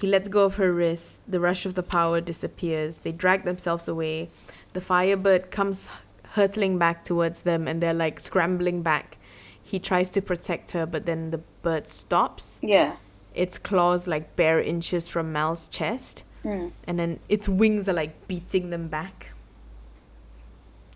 he 0.04 0.10
lets 0.10 0.28
go 0.28 0.44
of 0.44 0.56
her 0.56 0.70
wrist 0.70 1.22
the 1.26 1.40
rush 1.40 1.64
of 1.64 1.76
the 1.76 1.82
power 1.82 2.20
disappears. 2.20 2.98
They 2.98 3.10
drag 3.10 3.44
themselves 3.44 3.88
away. 3.88 4.28
The 4.74 4.82
firebird 4.82 5.50
comes 5.50 5.88
hurtling 6.32 6.76
back 6.76 7.04
towards 7.04 7.40
them 7.40 7.66
and 7.66 7.82
they're 7.82 7.94
like 7.94 8.20
scrambling 8.20 8.82
back. 8.82 9.16
He 9.62 9.78
tries 9.78 10.10
to 10.10 10.20
protect 10.20 10.72
her 10.72 10.84
but 10.84 11.06
then 11.06 11.30
the 11.30 11.38
bird 11.62 11.88
stops. 11.88 12.60
Yeah. 12.62 12.96
Its 13.34 13.56
claws 13.56 14.06
like 14.06 14.36
bare 14.36 14.60
inches 14.60 15.08
from 15.08 15.32
mal's 15.32 15.68
chest 15.68 16.22
mm. 16.44 16.70
and 16.86 16.98
then 16.98 17.18
its 17.30 17.48
wings 17.48 17.88
are 17.88 17.94
like 17.94 18.28
beating 18.28 18.68
them 18.68 18.88
back. 18.88 19.30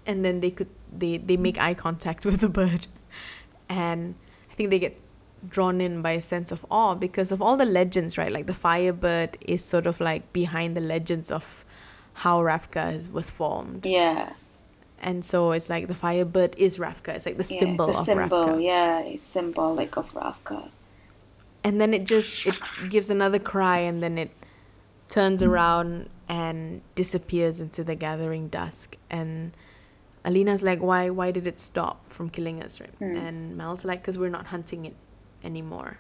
And 0.05 0.23
then 0.23 0.41
they 0.41 0.51
could 0.51 0.69
they 0.93 1.17
they 1.17 1.39
make 1.39 1.57
eye 1.59 1.73
contact 1.73 2.27
with 2.29 2.41
the 2.41 2.51
bird. 2.51 2.89
And 3.71 4.17
i 4.51 4.55
think 4.55 4.69
they 4.69 4.79
get 4.79 5.01
drawn 5.47 5.81
in 5.81 6.03
by 6.03 6.13
a 6.13 6.21
sense 6.21 6.51
of 6.51 6.65
awe 6.71 6.95
because 6.95 7.31
of 7.33 7.41
all 7.43 7.57
the 7.57 7.65
legends 7.65 8.19
right? 8.19 8.33
Like 8.33 8.47
the 8.47 8.55
firebird 8.55 9.39
is 9.41 9.65
sort 9.65 9.87
of 9.87 10.01
like 10.01 10.33
behind 10.33 10.77
the 10.77 10.81
legends 10.81 11.31
of 11.31 11.65
how 12.15 12.41
Ravka 12.41 12.97
is, 12.97 13.09
was 13.09 13.31
formed. 13.31 13.87
Yeah. 13.87 14.33
And 15.01 15.25
so 15.25 15.53
it's 15.53 15.69
like 15.71 15.87
the 15.87 15.95
firebird 15.95 16.55
is 16.59 16.79
Ravka 16.79 17.15
it's 17.15 17.27
like 17.27 17.37
the 17.39 17.47
yeah 17.55 17.59
symbol 17.61 17.87
the 17.87 17.91
of 17.99 18.05
symbol. 18.05 18.39
Ravka 18.47 18.65
yeah 18.65 19.01
it's 19.01 19.25
symbolic 19.25 19.97
of 19.97 20.11
Ravka 20.13 20.71
and 21.63 21.81
then 21.81 21.95
it 21.95 22.05
just 22.05 22.47
it 22.47 22.57
gives 22.89 23.09
another 23.11 23.39
cry 23.39 23.79
and 23.79 24.03
then 24.03 24.19
it 24.19 24.31
turns 25.09 25.43
around 25.43 26.09
and 26.29 26.83
disappears 26.95 27.61
into 27.61 27.83
the 27.85 27.95
gathering 27.95 28.49
dusk. 28.49 28.97
And 29.09 29.53
Alina's 30.25 30.63
like 30.65 30.83
why 30.83 31.11
why 31.11 31.31
did 31.31 31.47
it 31.47 31.61
stop 31.61 32.11
from 32.11 32.29
killing 32.29 32.63
us? 32.63 32.81
Right 32.81 32.99
Mm. 33.01 33.29
and 33.29 33.57
Mal's 33.57 33.85
like 33.85 34.03
cuz 34.03 34.19
we're 34.19 34.29
not 34.31 34.49
hunting 34.49 34.85
it 34.85 34.95
anymore 35.45 35.99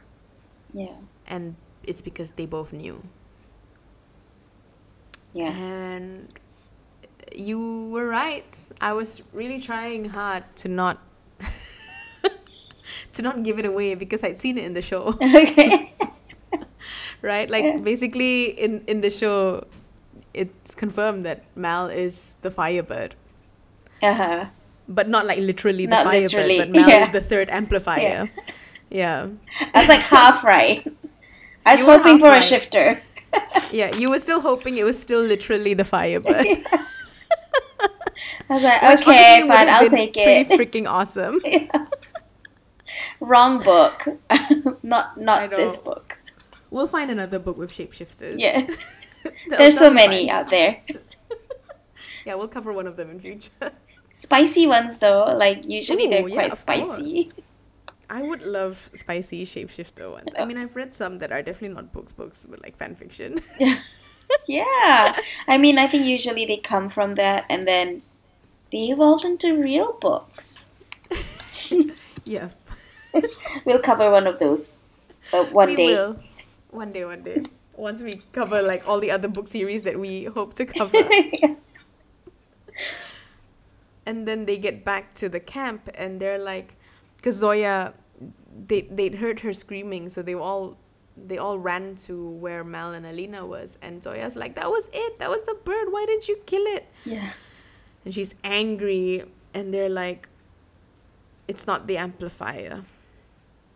Yeah. 0.72 0.97
and 1.26 1.57
it's 1.84 2.03
because 2.03 2.32
they 2.32 2.47
both 2.47 2.72
knew 2.72 3.03
Yeah. 5.32 5.53
and 5.53 6.28
you 7.34 7.89
were 7.93 8.07
right 8.07 8.49
I 8.80 8.93
was 8.93 9.22
really 9.32 9.61
trying 9.61 10.07
hard 10.07 10.45
to 10.57 10.68
not 10.68 10.99
to 13.12 13.22
not 13.22 13.43
give 13.43 13.59
it 13.59 13.64
away 13.66 13.95
because 13.95 14.22
I'd 14.24 14.39
seen 14.39 14.59
it 14.59 14.64
in 14.64 14.72
the 14.74 14.82
show 14.82 15.16
okay. 15.22 15.93
right 17.22 17.51
like 17.51 17.64
Yeah. 17.64 17.76
basically 17.82 18.57
in 18.59 18.82
in 18.86 19.01
the 19.01 19.11
show 19.11 19.64
it's 20.34 20.74
confirmed 20.74 21.24
that 21.26 21.45
mal 21.57 21.86
is 21.89 22.36
the 22.43 22.51
firebird 22.51 23.14
Uh 24.03 24.14
huh. 24.14 24.45
but 24.89 25.09
not 25.09 25.26
like 25.26 25.39
literally 25.39 25.86
the 25.86 25.91
Not 25.91 26.07
firebird 26.07 26.32
literally, 26.32 26.59
but 26.59 26.70
mal 26.70 26.89
yeah. 26.89 27.03
is 27.03 27.11
the 27.11 27.20
third 27.20 27.51
amplifier 27.51 28.01
yeah 28.01 28.26
I 28.93 29.30
was 29.74 29.89
like 29.89 30.01
half 30.01 30.45
right. 30.45 30.86
I 31.66 31.72
was 31.74 31.80
You 31.82 31.86
hoping 31.86 32.18
for 32.18 32.32
a 32.32 32.43
shifter. 32.43 33.03
yeah 33.70 33.95
you 33.95 34.09
were 34.09 34.18
still 34.18 34.41
hoping 34.41 34.76
it 34.76 34.84
was 34.84 34.99
still 34.99 35.20
literally 35.20 35.74
the 35.74 35.84
firebird 35.84 36.47
I 38.51 38.55
was 38.55 38.62
like, 38.62 38.82
Which 38.82 39.03
okay, 39.03 39.45
fine, 39.47 39.68
I'll 39.68 39.91
take 39.91 40.14
pretty 40.14 40.55
it. 40.55 40.59
freaking 40.59 40.89
awesome 40.89 41.39
Wrong 43.20 43.62
book. 43.62 44.07
not 44.82 45.20
not 45.20 45.51
this 45.51 45.78
book. 45.78 46.18
we'll 46.70 46.86
find 46.86 47.11
another 47.11 47.39
book 47.39 47.59
with 47.59 47.70
shapeshifters 47.70 48.36
Yeah. 48.39 48.66
There's 49.51 49.76
so 49.78 49.91
many 49.91 50.30
out 50.30 50.49
there. 50.49 50.80
yeah 52.24 52.34
we'll 52.34 52.49
cover 52.49 52.72
one 52.72 52.86
of 52.86 52.97
them 52.97 53.11
in 53.11 53.20
future 53.20 53.72
Spicy 54.14 54.66
ones 54.66 54.99
though, 54.99 55.36
like 55.36 55.64
usually 55.68 56.07
Ooh, 56.07 56.11
they're 56.11 56.28
yeah, 56.28 56.49
quite 56.49 56.59
spicy. 56.59 57.30
I 58.11 58.22
would 58.22 58.42
love 58.42 58.90
spicy 58.94 59.44
shapeshifter 59.44 60.11
ones. 60.11 60.28
I 60.38 60.44
mean, 60.44 60.56
I've 60.56 60.74
read 60.76 60.94
some 60.94 61.18
that 61.18 61.30
are 61.30 61.42
definitely 61.42 61.74
not 61.74 61.92
books, 61.92 62.12
books, 62.12 62.46
but 62.48 62.62
like 62.62 62.76
fan 62.76 62.94
fiction. 62.94 63.40
yeah. 63.59 63.78
yeah. 64.46 65.16
I 65.46 65.59
mean, 65.59 65.78
I 65.78 65.86
think 65.86 66.06
usually 66.06 66.46
they 66.46 66.56
come 66.56 66.88
from 66.88 67.14
that 67.16 67.44
and 67.50 67.68
then 67.68 68.02
they 68.72 68.88
evolved 68.88 69.24
into 69.24 69.56
real 69.56 69.92
books. 70.00 70.64
yeah, 72.24 72.50
We'll 73.64 73.80
cover 73.80 74.11
one 74.11 74.26
of 74.26 74.38
those 74.38 74.72
uh, 75.32 75.44
one 75.46 75.70
we 75.70 75.76
day. 75.76 75.86
will. 75.86 76.16
One 76.70 76.92
day, 76.92 77.04
one 77.04 77.22
day. 77.22 77.42
Once 77.76 78.02
we 78.02 78.22
cover 78.32 78.61
like 78.62 78.88
all 78.88 79.00
the 79.00 79.11
other 79.11 79.28
book 79.28 79.48
series 79.48 79.84
that 79.84 79.98
we 79.98 80.24
hope 80.24 80.54
to 80.54 80.66
cover, 80.66 80.98
and 84.06 84.26
then 84.26 84.46
they 84.46 84.59
get 84.59 84.84
back 84.84 85.14
to 85.14 85.28
the 85.28 85.40
camp 85.40 85.88
and 85.94 86.20
they're 86.20 86.38
like, 86.38 86.74
because 87.19 87.37
Zoya, 87.37 87.93
they 88.66 88.81
they'd 88.83 89.16
heard 89.16 89.41
her 89.41 89.53
screaming, 89.53 90.09
so 90.09 90.23
they 90.23 90.35
all 90.35 90.79
they 91.16 91.37
all 91.37 91.59
ran 91.59 91.97
to 92.07 92.14
where 92.31 92.62
Mal 92.64 92.93
and 92.95 93.05
Alina 93.05 93.45
was, 93.45 93.77
and 93.83 94.03
Zoya's 94.03 94.37
like, 94.37 94.55
"That 94.55 94.71
was 94.71 94.89
it. 94.93 95.19
That 95.19 95.29
was 95.29 95.43
the 95.45 95.55
bird. 95.55 95.89
Why 95.91 96.07
didn't 96.07 96.29
you 96.29 96.37
kill 96.47 96.64
it?" 96.66 96.87
yeah. 97.05 97.33
and 98.05 98.14
she's 98.14 98.35
angry 98.45 99.25
and 99.53 99.75
they're 99.75 99.89
like 99.91 100.29
it's 101.49 101.66
not 101.66 101.87
the 101.87 101.97
amplifier 101.97 102.83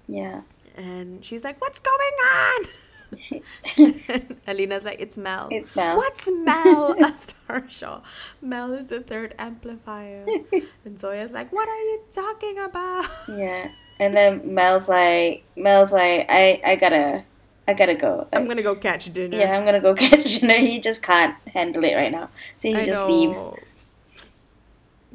Yeah. 0.06 0.42
and 0.76 1.24
she's 1.24 1.44
like 1.44 1.60
what's 1.60 1.80
going 1.80 2.16
on 2.36 2.64
alina's 4.48 4.84
like 4.84 5.00
it's 5.00 5.16
mel 5.18 5.48
It's 5.50 5.74
Mel. 5.76 5.96
what's 5.96 6.30
mel 6.30 6.94
asked 7.04 7.34
harshaw 7.46 8.00
mel 8.40 8.72
is 8.72 8.86
the 8.86 9.00
third 9.00 9.34
amplifier 9.38 10.24
and 10.84 10.98
zoya's 10.98 11.32
like 11.32 11.52
what 11.52 11.68
are 11.68 11.80
you 11.90 12.02
talking 12.10 12.58
about 12.58 13.06
Yeah. 13.28 13.70
And 14.00 14.16
then 14.16 14.54
Mel's 14.54 14.88
like 14.88 15.44
Mel's 15.54 15.92
like 15.92 16.26
I 16.28 16.60
I 16.64 16.74
gotta 16.76 17.22
I 17.68 17.72
gotta 17.74 17.94
go. 17.94 18.26
i'm 18.32 18.48
gonna 18.48 18.62
go 18.62 18.74
catch 18.74 19.12
dinner 19.12 19.38
yeah, 19.38 19.54
I'm 19.56 19.64
gonna 19.64 19.80
go 19.80 19.94
catch 19.94 20.40
dinner. 20.40 20.54
He 20.58 20.80
just 20.80 21.02
can't 21.04 21.36
handle 21.54 21.84
it 21.84 21.94
right 21.94 22.10
now, 22.10 22.30
so 22.58 22.68
he 22.70 22.74
I 22.74 22.84
just 22.84 23.02
know. 23.02 23.06
leaves. 23.06 23.38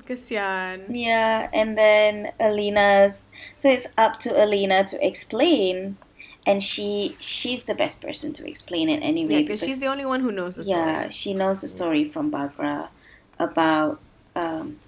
Kasian. 0.05 0.85
Yeah, 0.89 1.49
and 1.51 1.77
then 1.77 2.31
Alina's 2.39 3.23
so 3.57 3.69
it's 3.69 3.87
up 3.97 4.19
to 4.21 4.41
Alina 4.41 4.85
to 4.85 5.05
explain, 5.05 5.97
and 6.47 6.63
she 6.63 7.15
she's 7.19 7.63
the 7.65 7.75
best 7.75 8.01
person 8.01 8.33
to 8.33 8.47
explain 8.47 8.89
it 8.89 9.01
anyway. 9.03 9.33
Yeah, 9.35 9.41
because 9.41 9.59
she's 9.61 9.79
the 9.79 9.87
only 9.87 10.05
one 10.05 10.21
who 10.21 10.31
knows 10.31 10.55
the 10.55 10.63
story. 10.63 10.79
yeah 10.79 11.09
she 11.09 11.33
knows 11.33 11.61
the 11.61 11.67
story 11.67 12.03
from 12.09 12.31
Baghra 12.31 12.89
about 13.39 13.99
um 14.35 14.79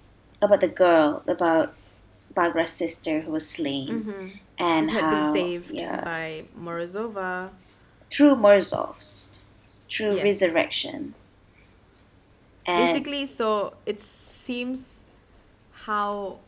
about 0.41 0.61
the 0.61 0.67
girl 0.83 1.23
about 1.27 1.73
Baghra's 2.33 2.71
sister 2.71 3.21
who 3.21 3.31
was 3.31 3.45
slain 3.49 4.05
Mhm. 4.05 4.39
and 4.57 4.89
Who 4.89 4.95
had 4.95 5.03
how 5.03 5.09
been 5.15 5.31
saved 5.33 5.71
yeah 5.71 6.01
by 6.03 6.45
Morozova. 6.57 7.51
through 8.11 8.35
merzost, 8.35 9.39
through 9.91 10.15
Yes. 10.17 10.23
resurrection. 10.23 11.13
And 12.65 12.85
basically 12.85 13.25
so 13.25 13.73
it 13.85 13.99
seems 14.01 15.03
how 15.87 16.39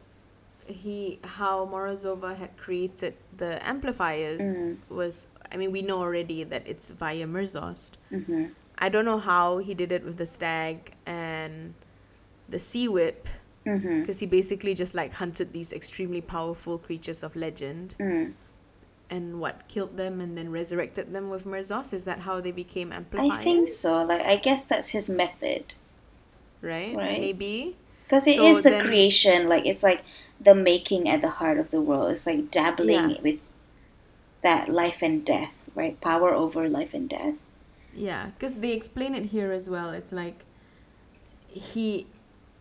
he 0.71 1.19
how 1.23 1.65
morozova 1.65 2.35
had 2.35 2.55
created 2.57 3.13
the 3.37 3.51
amplifiers 3.67 4.41
Mm. 4.41 4.77
was 4.89 5.27
i 5.51 5.57
mean 5.57 5.71
we 5.71 5.81
know 5.81 5.99
already 5.99 6.43
that 6.43 6.63
it's 6.65 6.89
via 6.89 7.25
merzost 7.25 7.91
mhm, 8.11 8.51
i 8.77 8.87
don't 8.89 9.05
know 9.05 9.19
how 9.19 9.57
he 9.59 9.73
did 9.73 9.91
it 9.91 10.03
with 10.03 10.17
the 10.17 10.25
stag 10.25 10.93
and 11.05 11.73
the 12.49 12.59
sea 12.59 12.87
whip 12.87 13.27
because 13.63 14.19
he 14.19 14.25
basically 14.25 14.73
just 14.73 14.95
like 14.95 15.13
hunted 15.13 15.53
these 15.53 15.71
extremely 15.71 16.19
powerful 16.21 16.77
creatures 16.79 17.21
of 17.21 17.35
legend 17.35 17.95
mm. 17.99 18.33
and 19.09 19.39
what 19.39 19.67
killed 19.67 19.97
them 19.97 20.19
and 20.19 20.35
then 20.37 20.49
resurrected 20.49 21.13
them 21.13 21.29
with 21.29 21.45
merzost 21.45 21.93
is 21.93 22.03
that 22.05 22.19
how 22.19 22.41
they 22.41 22.51
became 22.51 22.91
amplifiers 22.91 23.39
I 23.39 23.43
think 23.43 23.69
so. 23.69 24.03
Like 24.03 24.21
I 24.21 24.37
guess 24.37 24.65
that's 24.65 24.89
his 24.89 25.09
method. 25.09 25.75
right, 26.61 26.95
Right. 26.95 27.19
maybe 27.21 27.75
Because 28.11 28.27
it 28.27 28.41
is 28.41 28.57
So 28.57 28.63
the 28.63 28.69
then- 28.71 28.85
creation, 28.87 29.47
like 29.47 29.65
it's 29.65 29.81
like 29.83 30.03
the 30.37 30.53
making 30.53 31.07
at 31.07 31.21
the 31.21 31.29
heart 31.29 31.57
of 31.57 31.71
the 31.71 31.79
world. 31.79 32.11
It's 32.11 32.25
like 32.27 32.51
dabbling 32.51 33.11
Yeah. 33.11 33.21
with 33.21 33.39
that 34.41 34.67
life 34.67 35.01
and 35.01 35.23
death, 35.23 35.53
right? 35.75 35.95
Power 36.01 36.33
over 36.33 36.67
life 36.67 36.93
and 36.93 37.07
death. 37.07 37.35
Yeah, 37.95 38.31
because 38.35 38.55
they 38.55 38.73
explain 38.73 39.15
it 39.15 39.27
here 39.27 39.53
as 39.53 39.69
well. 39.69 39.91
It's 39.91 40.11
like 40.11 40.43
he, 41.47 42.05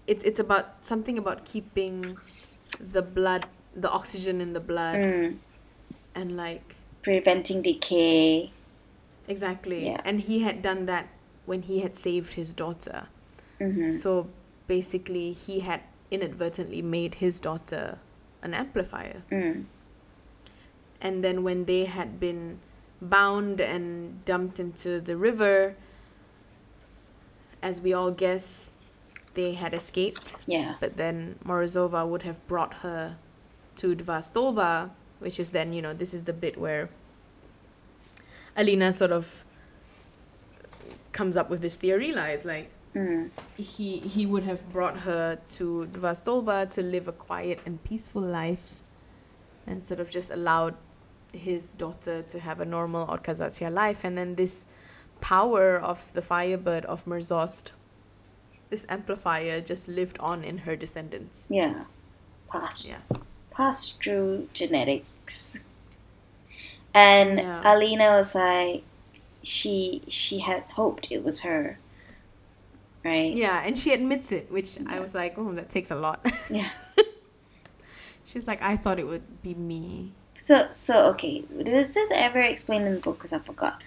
it's 0.06 0.22
it's 0.22 0.38
about 0.38 0.84
something 0.86 1.18
about 1.18 1.44
keeping 1.44 2.16
the 2.78 3.02
blood, 3.02 3.46
the 3.74 3.90
oxygen 3.90 4.40
in 4.40 4.52
the 4.52 4.60
blood, 4.60 4.96
Mm. 5.00 5.38
and 6.14 6.36
like 6.36 6.76
Preventing 7.02 7.60
decay. 7.62 8.52
exactly. 9.26 9.86
Yeah. 9.86 10.00
And 10.04 10.20
he 10.20 10.40
had 10.46 10.62
done 10.62 10.86
that 10.86 11.08
when 11.44 11.62
he 11.62 11.80
had 11.80 11.96
saved 11.96 12.34
his 12.34 12.52
daughter. 12.52 13.08
hmm 13.58 13.90
So 13.90 14.28
basically, 14.70 15.32
he 15.32 15.58
had 15.60 15.80
inadvertently 16.12 16.80
made 16.80 17.16
his 17.16 17.40
daughter 17.40 17.98
an 18.40 18.54
amplifier. 18.54 19.24
Mm. 19.28 19.64
And 21.00 21.24
then 21.24 21.42
when 21.42 21.64
they 21.64 21.86
had 21.86 22.20
been 22.20 22.60
bound 23.02 23.60
and 23.60 24.24
dumped 24.24 24.60
into 24.60 25.00
the 25.00 25.16
river, 25.16 25.74
as 27.60 27.80
we 27.80 27.92
all 27.92 28.12
guess, 28.12 28.74
they 29.34 29.54
had 29.54 29.74
escaped. 29.74 30.36
Yeah. 30.46 30.76
But 30.78 30.96
then 30.96 31.40
Morozova 31.44 32.06
would 32.06 32.22
have 32.22 32.38
brought 32.46 32.74
her 32.84 33.16
to 33.80 33.96
Dva 33.96 34.18
Stolba, 34.22 34.90
which 35.18 35.40
is 35.40 35.50
then, 35.50 35.72
you 35.72 35.82
know, 35.82 35.94
this 35.94 36.14
is 36.14 36.22
the 36.30 36.32
bit 36.32 36.56
where 36.56 36.90
Alina 38.56 38.92
sort 38.92 39.10
of 39.10 39.44
comes 41.10 41.36
up 41.36 41.50
with 41.50 41.60
this 41.60 41.74
theory, 41.74 42.12
lies 42.12 42.44
like 42.44 42.70
Mm. 42.94 43.30
he 43.56 43.98
he 43.98 44.26
would 44.26 44.42
have 44.42 44.68
brought 44.72 44.98
her 45.00 45.38
to 45.54 45.86
Dva 45.92 46.12
Stolba 46.12 46.68
to 46.74 46.82
live 46.82 47.06
a 47.06 47.12
quiet 47.12 47.60
and 47.64 47.82
peaceful 47.84 48.22
life 48.22 48.80
and 49.64 49.86
sort 49.86 50.00
of 50.00 50.10
just 50.10 50.30
allowed 50.32 50.74
his 51.32 51.72
daughter 51.72 52.22
to 52.22 52.40
have 52.40 52.60
a 52.60 52.64
normal 52.64 53.06
otkazat'sya 53.06 53.72
life 53.72 54.02
and 54.02 54.18
then 54.18 54.34
this 54.34 54.66
power 55.20 55.78
of 55.78 56.12
the 56.14 56.22
firebird 56.22 56.84
of 56.86 57.04
Merzost 57.04 57.70
this 58.70 58.86
amplifier 58.88 59.60
just 59.60 59.88
lived 59.88 60.18
on 60.20 60.42
in 60.44 60.58
her 60.58 60.76
descendants. 60.76 61.48
Yeah. 61.50 61.84
Passed. 62.50 62.88
Yeah. 62.88 63.00
Passed 63.50 64.02
through 64.02 64.48
genetics. 64.54 65.58
And 66.94 67.38
Yeah. 67.38 67.60
Alina 67.64 68.10
was 68.10 68.34
like, 68.34 68.84
she 69.42 70.02
she 70.08 70.40
had 70.40 70.62
hoped 70.74 71.10
it 71.10 71.24
was 71.24 71.40
her. 71.40 71.78
Right. 73.04 73.32
Yeah, 73.34 73.62
and 73.64 73.78
she 73.78 73.92
admits 73.92 74.30
it, 74.30 74.50
which 74.52 74.78
I 74.86 75.00
was 75.00 75.14
like, 75.14 75.38
oh, 75.38 75.52
that 75.54 75.70
takes 75.70 75.90
a 75.90 75.96
lot. 75.96 76.20
Yeah. 76.50 76.68
She's 78.24 78.46
like, 78.46 78.62
I 78.62 78.76
thought 78.76 78.98
it 78.98 79.06
would 79.06 79.42
be 79.42 79.54
me. 79.54 80.12
So 80.36 80.68
so 80.70 81.06
okay, 81.10 81.44
was 81.50 81.92
this 81.92 82.10
ever 82.14 82.40
explained 82.40 82.86
in 82.86 82.94
the 82.94 83.00
book? 83.00 83.18
Because 83.18 83.32
I 83.32 83.38
forgot. 83.40 83.82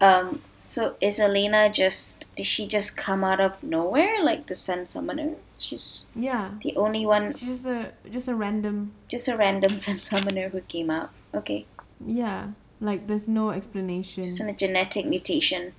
Um, 0.00 0.42
so 0.58 0.96
is 1.00 1.20
Elena 1.20 1.70
just 1.70 2.24
did 2.36 2.44
she 2.46 2.66
just 2.66 2.96
come 2.96 3.22
out 3.24 3.40
of 3.40 3.62
nowhere 3.62 4.22
like 4.22 4.46
the 4.48 4.54
Sun 4.54 4.88
Summoner? 4.88 5.34
She's 5.56 6.06
Yeah. 6.16 6.50
the 6.62 6.76
only 6.76 7.06
one, 7.06 7.32
She's 7.32 7.48
just 7.48 7.66
a 7.66 7.92
just 8.10 8.28
a 8.28 8.34
random 8.34 8.92
just 9.08 9.28
a 9.28 9.36
random 9.36 9.76
Sun 9.84 10.00
Summoner 10.02 10.48
who 10.48 10.60
came 10.62 10.90
out. 10.90 11.10
Okay, 11.32 11.64
yeah. 12.04 12.48
Like 12.80 13.06
there's 13.06 13.28
no 13.28 13.50
explanation. 13.50 14.24
just 14.24 14.40
a 14.40 14.52
genetic 14.52 15.06
mutation. 15.06 15.72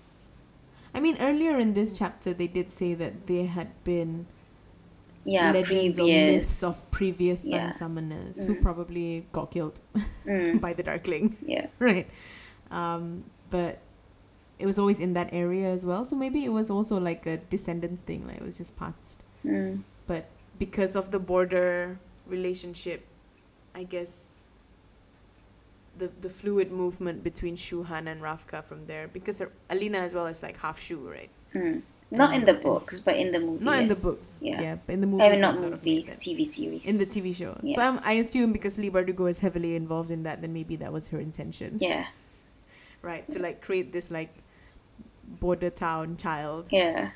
I 0.96 1.00
mean, 1.02 1.18
earlier 1.20 1.60
in 1.60 1.74
this 1.74 1.94
chapter, 1.98 2.34
they 2.34 2.48
did 2.48 2.72
say 2.72 2.94
that 2.96 3.28
there 3.28 3.46
had 3.48 3.84
been 3.84 4.26
Yeah, 5.26 5.52
legends 5.52 6.00
or 6.00 6.08
myths 6.08 6.64
of 6.64 6.90
previous 6.92 7.42
sun 7.42 7.52
Yeah. 7.52 7.72
summoners 7.74 8.46
who 8.46 8.56
Mm. 8.56 8.62
probably 8.62 9.26
got 9.32 9.52
killed 9.52 9.82
Mm, 10.26 10.62
by 10.62 10.74
the 10.74 10.84
Darkling, 10.84 11.38
yeah, 11.46 11.68
right? 11.80 12.08
Um, 12.72 13.26
but 13.50 13.80
it 14.60 14.66
was 14.66 14.80
always 14.80 15.00
in 15.00 15.14
that 15.14 15.30
area 15.34 15.68
as 15.70 15.86
well, 15.86 16.06
so 16.06 16.16
maybe 16.16 16.46
it 16.46 16.50
was 16.50 16.70
also 16.70 17.00
like 17.00 17.26
a 17.26 17.38
descendants 17.38 18.02
thing, 18.02 18.26
like 18.28 18.38
it 18.38 18.44
was 18.44 18.58
just 18.58 18.76
passed. 18.76 19.22
mm, 19.46 19.84
But 20.08 20.30
because 20.60 20.96
of 20.96 21.12
the 21.12 21.20
border 21.20 22.00
relationship, 22.26 23.06
I 23.76 23.84
guess 23.84 24.36
the 25.98 26.10
the 26.22 26.30
fluid 26.30 26.72
movement 26.72 27.24
between 27.24 27.56
Shu 27.56 27.84
Han 27.84 28.08
and 28.08 28.22
Ravka 28.22 28.64
from 28.64 28.86
there, 28.86 29.08
because 29.08 29.42
Alina 29.70 30.00
as 30.00 30.14
well 30.14 30.26
is 30.28 30.44
like 30.44 30.58
half 30.58 30.80
Shu, 30.80 30.98
right? 30.98 31.30
mm. 31.54 31.82
Not 32.12 32.36
in 32.36 32.46
the 32.46 32.54
books, 32.54 33.00
but 33.00 33.18
in 33.18 33.32
the 33.32 33.40
movie. 33.40 33.66
Not 33.66 33.80
in 33.80 33.88
the 33.88 33.96
books, 33.96 34.40
Yeah. 34.42 34.62
yeah, 34.62 34.76
but 34.86 34.94
in 34.94 35.02
the 35.02 35.08
movie, 35.08 35.24
I 35.24 35.32
mean, 35.32 35.42
not 35.42 35.58
sort 35.58 35.74
of 35.74 35.80
movie. 35.84 36.04
TV 36.20 36.46
series. 36.46 36.86
in 36.86 36.98
the 37.00 37.06
TV 37.06 37.34
show. 37.36 37.56
So 37.56 37.62
Yeah. 37.64 37.90
um, 37.90 38.00
I 38.04 38.14
assume 38.14 38.54
because 38.54 38.78
Leigh 38.78 38.92
Bardugo 38.92 39.30
is 39.30 39.40
heavily 39.40 39.76
involved 39.76 40.12
in 40.12 40.22
that, 40.24 40.40
then 40.42 40.54
maybe 40.54 40.76
that 40.78 40.94
was 40.94 41.08
her 41.10 41.20
intention, 41.20 41.78
yeah, 41.82 42.06
right? 43.02 43.30
To 43.32 43.40
like 43.40 43.60
create 43.62 43.92
this 43.92 44.12
like 44.12 44.30
border 45.28 45.72
town 45.72 46.16
child 46.18 46.70
yeah. 46.72 47.10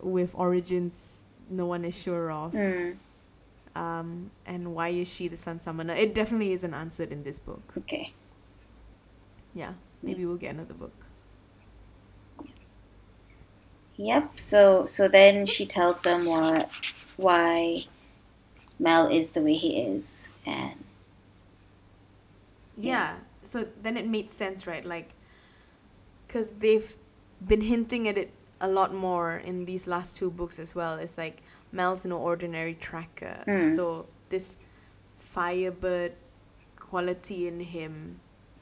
with 0.00 0.30
origins 0.34 1.24
no 1.50 1.64
one 1.66 1.84
is 1.84 1.96
sure 2.00 2.30
of. 2.30 2.52
Mm, 2.52 2.96
Um, 3.78 4.32
and 4.46 4.74
why 4.74 4.88
is 4.90 5.08
she 5.12 5.28
the 5.28 5.36
Sun 5.36 5.60
Summoner? 5.60 5.94
It 5.94 6.14
definitely 6.14 6.52
isn't 6.52 6.74
answered 6.74 7.12
in 7.12 7.22
this 7.22 7.38
book. 7.38 7.76
okay. 7.78 8.12
Yeah, 9.54 9.74
maybe 10.02 10.26
we'll 10.26 10.36
get 10.36 10.54
another 10.54 10.74
book. 10.74 11.06
Yep. 13.96 14.38
So 14.38 14.86
so 14.86 15.08
then 15.08 15.46
she 15.46 15.66
tells 15.66 16.02
them 16.02 16.24
what 16.26 16.70
why 17.16 17.84
Mel 18.78 19.08
is 19.08 19.32
the 19.32 19.42
way 19.42 19.54
he 19.54 19.80
is, 19.80 20.32
and 20.46 20.84
Yeah. 22.76 23.16
So 23.42 23.66
then 23.82 23.96
it 23.96 24.06
made 24.06 24.30
sense, 24.30 24.66
right? 24.66 24.84
Like, 24.84 25.14
because 26.26 26.50
they've 26.50 26.96
been 27.44 27.62
hinting 27.62 28.08
at 28.08 28.18
it 28.18 28.32
a 28.60 28.68
lot 28.68 28.94
more 28.94 29.36
in 29.36 29.64
these 29.64 29.86
last 29.86 30.16
two 30.16 30.30
books 30.30 30.58
as 30.58 30.74
well. 30.74 30.94
It's 30.96 31.16
like 31.18 31.42
Mel's 31.72 32.04
no 32.06 32.16
ordinary 32.18 32.74
tracker. 32.74 33.44
Mm. 33.46 33.74
So 33.76 34.06
this 34.28 34.58
firebird 35.16 36.12
quality 36.76 37.46
in 37.46 37.60
him 37.60 38.20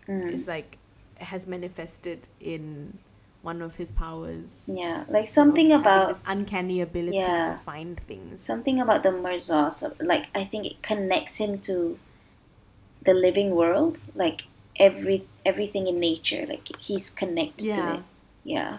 mm, 0.08 0.32
is 0.32 0.48
like 0.48 0.78
has 1.18 1.46
manifested 1.46 2.28
in 2.40 2.98
one 3.42 3.62
of 3.62 3.76
his 3.76 3.92
powers. 3.92 4.68
yeah, 4.72 5.04
like 5.08 5.28
something 5.28 5.70
about 5.70 6.08
this 6.08 6.22
uncanny 6.26 6.80
ability 6.80 7.22
to 7.22 7.58
find 7.64 7.98
things. 7.98 8.42
something 8.42 8.80
about 8.80 9.02
the 9.04 9.12
Mirza. 9.12 9.70
so- 9.70 9.94
Like 10.00 10.26
I 10.34 10.44
think 10.44 10.66
it 10.66 10.82
connects 10.82 11.38
him 11.38 11.60
to 11.60 11.98
the 13.04 13.14
living 13.14 13.54
world, 13.54 13.98
like 14.16 14.44
every 14.80 15.26
everything 15.44 15.86
in 15.86 16.00
nature. 16.00 16.44
Like 16.48 16.68
he's 16.80 17.08
connected 17.08 17.74
to 17.76 17.94
it. 17.94 18.00
Yeah. 18.42 18.78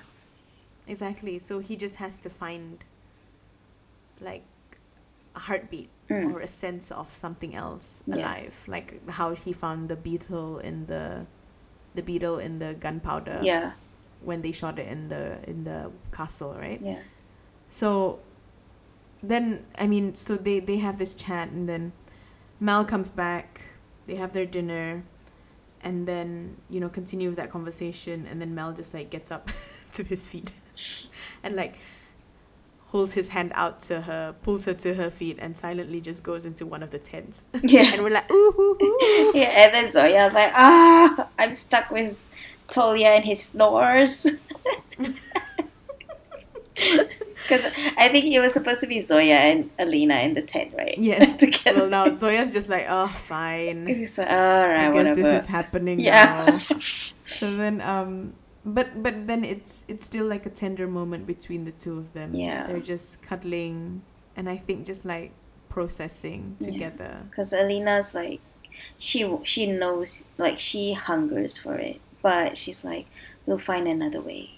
Exactly. 0.85 1.39
So 1.39 1.59
he 1.59 1.75
just 1.77 1.95
has 1.95 2.19
to 2.19 2.29
find 2.29 2.83
like 4.21 4.43
a 5.35 5.39
heartbeat 5.39 5.89
Mm. 6.09 6.33
or 6.33 6.39
a 6.39 6.47
sense 6.47 6.89
of 6.89 7.13
something 7.13 7.53
else 7.53 8.01
Yeah. 8.05 8.15
alive. 8.15 8.63
Like 8.65 9.09
how 9.09 9.35
he 9.35 9.51
found 9.51 9.89
the 9.89 9.97
beetle 9.97 10.59
in 10.59 10.85
the 10.87 11.25
the 11.95 12.01
beetle 12.01 12.39
in 12.39 12.59
the 12.59 12.75
gunpowder 12.75 13.39
Yeah. 13.43 13.73
when 14.23 14.41
they 14.41 14.53
shot 14.53 14.79
it 14.79 14.87
in 14.87 15.09
the 15.09 15.37
in 15.49 15.65
the 15.65 15.91
castle, 16.13 16.53
right? 16.55 16.81
Yeah. 16.81 16.99
So 17.69 18.19
then 19.21 19.65
I 19.77 19.87
mean, 19.87 20.15
so 20.15 20.37
they 20.37 20.59
they 20.61 20.77
have 20.77 20.97
this 20.97 21.13
chat 21.15 21.49
and 21.49 21.67
then 21.67 21.91
Mal 22.59 22.85
comes 22.85 23.09
back, 23.11 23.61
they 24.05 24.15
have 24.15 24.31
their 24.33 24.45
dinner 24.45 25.03
and 25.81 26.07
then, 26.07 26.55
you 26.69 26.79
know, 26.79 26.89
continue 26.89 27.27
with 27.29 27.37
that 27.37 27.51
conversation 27.51 28.25
and 28.25 28.41
then 28.41 28.55
Mel 28.55 28.73
just 28.73 28.93
like 28.93 29.09
gets 29.09 29.29
up 29.29 29.51
to 29.93 30.03
his 30.03 30.27
feet 30.27 30.51
and 31.43 31.55
like 31.55 31.75
holds 32.87 33.13
his 33.13 33.27
hand 33.29 33.51
out 33.53 33.81
to 33.81 34.01
her, 34.01 34.33
pulls 34.43 34.65
her 34.65 34.73
to 34.73 34.93
her 34.93 35.09
feet 35.09 35.37
and 35.39 35.55
silently 35.57 35.99
just 35.99 36.23
goes 36.23 36.45
into 36.45 36.65
one 36.65 36.81
of 36.81 36.91
the 36.91 36.99
tents. 36.99 37.43
Yeah. 37.61 37.81
and 37.93 38.01
we're 38.03 38.09
like, 38.11 38.31
ooh, 38.31 38.53
ooh, 38.57 38.77
ooh. 38.81 39.31
yeah, 39.35 39.65
and 39.65 39.73
then 39.73 39.89
Zoya 39.91 40.25
was 40.25 40.33
like, 40.33 40.51
ah, 40.55 41.27
I'm 41.37 41.51
stuck 41.53 41.91
with 41.91 42.23
Tolya 42.69 43.07
and 43.09 43.25
his 43.25 43.43
snores. 43.43 44.27
Because 46.75 47.63
I 47.97 48.09
think 48.09 48.25
it 48.25 48.39
was 48.41 48.53
supposed 48.53 48.81
to 48.81 48.87
be 48.87 48.99
Zoya 49.01 49.35
and 49.35 49.69
Alina 49.79 50.15
in 50.19 50.33
the 50.33 50.41
tent, 50.41 50.73
right? 50.77 50.97
Yes. 50.97 51.37
Together. 51.37 51.79
well, 51.79 51.89
now 51.89 52.13
Zoya's 52.13 52.51
just 52.51 52.67
like, 52.67 52.85
oh, 52.89 53.07
fine. 53.07 53.87
It's 53.87 54.17
like, 54.17 54.29
all 54.29 54.35
right, 54.67 54.87
I 54.87 54.91
guess 54.91 54.95
whatever. 54.95 55.21
this 55.21 55.43
is 55.43 55.47
happening 55.47 55.99
Yeah. 56.01 56.59
now. 56.69 56.79
so 57.25 57.55
then, 57.55 57.79
um, 57.81 58.33
but 58.67 59.01
but 59.01 59.27
then 59.27 59.45
it's 59.45 59.85
it's 59.87 60.03
still 60.03 60.25
like 60.25 60.45
a 60.45 60.49
tender 60.49 60.87
moment 60.87 61.25
between 61.25 61.63
the 61.63 61.71
two 61.71 61.97
of 61.97 62.11
them. 62.13 62.35
Yeah. 62.35 62.67
they're 62.67 62.81
just 62.81 63.21
cuddling, 63.21 64.01
and 64.35 64.49
I 64.49 64.57
think 64.57 64.85
just 64.85 65.05
like 65.05 65.31
processing 65.69 66.57
together. 66.59 67.21
Because 67.29 67.53
Alina's 67.53 68.13
like, 68.13 68.41
she 68.97 69.37
she 69.43 69.71
knows, 69.71 70.27
like 70.37 70.59
she 70.59 70.93
hungers 70.93 71.57
for 71.57 71.75
it, 71.75 72.01
but 72.21 72.57
she's 72.57 72.83
like, 72.83 73.05
we'll 73.45 73.57
find 73.57 73.87
another 73.87 74.19
way. 74.19 74.51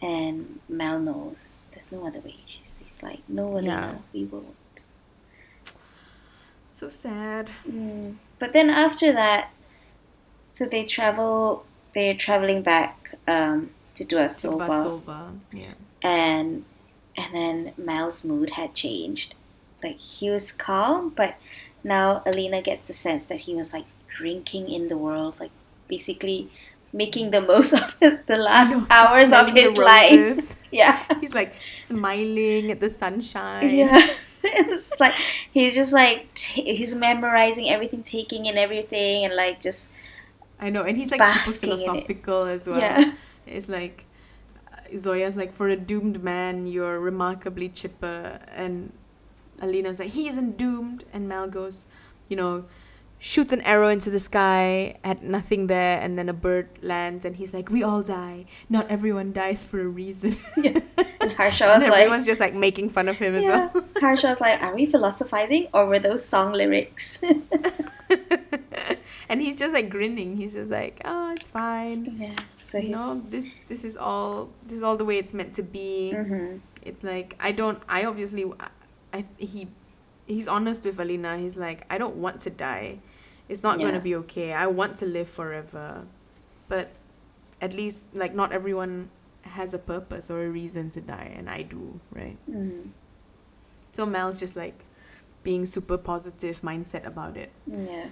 And 0.00 0.60
Mel 0.68 0.98
knows 0.98 1.58
there's 1.72 1.92
no 1.92 2.06
other 2.06 2.20
way. 2.20 2.36
She's, 2.46 2.82
she's 2.82 3.02
like, 3.02 3.20
no, 3.28 3.58
Alina, 3.58 3.66
Yeah. 3.66 3.94
we 4.12 4.24
won't. 4.24 4.84
So 6.70 6.88
sad. 6.88 7.50
Mm. 7.68 8.16
But 8.38 8.52
then 8.52 8.68
after 8.70 9.12
that, 9.12 9.50
so 10.52 10.64
they 10.64 10.84
travel. 10.84 11.64
They're 11.94 12.14
traveling 12.14 12.60
back 12.62 13.05
um, 13.26 13.70
to 13.94 14.04
To 14.04 14.16
Duastova, 14.16 14.68
Bastova. 14.68 15.38
Yeah. 15.52 15.74
and 16.02 16.64
and 17.16 17.34
then 17.34 17.72
Mal's 17.76 18.24
mood 18.24 18.50
had 18.50 18.74
changed. 18.74 19.34
Like 19.82 19.98
he 19.98 20.30
was 20.30 20.52
calm, 20.52 21.10
but 21.10 21.36
now 21.84 22.22
Alina 22.26 22.60
gets 22.62 22.82
the 22.82 22.92
sense 22.92 23.26
that 23.26 23.40
he 23.40 23.54
was 23.54 23.72
like 23.72 23.86
drinking 24.08 24.68
in 24.70 24.88
the 24.88 24.96
world, 24.96 25.40
like 25.40 25.50
basically 25.88 26.50
making 26.92 27.30
the 27.30 27.40
most 27.40 27.72
of 27.78 27.94
the 28.00 28.36
last 28.36 28.78
know, 28.78 28.86
hours 28.90 29.32
of 29.32 29.52
his 29.52 29.76
life. 29.76 30.62
Yeah. 30.72 31.02
He's 31.20 31.32
like 31.32 31.54
smiling 31.72 32.70
at 32.70 32.80
the 32.80 32.90
sunshine. 32.90 33.70
Yeah. 33.74 34.06
it's 34.44 34.98
like 35.00 35.14
he's 35.52 35.74
just 35.74 35.92
like 35.92 36.32
t- 36.34 36.74
he's 36.76 36.94
memorizing 36.94 37.70
everything, 37.70 38.02
taking 38.02 38.44
in 38.46 38.58
everything, 38.58 39.24
and 39.24 39.34
like 39.34 39.60
just 39.60 39.90
I 40.58 40.70
know, 40.70 40.82
and 40.82 40.96
he's 40.96 41.10
like 41.10 41.20
Basking 41.20 41.52
super 41.52 41.76
philosophical 41.76 42.44
as 42.44 42.66
well. 42.66 42.78
Yeah. 42.78 43.12
It's 43.46 43.68
like 43.68 44.06
Zoya's 44.96 45.36
like, 45.36 45.52
for 45.52 45.68
a 45.68 45.76
doomed 45.76 46.22
man, 46.22 46.66
you're 46.66 46.98
remarkably 46.98 47.68
chipper, 47.68 48.40
and 48.48 48.92
Alina's 49.60 49.98
like, 49.98 50.10
he 50.10 50.28
isn't 50.28 50.56
doomed, 50.56 51.04
and 51.12 51.28
Mal 51.28 51.48
goes, 51.48 51.86
you 52.28 52.36
know, 52.36 52.64
shoots 53.18 53.52
an 53.52 53.60
arrow 53.62 53.88
into 53.88 54.10
the 54.10 54.18
sky 54.18 54.98
at 55.04 55.22
nothing 55.22 55.66
there, 55.66 55.98
and 56.00 56.18
then 56.18 56.28
a 56.28 56.32
bird 56.32 56.68
lands, 56.82 57.24
and 57.24 57.36
he's 57.36 57.52
like, 57.54 57.70
we 57.70 57.82
all 57.82 58.02
die. 58.02 58.46
Not 58.68 58.90
everyone 58.90 59.32
dies 59.32 59.64
for 59.64 59.80
a 59.80 59.88
reason. 59.88 60.34
yeah. 60.56 60.80
And 61.20 61.32
Harshaw 61.36 61.72
and 61.72 61.82
was 61.82 61.90
like, 61.90 62.00
everyone's 62.00 62.26
just 62.26 62.40
like 62.40 62.54
making 62.54 62.90
fun 62.90 63.08
of 63.08 63.18
him 63.18 63.34
as 63.34 63.46
well. 63.46 63.84
Harshaw 64.00 64.30
was 64.30 64.40
like, 64.40 64.62
are 64.62 64.74
we 64.74 64.86
philosophizing 64.86 65.68
or 65.72 65.86
were 65.86 65.98
those 65.98 66.24
song 66.24 66.52
lyrics? 66.52 67.20
and 69.28 69.40
he's 69.40 69.58
just 69.58 69.74
like 69.74 69.90
grinning. 69.90 70.36
He's 70.36 70.54
just 70.54 70.70
like, 70.70 71.00
oh, 71.04 71.34
it's 71.36 71.48
fine. 71.48 72.16
yeah. 72.18 72.36
So 72.66 72.78
you 72.78 72.90
know 72.90 73.22
this 73.28 73.60
this 73.68 73.84
is 73.84 73.96
all 73.96 74.50
this 74.64 74.72
is 74.74 74.82
all 74.82 74.96
the 74.96 75.04
way 75.04 75.18
it's 75.18 75.32
meant 75.32 75.54
to 75.54 75.62
be. 75.62 76.12
Hmm 76.12 76.58
it's 76.86 77.02
like 77.02 77.34
i 77.40 77.50
don't 77.50 77.82
i 77.88 78.04
obviously 78.04 78.44
I, 78.60 78.68
I 79.12 79.24
he 79.36 79.68
he's 80.26 80.48
honest 80.48 80.84
with 80.84 80.98
alina. 81.00 81.36
He's 81.36 81.56
like 81.56 81.84
i 81.92 81.98
don't 81.98 82.16
want 82.16 82.40
to 82.42 82.50
die. 82.50 83.00
It's 83.48 83.62
not 83.62 83.78
gonna 83.78 84.00
be 84.00 84.14
okay. 84.16 84.52
I 84.52 84.66
want 84.66 84.96
to 84.96 85.06
live 85.06 85.28
forever. 85.28 86.04
But 86.68 86.90
at 87.60 87.74
least 87.74 88.06
like 88.14 88.34
not 88.34 88.52
everyone 88.52 89.10
has 89.42 89.74
a 89.74 89.78
purpose 89.78 90.30
or 90.30 90.44
a 90.44 90.48
reason 90.50 90.90
to 90.90 91.00
die 91.00 91.32
and 91.36 91.48
i 91.48 91.62
do 91.62 92.00
right? 92.12 92.36
Hmm 92.46 92.90
so 93.92 94.04
mel's 94.04 94.40
just 94.40 94.56
like 94.56 94.84
being 95.42 95.64
super 95.64 95.96
positive 95.96 96.60
mindset 96.62 97.06
about 97.06 97.36
it. 97.36 97.50
Yeah. 97.66 98.08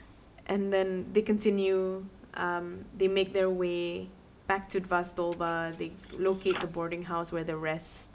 And 0.46 0.72
then 0.72 1.06
they 1.12 1.22
continue 1.22 2.04
um, 2.34 2.84
they 2.96 3.08
make 3.08 3.32
their 3.32 3.48
way 3.48 4.08
back 4.46 4.68
to 4.70 4.80
Dva 4.80 5.00
Stolba. 5.00 5.76
They 5.78 5.92
locate 6.12 6.60
the 6.60 6.66
boarding 6.66 7.02
house 7.04 7.32
where 7.32 7.44
the 7.44 7.56
rest 7.56 8.10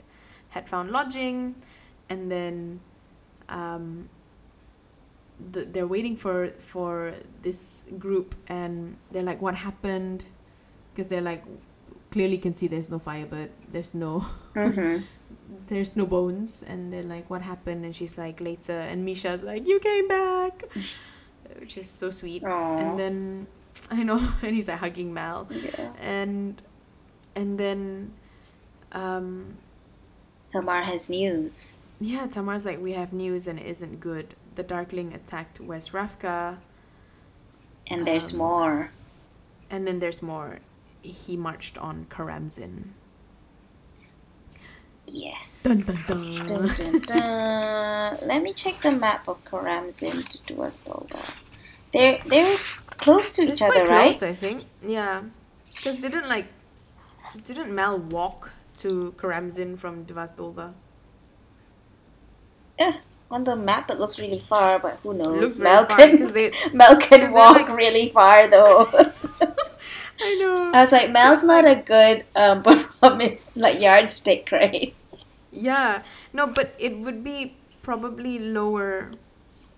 had 0.50 0.68
found 0.68 0.90
lodging, 0.90 1.54
and 2.08 2.30
then 2.30 2.80
um, 3.48 4.08
the, 5.52 5.64
they're 5.64 5.86
waiting 5.86 6.16
for 6.16 6.50
for 6.58 7.14
this 7.42 7.84
group, 7.98 8.34
and 8.46 8.96
they're 9.10 9.22
like, 9.22 9.40
"What 9.40 9.54
happened?" 9.56 10.26
Because 10.92 11.08
they're 11.08 11.22
like, 11.22 11.44
clearly 12.10 12.36
can 12.38 12.54
see 12.54 12.66
there's 12.66 12.90
no 12.90 12.98
firebird. 12.98 13.50
There's 13.70 13.94
no 13.94 14.26
Mm-hmm. 14.54 15.02
there's 15.68 15.94
no 15.96 16.04
bones 16.06 16.64
and 16.66 16.92
they're 16.92 17.04
like 17.04 17.30
what 17.30 17.42
happened 17.42 17.84
and 17.84 17.94
she's 17.94 18.18
like 18.18 18.40
later 18.40 18.72
and 18.78 19.04
misha's 19.06 19.44
like 19.44 19.66
you 19.66 19.78
came 19.78 20.08
back 20.08 20.64
which 21.58 21.76
is 21.78 21.88
so 21.88 22.10
sweet 22.10 22.42
Aww. 22.42 22.78
and 22.80 22.98
then 22.98 23.46
i 23.90 24.02
know 24.02 24.16
and 24.42 24.54
he's 24.54 24.68
like 24.68 24.78
hugging 24.78 25.12
mal 25.12 25.48
yeah. 25.50 25.92
and 26.00 26.60
and 27.34 27.58
then 27.58 28.12
um 28.92 29.56
Tamar 30.48 30.82
has 30.82 31.08
news. 31.08 31.78
yeah 32.00 32.26
tamar's 32.26 32.64
like 32.64 32.80
we 32.80 32.92
have 32.92 33.12
news 33.12 33.46
and 33.46 33.58
it 33.58 33.66
isn't 33.66 34.00
good 34.00 34.34
the 34.56 34.62
darkling 34.62 35.14
attacked 35.14 35.60
west 35.60 35.92
Ravka 35.92 36.58
And 37.86 38.06
there's 38.06 38.32
Um, 38.32 38.38
more. 38.38 38.90
and 39.70 39.86
then 39.86 39.98
there's 40.00 40.22
more 40.22 40.58
he 41.02 41.36
marched 41.36 41.78
on 41.78 42.06
Keramzin 42.10 42.90
Yes. 45.12 45.62
dun 45.64 45.78
dun 45.80 46.04
dun, 46.06 46.46
Dun, 46.46 46.68
dun, 46.68 47.00
dun. 47.02 48.18
Let 48.26 48.42
me 48.42 48.52
check 48.52 48.80
the 48.80 48.90
map 48.92 49.26
of 49.28 49.44
Keramzin 49.44 50.26
to 50.28 50.38
Dva 50.54 50.68
Stolba. 50.68 51.22
They're 51.92 52.18
they're 52.26 52.56
close 52.98 53.32
to 53.34 53.42
it's 53.42 53.60
each 53.60 53.62
other, 53.68 53.84
quite 53.84 53.88
right? 53.88 54.04
close 54.18 54.22
i 54.22 54.34
think 54.34 54.64
yeah 54.86 55.22
because 55.74 55.96
didn't 55.98 56.28
like 56.28 56.46
didn't 57.44 57.74
mal 57.74 57.98
walk 57.98 58.50
to 58.76 59.14
Keramzin 59.16 59.78
from 59.78 60.04
Dva 60.04 60.26
Stolba 60.32 60.74
Yeah, 62.78 62.96
on 63.30 63.44
the 63.44 63.56
map 63.56 63.90
it 63.90 63.98
looks 63.98 64.18
really 64.18 64.44
far, 64.48 64.78
but 64.78 64.98
who 65.02 65.14
knows? 65.14 65.58
Mel 65.66 65.84
can, 65.86 66.32
they 66.32 66.52
Mel 66.72 66.96
can 66.96 67.32
walk 67.32 67.56
like- 67.56 67.76
really 67.76 68.08
far 68.10 68.46
though. 68.48 68.86
i 70.22 70.34
know 70.36 70.70
I 70.74 70.80
was 70.82 70.92
like, 70.92 71.10
Mel's 71.10 71.42
not 71.44 71.64
a 71.66 71.76
good 71.76 72.24
um 72.36 72.62
like 73.54 73.80
yardstick, 73.80 74.50
right? 74.52 74.94
Yeah. 75.52 76.02
No 76.32 76.46
but 76.46 76.74
it 76.78 76.98
would 76.98 77.22
be 77.24 77.56
probably 77.82 78.38
lower. 78.38 79.10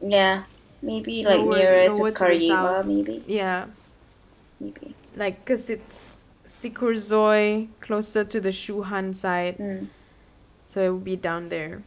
Yeah, 0.00 0.44
maybe 0.82 1.22
like 1.24 1.38
Lower- 1.38 1.56
nearer 1.58 1.94
lower 1.94 2.10
to 2.10 2.26
to 2.26 2.38
south. 2.38 2.86
maybe, 2.86 3.22
yeah. 3.26 3.66
Maybe. 4.60 4.94
like 5.16 5.44
because 5.44 5.70
it's 5.70 6.24
sikurzoi 6.46 7.68
closer 7.80 8.24
to 8.24 8.40
the 8.40 8.50
Shu 8.52 8.82
Han 8.82 9.14
side. 9.14 9.58
Mm. 9.58 9.88
so 10.66 10.80
it 10.82 10.90
would 10.90 11.04
be 11.04 11.16
down 11.16 11.48
there. 11.48 11.82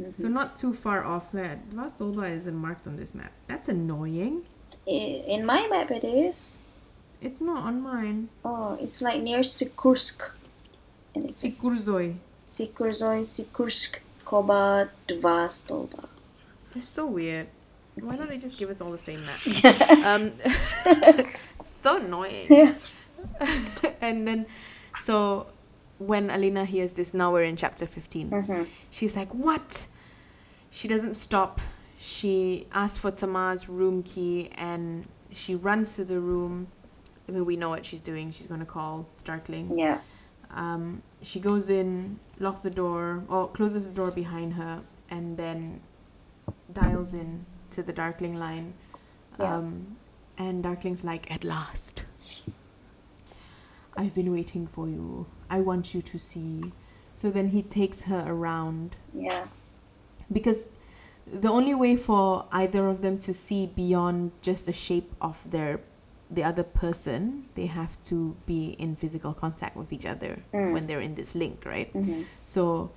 Mhm. 0.00 0.16
so 0.16 0.26
not 0.28 0.56
too 0.56 0.72
far 0.74 1.04
off. 1.04 1.30
That 1.32 1.70
Dva 1.70 1.86
Stolba 1.86 2.28
isn't 2.30 2.54
marked 2.56 2.86
on 2.86 2.96
this 2.96 3.14
map. 3.14 3.30
That's 3.46 3.68
annoying. 3.68 4.42
In 4.86 5.46
my 5.46 5.68
map, 5.70 5.90
it 5.92 6.02
is. 6.04 6.58
it's 7.22 7.40
not 7.40 7.62
on 7.62 7.80
mine. 7.80 8.28
Oh, 8.44 8.74
it's 8.82 9.00
like 9.00 9.22
near 9.22 9.40
Sikursk, 9.46 10.30
and 11.14 11.30
it's 11.30 11.38
sikurzoi 11.44 12.16
Sikurzoi, 12.52 13.24
Sikursk, 13.24 14.00
Koba, 14.26 14.90
Dva 15.08 15.48
Stolba. 15.48 16.04
They're 16.74 16.82
so 16.82 17.06
weird. 17.06 17.46
Why 17.98 18.16
don't 18.16 18.28
they 18.28 18.36
just 18.36 18.58
give 18.58 18.68
us 18.68 18.82
all 18.82 18.90
the 18.92 18.98
same 18.98 19.24
map? 19.24 19.40
Um, 20.04 20.32
so 21.64 21.96
annoying. 21.96 22.76
and 24.02 24.28
then, 24.28 24.46
so 24.98 25.46
when 25.98 26.28
Alina 26.28 26.66
hears 26.66 26.92
this, 26.92 27.14
now 27.14 27.32
we're 27.32 27.44
in 27.44 27.56
chapter 27.56 27.86
15. 27.86 28.30
Mhm. 28.30 28.66
She's 28.90 29.16
like, 29.16 29.32
What? 29.32 29.86
She 30.70 30.88
doesn't 30.88 31.14
stop. 31.14 31.60
She 31.98 32.66
asks 32.72 32.98
for 32.98 33.10
Tamar's 33.10 33.66
room 33.68 34.02
key 34.02 34.50
and 34.56 35.06
she 35.30 35.54
runs 35.54 35.96
to 35.96 36.04
the 36.04 36.20
room. 36.20 36.66
I 37.28 37.32
mean, 37.32 37.46
we 37.46 37.56
know 37.56 37.70
what 37.70 37.86
she's 37.86 38.00
doing. 38.00 38.30
She's 38.30 38.46
going 38.46 38.60
to 38.60 38.66
call 38.66 39.06
Starkling. 39.16 39.78
Yeah. 39.78 40.00
Um, 40.54 41.02
she 41.22 41.40
goes 41.40 41.70
in, 41.70 42.18
locks 42.42 42.60
the 42.60 42.70
door, 42.70 43.24
or 43.28 43.48
closes 43.48 43.88
the 43.88 43.94
door 43.94 44.10
behind 44.10 44.54
her, 44.54 44.82
and 45.10 45.36
then 45.36 45.80
dials 46.72 47.14
in 47.14 47.46
to 47.70 47.82
the 47.82 47.92
Darkling 47.92 48.34
line. 48.38 48.74
Yeah. 49.38 49.56
Um, 49.56 49.96
and 50.36 50.64
Darkling's 50.64 51.04
like, 51.04 51.30
At 51.30 51.44
last. 51.44 52.04
I've 53.96 54.14
been 54.14 54.32
waiting 54.32 54.66
for 54.66 54.88
you. 54.88 55.26
I 55.50 55.60
want 55.60 55.94
you 55.94 56.02
to 56.02 56.18
see. 56.18 56.72
So 57.12 57.30
then 57.30 57.48
he 57.48 57.62
takes 57.62 58.02
her 58.02 58.24
around 58.26 58.96
Yeah. 59.14 59.46
because 60.30 60.70
the 61.26 61.50
only 61.50 61.74
way 61.74 61.94
for 61.96 62.46
either 62.50 62.88
of 62.88 63.02
them 63.02 63.18
to 63.20 63.32
see 63.34 63.66
beyond 63.66 64.32
just 64.40 64.66
the 64.66 64.72
shape 64.72 65.12
of 65.20 65.48
their 65.50 65.80
the 66.32 66.42
other 66.42 66.62
person 66.62 67.44
they 67.54 67.66
have 67.66 68.02
to 68.04 68.34
be 68.46 68.70
in 68.78 68.96
physical 68.96 69.32
contact 69.34 69.76
with 69.76 69.92
each 69.92 70.06
other 70.06 70.32
Mm. 70.52 70.72
when 70.72 70.86
they're 70.86 71.00
in 71.08 71.14
this 71.14 71.34
link 71.34 71.64
right 71.66 71.92
Mhm. 71.92 72.24
so 72.44 72.90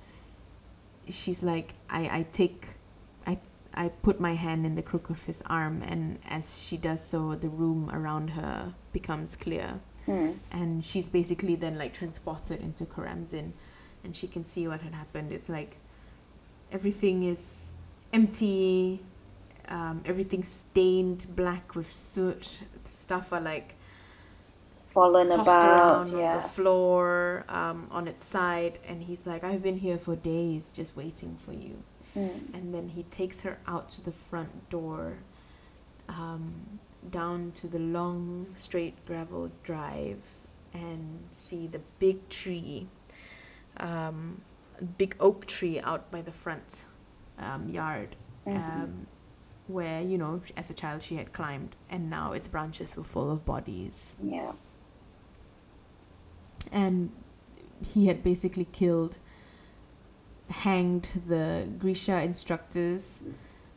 she's 1.08 1.42
like 1.42 1.74
i 1.90 2.18
i 2.18 2.22
take 2.32 2.66
i 3.26 3.38
i 3.74 3.88
put 4.06 4.18
my 4.18 4.34
hand 4.34 4.64
in 4.66 4.74
the 4.74 4.82
crook 4.82 5.10
of 5.10 5.22
his 5.24 5.42
arm 5.46 5.82
and 5.82 6.18
as 6.28 6.62
she 6.64 6.76
does 6.76 7.00
so 7.12 7.34
the 7.34 7.48
room 7.48 7.90
around 7.90 8.30
her 8.30 8.74
becomes 8.92 9.36
clear 9.36 9.80
Mm. 10.06 10.38
and 10.52 10.84
she's 10.84 11.08
basically 11.08 11.56
then 11.56 11.76
like 11.78 11.92
transported 11.92 12.60
into 12.60 12.84
Keramzin 12.86 13.52
and 14.04 14.14
she 14.14 14.28
can 14.28 14.44
see 14.44 14.68
what 14.68 14.80
had 14.80 14.94
happened. 14.94 15.32
It's 15.32 15.48
like 15.48 15.78
everything 16.70 17.24
is 17.24 17.74
empty, 18.12 19.00
um, 19.68 20.02
everything's 20.04 20.48
stained 20.48 21.26
black 21.34 21.74
with 21.74 21.90
soot. 21.90 22.62
Stuff 22.84 23.32
are 23.32 23.40
like 23.40 23.76
Fallen 24.92 25.28
tossed 25.28 25.42
about. 25.42 26.08
around 26.08 26.14
on 26.14 26.34
the 26.36 26.40
floor, 26.40 27.44
um, 27.48 27.86
on 27.90 28.08
its 28.08 28.24
side, 28.24 28.78
and 28.88 29.02
he's 29.02 29.26
like, 29.26 29.44
I've 29.44 29.62
been 29.62 29.78
here 29.78 29.98
for 29.98 30.16
days 30.16 30.72
just 30.72 30.96
waiting 30.96 31.36
for 31.36 31.52
you. 31.52 31.82
Mm. 32.16 32.54
And 32.54 32.74
then 32.74 32.88
he 32.88 33.02
takes 33.04 33.42
her 33.42 33.58
out 33.66 33.90
to 33.90 34.04
the 34.04 34.12
front 34.12 34.70
door, 34.70 35.18
um, 36.08 36.80
down 37.10 37.52
to 37.52 37.66
the 37.68 37.78
long, 37.78 38.46
straight 38.54 39.04
gravel 39.06 39.50
drive, 39.62 40.24
and 40.72 41.24
see 41.30 41.66
the 41.66 41.80
big 41.98 42.28
tree, 42.30 42.88
um, 43.78 44.40
big 44.98 45.16
oak 45.20 45.46
tree 45.46 45.78
out 45.80 46.10
by 46.10 46.22
the 46.22 46.32
front 46.32 46.84
um, 47.38 47.68
yard, 47.68 48.16
Mhm. 48.46 49.06
Where, 49.68 50.00
you 50.00 50.16
know, 50.16 50.40
as 50.56 50.70
a 50.70 50.74
child 50.74 51.02
she 51.02 51.16
had 51.16 51.32
climbed, 51.32 51.74
and 51.90 52.08
now 52.08 52.32
its 52.32 52.46
branches 52.46 52.96
were 52.96 53.04
full 53.04 53.30
of 53.30 53.44
bodies. 53.44 54.16
Yeah. 54.22 54.52
And 56.72 57.10
he 57.82 58.06
had 58.06 58.22
basically 58.22 58.66
killed, 58.66 59.18
hanged 60.50 61.08
the 61.26 61.68
Grisha 61.78 62.22
instructors, 62.22 63.22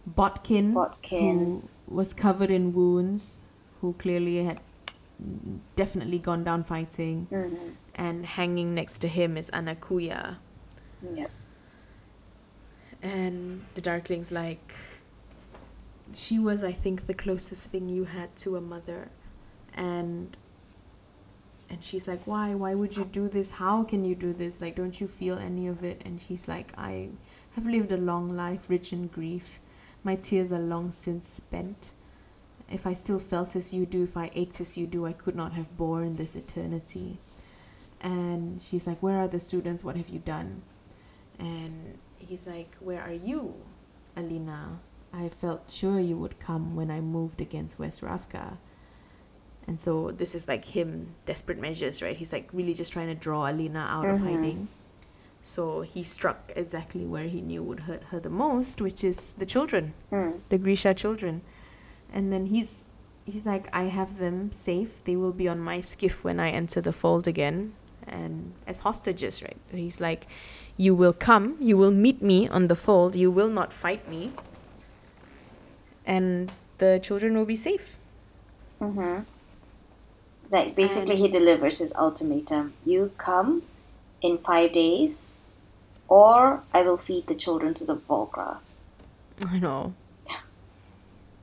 Botkin, 0.05 0.73
Botkin. 0.73 1.37
who 1.39 1.63
was 1.87 2.13
covered 2.13 2.51
in 2.51 2.73
wounds, 2.73 3.45
who 3.81 3.93
clearly 3.93 4.43
had 4.43 4.59
definitely 5.75 6.19
gone 6.19 6.43
down 6.43 6.63
fighting, 6.63 7.27
Mhm. 7.31 7.75
and 7.95 8.25
hanging 8.25 8.73
next 8.75 8.99
to 8.99 9.07
him 9.07 9.37
is 9.37 9.49
Ana 9.49 9.75
Kuya. 9.75 10.37
yeah. 11.15 11.27
And 13.01 13.65
the 13.75 13.81
Darkling's 13.81 14.31
like, 14.31 14.73
she 16.13 16.39
was, 16.39 16.63
I 16.63 16.71
think, 16.71 17.07
the 17.07 17.13
closest 17.13 17.67
thing 17.67 17.89
you 17.89 18.05
had 18.05 18.35
to 18.37 18.55
a 18.55 18.61
mother, 18.61 19.09
and 19.73 20.35
and 21.69 21.83
she's 21.83 22.07
like, 22.07 22.25
why? 22.25 22.55
Why 22.55 22.73
would 22.73 22.97
you 22.97 23.05
do 23.05 23.29
this? 23.29 23.51
How 23.51 23.83
can 23.83 24.03
you 24.03 24.15
do 24.15 24.33
this? 24.33 24.59
Like, 24.59 24.75
don't 24.75 24.99
you 24.99 25.07
feel 25.07 25.37
any 25.37 25.67
of 25.67 25.83
it? 25.83 26.01
And 26.03 26.19
she's 26.19 26.47
like, 26.47 26.73
I 26.77 27.09
have 27.51 27.65
lived 27.65 27.91
a 27.91 27.97
long 27.97 28.27
life, 28.27 28.65
rich 28.69 28.91
in 28.91 29.07
grief. 29.07 29.59
My 30.03 30.15
tears 30.15 30.51
are 30.51 30.59
long 30.59 30.91
since 30.91 31.27
spent. 31.27 31.93
If 32.71 32.87
I 32.87 32.93
still 32.93 33.19
felt 33.19 33.55
as 33.55 33.73
you 33.73 33.85
do, 33.85 34.03
if 34.03 34.17
I 34.17 34.31
ached 34.33 34.61
as 34.61 34.77
you 34.77 34.87
do, 34.87 35.05
I 35.05 35.11
could 35.11 35.35
not 35.35 35.53
have 35.53 35.75
borne 35.77 36.15
this 36.15 36.35
eternity. 36.35 37.19
And 38.01 38.61
she's 38.61 38.87
like, 38.87 39.01
Where 39.03 39.17
are 39.19 39.27
the 39.27 39.39
students? 39.39 39.83
What 39.83 39.95
have 39.97 40.09
you 40.09 40.19
done? 40.19 40.61
And 41.37 41.97
he's 42.17 42.47
like, 42.47 42.75
Where 42.79 43.01
are 43.01 43.13
you, 43.13 43.53
Alina? 44.15 44.79
I 45.13 45.29
felt 45.29 45.69
sure 45.71 45.99
you 45.99 46.17
would 46.17 46.39
come 46.39 46.75
when 46.75 46.91
I 46.91 47.01
moved 47.01 47.41
against 47.41 47.79
West 47.79 48.01
Ravka. 48.01 48.57
And 49.67 49.79
so 49.79 50.11
this 50.11 50.33
is 50.35 50.47
like 50.47 50.65
him, 50.65 51.15
desperate 51.25 51.59
measures, 51.59 52.01
right? 52.01 52.17
He's 52.17 52.33
like 52.33 52.49
really 52.53 52.73
just 52.73 52.91
trying 52.93 53.07
to 53.07 53.15
draw 53.15 53.49
Alina 53.49 53.79
out 53.89 54.07
of 54.09 54.19
Mhm. 54.19 54.23
hiding. 54.23 54.67
So 55.43 55.81
he 55.81 56.03
struck 56.03 56.51
exactly 56.55 57.05
where 57.05 57.25
he 57.25 57.41
knew 57.41 57.63
would 57.63 57.81
hurt 57.81 58.03
her 58.05 58.19
the 58.19 58.29
most, 58.29 58.81
which 58.81 59.03
is 59.03 59.33
the 59.33 59.45
children 59.45 59.93
Mm. 60.11 60.39
the 60.49 60.57
Grisha 60.57 60.93
children. 60.93 61.41
And 62.13 62.31
then 62.33 62.47
he's 62.47 62.89
he's 63.25 63.45
like, 63.45 63.69
I 63.71 63.83
have 63.85 64.17
them 64.17 64.51
safe. 64.51 65.03
They 65.03 65.15
will 65.15 65.33
be 65.33 65.47
on 65.47 65.59
my 65.59 65.81
skiff 65.81 66.23
when 66.23 66.39
I 66.39 66.49
enter 66.49 66.81
the 66.81 66.91
fold 66.91 67.27
again, 67.27 67.73
and 68.07 68.53
as 68.65 68.79
hostages, 68.79 69.43
right? 69.43 69.57
He's 69.71 70.01
like, 70.01 70.25
you 70.77 70.95
will 70.95 71.13
come, 71.13 71.55
you 71.59 71.77
will 71.77 71.91
meet 71.91 72.23
me 72.23 72.47
on 72.47 72.67
the 72.69 72.75
fold. 72.75 73.15
You 73.15 73.29
will 73.29 73.49
not 73.49 73.71
fight 73.71 74.09
me, 74.09 74.31
and 76.09 76.51
the 76.79 76.99
children 77.01 77.37
will 77.37 77.45
be 77.45 77.55
safe. 77.55 77.97
Mm-hmm. 78.81 79.21
Like 80.51 80.75
basically, 80.75 81.15
he 81.15 81.27
delivers 81.29 81.77
his 81.77 81.93
ultimatum: 81.93 82.73
you 82.83 83.11
come 83.17 83.61
in 84.21 84.39
five 84.39 84.73
days, 84.73 85.37
or 86.07 86.63
I 86.73 86.81
will 86.81 86.97
feed 86.97 87.27
the 87.27 87.35
children 87.35 87.75
to 87.75 87.85
the 87.85 87.95
Volcra. 87.95 88.57
I 89.47 89.59
know. 89.59 89.93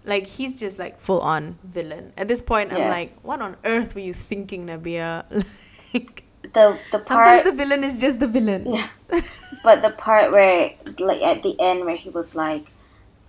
Like 0.06 0.28
he's 0.38 0.54
just 0.54 0.78
like 0.78 1.00
full 1.00 1.20
on 1.20 1.58
villain. 1.64 2.12
At 2.16 2.28
this 2.28 2.40
point, 2.40 2.72
I'm 2.72 2.88
like, 2.90 3.18
what 3.22 3.42
on 3.42 3.56
earth 3.64 3.96
were 3.96 4.00
you 4.00 4.14
thinking, 4.14 4.64
Nabia? 4.66 5.26
like 5.94 6.22
The 6.54 6.78
the 6.92 7.02
part 7.02 7.06
sometimes 7.06 7.42
the 7.42 7.50
villain 7.50 7.82
is 7.82 7.98
just 8.00 8.20
the 8.20 8.28
villain. 8.28 8.70
Yeah. 8.70 8.86
But 9.64 9.82
the 9.82 9.90
part 9.90 10.30
where, 10.30 10.78
like, 11.00 11.22
at 11.22 11.42
the 11.42 11.58
end, 11.58 11.84
where 11.86 11.96
he 11.96 12.08
was 12.08 12.36
like, 12.36 12.70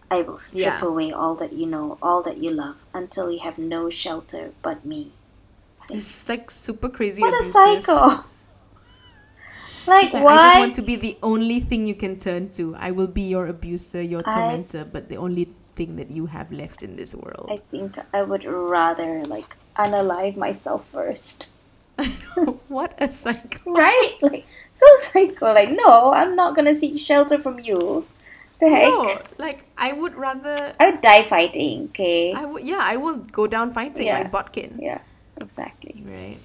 I 0.10 0.22
will 0.22 0.38
strip 0.38 0.64
Yeah. 0.64 0.86
away 0.86 1.12
all 1.12 1.36
that 1.36 1.53
you 1.53 1.66
know, 1.66 1.97
all 2.01 2.24
that 2.24 2.38
you 2.38 2.51
love, 2.51 2.78
until 2.93 3.32
you 3.32 3.39
have 3.39 3.58
no 3.58 3.89
shelter 3.89 4.51
but 4.62 4.86
me. 4.86 5.12
It's 5.91 6.28
like 6.30 6.51
super 6.51 6.89
crazy. 6.89 7.22
What 7.22 7.34
a 7.34 7.38
abusive. 7.38 7.53
psycho! 7.86 8.24
like, 9.88 10.14
like, 10.14 10.24
why? 10.24 10.36
I 10.36 10.41
just 10.43 10.60
want 10.60 10.76
to 10.76 10.82
be 10.82 10.95
the 10.95 11.18
only 11.24 11.60
thing 11.60 11.86
you 11.86 11.95
can 11.95 12.18
turn 12.20 12.49
to. 12.51 12.76
I 12.76 12.91
will 12.91 13.08
be 13.08 13.22
your 13.22 13.47
abuser, 13.47 14.01
your 14.01 14.24
I- 14.26 14.34
tormentor, 14.34 14.86
but 14.86 15.10
the 15.10 15.18
only 15.18 15.49
thing 15.76 15.95
that 15.95 16.12
you 16.12 16.26
have 16.28 16.51
left 16.51 16.84
in 16.84 16.95
this 16.95 17.14
world. 17.16 17.47
I 17.51 17.58
think 17.72 17.97
I 18.14 18.24
would 18.24 18.43
rather, 18.45 19.24
like, 19.26 19.55
unalive 19.78 20.36
myself 20.36 20.88
first. 20.89 21.53
what 22.68 22.93
a 22.99 23.10
psycho. 23.12 23.60
Right? 23.72 24.18
Like, 24.22 24.45
so 24.74 24.86
psycho. 24.99 25.45
Like, 25.53 25.72
no, 25.72 26.14
I'm 26.14 26.36
not 26.36 26.55
gonna 26.55 26.76
seek 26.76 26.99
shelter 26.99 27.38
from 27.39 27.60
you. 27.60 28.05
Heck? 28.60 28.89
No, 28.89 29.20
like 29.38 29.66
I 29.78 29.93
would 29.93 30.16
rather. 30.16 30.74
I 30.80 30.89
would 30.89 31.01
die 31.01 31.24
fighting, 31.24 31.89
okay? 31.89 32.34
I 32.34 32.45
would. 32.45 32.66
Yeah, 32.66 32.80
I 32.82 32.97
will 32.97 33.18
go 33.18 33.45
down 33.47 33.72
fighting 33.74 34.08
Yeah. 34.08 34.20
like 34.20 34.32
Botkin. 34.32 34.80
yeah, 34.82 35.01
exactly. 35.39 36.03
Right. 36.05 36.38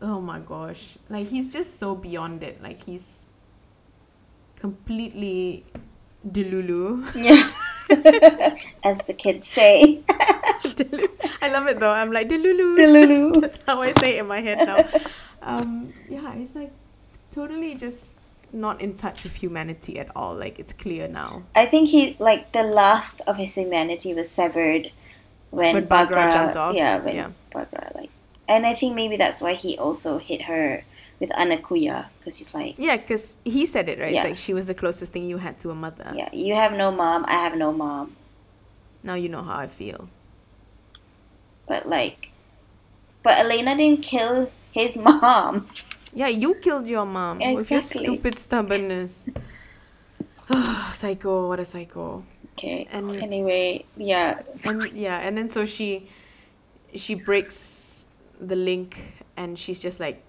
Oh 0.00 0.20
my 0.20 0.38
gosh. 0.40 0.96
Like 1.08 1.26
he's 1.26 1.52
just 1.52 1.78
so 1.78 1.94
beyond 1.94 2.42
it. 2.42 2.62
Like 2.62 2.78
he's 2.78 3.26
completely 4.56 5.64
delulu. 6.26 7.02
Yeah. 7.16 7.50
As 8.84 8.98
the 9.10 9.14
kids 9.14 9.48
say. 9.48 10.02
I 11.42 11.48
love 11.50 11.66
it 11.66 11.80
though. 11.80 11.90
I'm 11.90 12.12
like 12.12 12.28
delulu. 12.28 12.78
Delulu. 12.78 13.40
That's, 13.40 13.58
that's 13.58 13.66
how 13.66 13.80
I 13.82 13.92
say 13.98 14.16
it 14.16 14.20
in 14.20 14.28
my 14.28 14.40
head 14.40 14.58
now. 14.58 14.86
Um, 15.42 15.92
yeah, 16.08 16.32
he's 16.34 16.54
like 16.54 16.70
totally 17.32 17.74
just 17.74 18.14
not 18.52 18.80
in 18.80 18.94
touch 18.94 19.24
with 19.24 19.36
humanity 19.36 19.98
at 19.98 20.08
all. 20.16 20.34
Like 20.34 20.58
it's 20.58 20.72
clear 20.72 21.08
now. 21.08 21.42
I 21.54 21.66
think 21.66 21.88
he 21.90 22.16
like 22.18 22.52
the 22.52 22.62
last 22.62 23.22
of 23.26 23.36
his 23.36 23.54
humanity 23.56 24.14
was 24.14 24.30
severed 24.30 24.90
when 25.50 25.74
When 25.74 25.86
Baghra 25.86 26.08
Baghra 26.08 26.32
jumped 26.32 26.56
off, 26.56 26.74
Yeah, 26.76 26.98
when 26.98 27.14
yeah. 27.16 27.30
Baghra 27.54 27.94
like, 27.94 28.10
and 28.48 28.66
I 28.66 28.74
think 28.74 28.94
maybe 28.94 29.16
that's 29.16 29.40
why 29.40 29.54
he 29.54 29.76
also 29.78 30.18
hit 30.18 30.42
her 30.42 30.84
with 31.18 31.30
Ana 31.36 31.58
Kuya 31.58 32.06
because 32.18 32.38
he's 32.38 32.54
like, 32.54 32.74
Yeah, 32.78 32.96
because 32.96 33.38
he 33.44 33.66
said 33.66 33.88
it 33.88 33.98
right. 33.98 34.12
Yeah. 34.12 34.22
It's 34.22 34.28
like 34.30 34.38
she 34.38 34.54
was 34.54 34.66
the 34.68 34.74
closest 34.74 35.12
thing 35.12 35.28
you 35.28 35.38
had 35.38 35.58
to 35.60 35.70
a 35.70 35.74
mother. 35.74 36.12
yeah, 36.16 36.28
you 36.32 36.54
have 36.54 36.72
no 36.72 36.90
mom, 36.90 37.24
I 37.28 37.32
have 37.34 37.56
no 37.56 37.72
mom, 37.72 38.16
Now 39.02 39.14
you 39.14 39.28
know 39.28 39.42
how 39.42 39.56
I 39.58 39.66
feel. 39.66 40.08
but 41.66 41.88
like, 41.88 42.30
but 43.22 43.38
Elena 43.38 43.76
didn't 43.76 44.02
kill 44.02 44.50
his 44.72 44.96
mom. 45.02 45.68
Yeah, 46.14 46.28
you 46.28 46.54
killed 46.56 46.86
your 46.88 47.06
mom 47.06 47.38
with 47.38 47.70
your 47.70 47.82
stupid 47.82 48.36
stubbornness. 48.38 49.28
psycho, 50.92 51.48
what 51.48 51.60
a 51.60 51.64
psycho. 51.64 52.24
Okay. 52.58 52.88
And- 52.90 53.10
anyway, 53.16 53.84
yeah, 53.96 54.42
And 54.64 54.90
yeah, 54.92 55.18
and 55.18 55.36
then 55.38 55.48
so 55.48 55.64
she 55.64 56.08
she 56.94 57.14
breaks 57.14 58.08
the 58.40 58.56
link 58.56 59.22
and 59.36 59.58
she's 59.58 59.80
just 59.80 60.00
like 60.00 60.22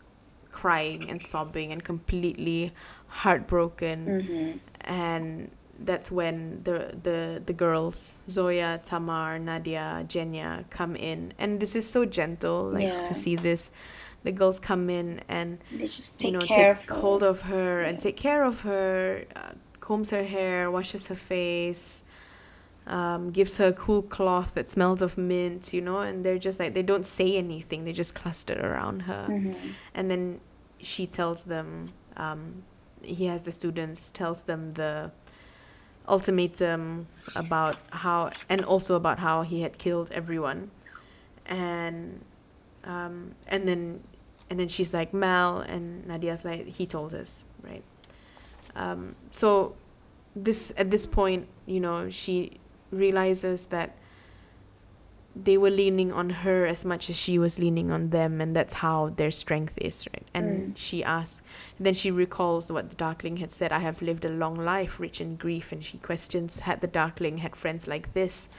crying 0.51 1.09
and 1.09 1.21
sobbing 1.21 1.71
and 1.71 1.83
completely 1.83 2.71
heartbroken. 3.07 3.99
hmm 4.21 4.51
And 4.81 5.49
that's 5.83 6.11
when 6.11 6.61
the 6.63 6.93
the 7.01 7.41
the 7.45 7.53
girls 7.53 8.21
Zoya, 8.29 8.79
Tamar, 8.83 9.39
Nadia, 9.39 10.05
Genya 10.07 10.63
come 10.69 10.95
in, 10.95 11.33
and 11.39 11.59
this 11.59 11.75
is 11.75 11.89
so 11.89 12.05
gentle. 12.05 12.69
Like 12.69 12.85
Yeah. 12.87 13.03
to 13.03 13.13
see 13.13 13.35
this, 13.35 13.71
the 14.23 14.31
girls 14.31 14.59
come 14.59 14.89
in 14.89 15.21
and 15.27 15.57
they 15.71 15.85
just 15.85 16.23
you 16.23 16.31
take 16.31 16.33
know 16.33 16.45
care 16.47 16.75
take 16.75 16.91
of 16.91 16.97
hold 16.97 17.23
of 17.23 17.41
her 17.41 17.81
and 17.81 17.99
take 17.99 18.17
care 18.17 18.43
of 18.43 18.61
her, 18.61 19.25
uh, 19.35 19.51
combs 19.79 20.11
her 20.11 20.23
hair, 20.23 20.69
washes 20.69 21.07
her 21.07 21.15
face. 21.15 22.03
Um, 22.87 23.29
gives 23.29 23.57
her 23.57 23.67
a 23.67 23.73
cool 23.73 24.01
cloth 24.01 24.55
that 24.55 24.69
smells 24.71 25.03
of 25.03 25.15
mint, 25.15 25.71
you 25.71 25.81
know, 25.81 25.99
and 26.01 26.25
they're 26.25 26.39
just 26.39 26.59
like 26.59 26.73
they 26.73 26.81
don't 26.81 27.05
say 27.05 27.37
anything; 27.37 27.85
they 27.85 27.93
just 27.93 28.15
cluster 28.15 28.59
around 28.59 29.01
her 29.03 29.27
Mhm. 29.29 29.55
and 29.93 30.09
then 30.09 30.39
she 30.79 31.05
tells 31.05 31.43
them 31.43 31.89
um, 32.17 32.63
he 33.03 33.25
has 33.25 33.43
the 33.43 33.51
students 33.51 34.09
tells 34.09 34.41
them 34.43 34.71
the 34.71 35.11
ultimatum 36.07 37.07
about 37.35 37.77
how 37.91 38.31
and 38.49 38.65
also 38.65 38.95
about 38.95 39.19
how 39.19 39.43
he 39.43 39.61
had 39.61 39.77
killed 39.77 40.09
everyone 40.11 40.71
and 41.45 42.21
um, 42.83 43.35
and 43.47 43.67
then 43.67 44.01
and 44.51 44.59
then 44.59 44.67
she's 44.67 44.93
like 44.93 45.13
Mal 45.13 45.59
and 45.73 46.05
Nadia's 46.05 46.43
like 46.45 46.67
he 46.67 46.85
told 46.85 47.13
us 47.15 47.45
right 47.63 47.83
um, 48.75 49.15
so 49.31 49.73
this 50.35 50.71
at 50.77 50.91
this 50.91 51.05
point 51.05 51.47
you 51.65 51.79
know 51.79 52.09
she 52.09 52.35
realizes 52.91 53.67
that 53.67 53.95
they 55.33 55.57
were 55.57 55.69
leaning 55.69 56.11
on 56.11 56.29
her 56.43 56.65
as 56.67 56.83
much 56.83 57.09
as 57.09 57.15
she 57.15 57.39
was 57.39 57.57
leaning 57.57 57.89
on 57.89 58.09
them 58.09 58.41
and 58.41 58.53
that's 58.53 58.73
how 58.75 58.97
their 59.15 59.31
strength 59.31 59.77
is 59.89 60.05
right 60.13 60.27
and 60.33 60.47
Mm. 60.73 60.77
she 60.77 61.01
asks 61.05 61.41
and 61.77 61.85
then 61.85 61.93
she 61.93 62.11
recalls 62.11 62.69
what 62.69 62.89
the 62.89 62.97
darkling 62.97 63.37
had 63.37 63.51
said 63.51 63.71
i 63.71 63.79
have 63.79 64.01
lived 64.01 64.25
a 64.25 64.29
long 64.43 64.55
life 64.55 64.99
rich 64.99 65.21
in 65.21 65.37
grief 65.37 65.71
and 65.71 65.85
she 65.85 65.97
questions 65.99 66.59
had 66.67 66.81
the 66.81 66.87
darkling 66.87 67.37
had 67.37 67.55
friends 67.55 67.87
like 67.87 68.13
this 68.13 68.49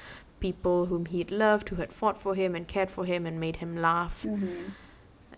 people 0.41 0.87
whom 0.87 1.05
he'd 1.07 1.31
loved 1.31 1.69
who 1.69 1.77
had 1.77 1.93
fought 1.93 2.17
for 2.17 2.35
him 2.35 2.55
and 2.55 2.67
cared 2.67 2.91
for 2.91 3.05
him 3.05 3.27
and 3.27 3.39
made 3.39 3.57
him 3.57 3.77
laugh 3.77 4.23
Mhm. 4.27 4.73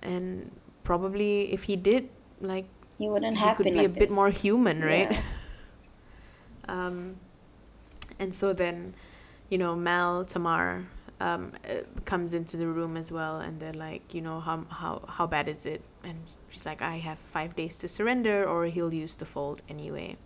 And 0.05 0.51
probably 0.85 1.53
if 1.53 1.65
he 1.65 1.77
did 1.77 2.09
like 2.41 2.67
He 2.99 3.09
wouldn't 3.09 3.37
he 3.39 3.55
could 3.55 3.65
be 3.65 3.71
like 3.73 3.87
a 3.87 3.89
bit 3.89 4.11
more 4.11 4.31
human 4.31 4.81
right? 4.83 5.11
Yeah. 5.13 5.23
um, 6.69 7.17
and 8.19 8.33
so 8.35 8.53
then 8.53 8.95
you 9.51 9.59
know 9.59 9.75
Mal 9.75 10.25
Tamar 10.25 10.87
um, 11.21 11.53
uh, 11.69 11.79
comes 12.05 12.35
into 12.35 12.57
the 12.57 12.67
room 12.67 12.97
as 12.97 13.11
well 13.11 13.41
and 13.41 13.59
they're 13.61 13.73
like 13.73 14.15
you 14.15 14.21
know 14.21 14.41
how 14.41 14.65
how 14.69 15.03
how 15.09 15.27
bad 15.27 15.49
is 15.49 15.67
it? 15.67 15.81
And 16.03 16.19
she's 16.51 16.67
like 16.67 16.83
I 16.83 16.97
have 16.99 17.19
five 17.19 17.57
days 17.57 17.77
to 17.79 17.89
surrender 17.89 18.45
or 18.49 18.67
he'll 18.67 18.93
use 18.95 19.17
the 19.17 19.27
fold 19.27 19.63
anyway. 19.69 20.17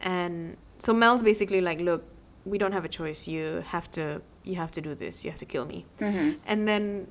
And 0.00 0.56
so 0.78 0.92
Mel's 0.92 1.22
basically 1.22 1.60
like 1.60 1.80
look 1.80 2.04
we 2.44 2.58
don't 2.58 2.72
have 2.72 2.84
a 2.84 2.88
choice. 2.88 3.26
You 3.26 3.62
have 3.66 3.90
to 3.92 4.20
you 4.44 4.56
have 4.56 4.70
to 4.72 4.80
do 4.80 4.94
this. 4.94 5.24
You 5.24 5.30
have 5.30 5.40
to 5.40 5.46
kill 5.46 5.64
me. 5.66 5.86
Mhm. 5.98 6.38
and 6.46 6.68
then 6.68 7.06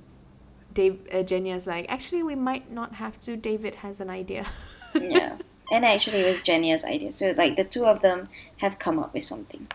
Dave 0.74 0.99
uh, 1.11 1.24
Genya's 1.24 1.67
like 1.67 1.86
actually 1.89 2.24
we 2.24 2.36
might 2.36 2.71
not 2.71 2.95
have 2.95 3.19
to 3.21 3.38
David 3.38 3.76
has 3.76 4.01
an 4.01 4.09
idea 4.09 4.45
yeah. 5.01 5.38
And 5.71 5.86
actually, 5.86 6.19
it 6.19 6.28
was 6.28 6.41
Genya's 6.41 6.84
idea. 6.84 7.11
So, 7.11 7.34
like, 7.38 7.55
the 7.55 7.63
two 7.63 7.86
of 7.86 8.01
them 8.01 8.30
have 8.57 8.80
come 8.80 8.99
up 8.99 9.13
with 9.13 9.24
something. 9.24 9.67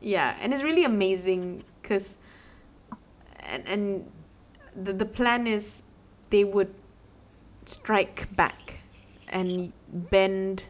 Yeah, 0.00 0.36
and 0.40 0.52
it's 0.52 0.62
really 0.62 0.84
amazing 0.84 1.64
because, 1.80 2.18
and 3.40 3.66
and 3.66 4.12
the 4.74 4.92
the 4.92 5.06
plan 5.06 5.46
is 5.46 5.82
they 6.30 6.44
would 6.44 6.74
strike 7.66 8.34
back 8.34 8.80
and 9.28 9.72
bend 9.88 10.66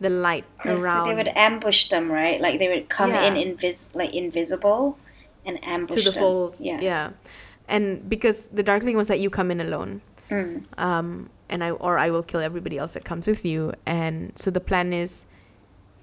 the 0.00 0.08
light 0.08 0.44
around 0.64 1.08
they 1.08 1.14
would 1.14 1.32
ambush 1.36 1.88
them, 1.88 2.10
right? 2.10 2.40
Like, 2.40 2.58
they 2.58 2.68
would 2.68 2.88
come 2.88 3.10
in 3.10 3.34
invis- 3.34 3.88
like 3.92 4.14
invisible 4.14 4.98
and 5.44 5.62
ambush 5.62 5.98
to 5.98 6.04
the 6.04 6.10
them. 6.10 6.20
fold. 6.20 6.58
Yeah. 6.60 6.80
yeah, 6.80 7.10
and 7.70 8.08
because 8.10 8.48
the 8.48 8.62
darkling 8.62 8.96
was 8.96 9.08
that 9.08 9.20
you 9.20 9.30
come 9.30 9.50
in 9.50 9.60
alone, 9.60 10.02
Mm. 10.30 10.62
um, 10.78 11.30
and 11.48 11.64
I 11.64 11.70
or 11.70 11.98
I 11.98 12.10
will 12.10 12.22
kill 12.22 12.40
everybody 12.40 12.76
else 12.78 12.92
that 12.94 13.04
comes 13.04 13.26
with 13.26 13.44
you. 13.44 13.72
And 13.86 14.32
so 14.36 14.50
the 14.50 14.60
plan 14.60 14.92
is, 14.92 15.26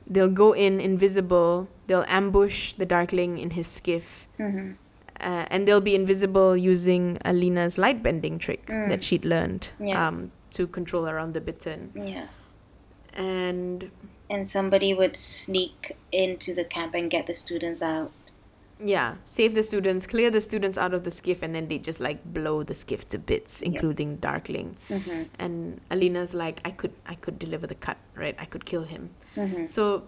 they'll 0.05 0.29
go 0.45 0.51
in 0.53 0.79
invisible. 0.81 1.67
They'll 1.87 2.03
ambush 2.07 2.73
the 2.73 2.85
darkling 2.85 3.37
in 3.37 3.51
his 3.51 3.67
skiff. 3.67 4.27
hmm 4.37 4.71
uh, 5.19 5.45
and 5.49 5.67
they'll 5.67 5.81
be 5.81 5.95
invisible 5.95 6.55
using 6.55 7.17
Alina's 7.25 7.77
light 7.79 8.03
bending 8.03 8.37
trick 8.37 8.67
Mm. 8.67 8.87
that 8.89 9.01
she'd 9.03 9.25
learned 9.25 9.71
Yeah. 9.79 9.97
um, 10.07 10.29
to 10.51 10.67
control 10.67 11.07
around 11.09 11.33
the 11.33 11.41
bittern. 11.41 11.89
Yeah. 11.95 12.27
And 13.13 13.89
And 14.29 14.47
somebody 14.47 14.93
would 14.93 15.15
sneak 15.17 15.95
into 16.11 16.53
the 16.53 16.63
camp 16.65 16.93
and 16.93 17.09
get 17.09 17.25
the 17.27 17.33
students 17.33 17.81
out. 17.81 18.11
Yeah, 18.83 19.15
save 19.25 19.55
the 19.55 19.63
students, 19.63 20.05
clear 20.05 20.29
the 20.29 20.41
students 20.41 20.77
out 20.77 20.93
of 20.93 21.03
the 21.03 21.11
skiff, 21.11 21.41
and 21.41 21.55
then 21.55 21.67
they 21.67 21.77
just 21.77 21.99
like 21.99 22.23
blow 22.33 22.63
the 22.63 22.73
skiff 22.73 23.07
to 23.09 23.17
bits, 23.17 23.61
including 23.61 24.17
Darkling. 24.17 24.77
Mm-hmm. 24.89 25.23
And 25.39 25.81
Alina's 25.89 26.33
like, 26.33 26.59
I 26.63 26.71
could, 26.71 26.93
I 27.05 27.15
could 27.15 27.39
deliver 27.39 27.65
the 27.65 27.75
cut, 27.75 27.97
right? 28.15 28.35
I 28.39 28.45
could 28.45 28.65
kill 28.65 28.83
him. 28.83 29.09
Mm-hmm. 29.35 29.65
So 29.65 30.03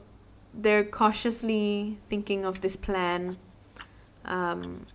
they're 0.53 0.83
cautiously 0.83 1.97
thinking 2.07 2.45
of 2.45 2.61
this 2.61 2.75
plan. 2.75 3.37
Um, 4.25 4.85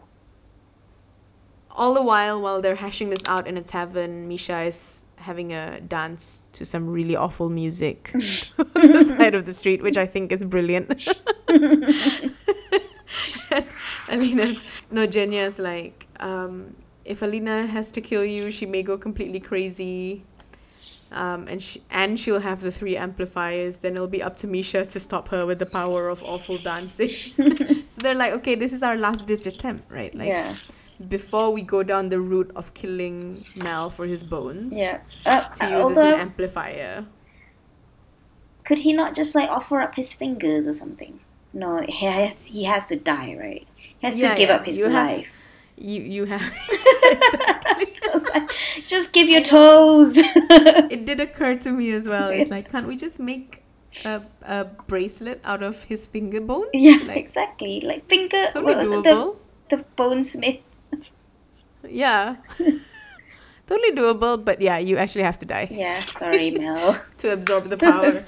all 1.70 1.94
the 1.94 2.02
while, 2.02 2.40
while 2.40 2.60
they're 2.60 2.76
hashing 2.76 3.10
this 3.10 3.22
out 3.26 3.48
in 3.48 3.56
a 3.56 3.62
tavern, 3.62 4.28
Misha 4.28 4.62
is 4.62 5.04
having 5.16 5.52
a 5.52 5.80
dance 5.80 6.44
to 6.52 6.64
some 6.64 6.88
really 6.88 7.16
awful 7.16 7.48
music 7.48 8.12
on 8.58 8.92
the 8.92 9.04
side 9.18 9.34
of 9.34 9.46
the 9.46 9.54
street, 9.54 9.82
which 9.82 9.96
I 9.96 10.06
think 10.06 10.30
is 10.30 10.44
brilliant. 10.44 11.08
Alina's 14.08 14.62
no 14.90 15.06
Genya's 15.06 15.58
like, 15.58 16.06
um, 16.20 16.74
if 17.04 17.22
Alina 17.22 17.66
has 17.66 17.92
to 17.92 18.00
kill 18.00 18.24
you, 18.24 18.50
she 18.50 18.66
may 18.66 18.82
go 18.82 18.96
completely 18.96 19.40
crazy. 19.40 20.24
Um, 21.12 21.46
and 21.46 21.62
she, 21.62 21.82
and 21.90 22.18
she'll 22.18 22.40
have 22.40 22.60
the 22.60 22.72
three 22.72 22.96
amplifiers. 22.96 23.78
Then 23.78 23.92
it'll 23.92 24.08
be 24.08 24.22
up 24.22 24.36
to 24.38 24.46
Misha 24.46 24.84
to 24.84 25.00
stop 25.00 25.28
her 25.28 25.46
with 25.46 25.58
the 25.60 25.66
power 25.66 26.08
of 26.08 26.22
awful 26.24 26.58
dancing. 26.58 27.08
so 27.86 28.02
they're 28.02 28.16
like, 28.16 28.32
okay, 28.32 28.56
this 28.56 28.72
is 28.72 28.82
our 28.82 28.96
last 28.96 29.26
ditch 29.26 29.46
attempt, 29.46 29.90
right? 29.92 30.12
Like 30.14 30.28
yeah. 30.28 30.56
before 31.08 31.52
we 31.52 31.62
go 31.62 31.84
down 31.84 32.08
the 32.08 32.20
route 32.20 32.50
of 32.56 32.74
killing 32.74 33.44
Mal 33.54 33.90
for 33.90 34.06
his 34.06 34.24
bones, 34.24 34.76
Yeah. 34.76 35.00
Uh, 35.24 35.42
to 35.42 35.70
use 35.70 35.90
as 35.92 35.98
an 35.98 36.14
amplifier. 36.14 37.06
could 38.64 38.78
he 38.80 38.92
not 38.92 39.14
just 39.14 39.34
like 39.34 39.48
offer 39.48 39.80
up 39.80 39.94
his 39.94 40.14
fingers 40.14 40.66
or 40.66 40.74
something? 40.74 41.20
No, 41.54 41.80
he 41.88 42.04
has, 42.06 42.46
he 42.48 42.64
has 42.64 42.84
to 42.86 42.96
die, 42.96 43.36
right? 43.40 43.66
He 43.76 43.96
has 44.06 44.18
Yeah, 44.18 44.30
to 44.30 44.36
give 44.36 44.48
yeah, 44.50 44.56
up 44.56 44.66
his 44.66 44.78
you 44.78 44.88
have- 44.90 45.06
life. 45.10 45.28
You 45.76 46.02
you 46.02 46.24
have. 46.26 46.42
Like, 48.34 48.50
just 48.86 49.12
give 49.12 49.28
your 49.28 49.42
toes. 49.42 50.16
it 50.18 51.04
did 51.06 51.20
occur 51.20 51.56
to 51.58 51.70
me 51.70 51.90
as 51.92 52.06
well. 52.06 52.28
It's 52.30 52.50
like, 52.50 52.70
can't 52.70 52.86
we 52.86 52.96
just 52.96 53.18
make 53.20 53.62
a, 54.04 54.22
a 54.42 54.64
bracelet 54.86 55.40
out 55.44 55.62
of 55.62 55.84
his 55.84 56.06
finger 56.06 56.40
bones? 56.40 56.68
yeah, 56.72 56.98
Like, 57.06 57.16
exactly. 57.18 57.80
Like 57.80 58.08
finger. 58.08 58.46
totally 58.52 58.64
what 58.74 58.82
was 58.82 58.92
it? 58.92 59.02
The, 59.04 59.10
doable. 59.10 59.36
the 59.70 59.76
bone 59.96 60.24
smith. 60.24 60.58
Yeah. 61.88 62.36
totally 63.66 63.92
doable, 63.92 64.42
but 64.44 64.60
yeah, 64.60 64.78
you 64.78 64.96
actually 64.96 65.24
have 65.24 65.38
to 65.40 65.46
die 65.46 65.68
Yeah, 65.70 66.00
sorry, 66.06 66.50
Mel. 66.50 67.00
to 67.18 67.32
absorb 67.32 67.68
the 67.68 67.76
power. 67.76 68.24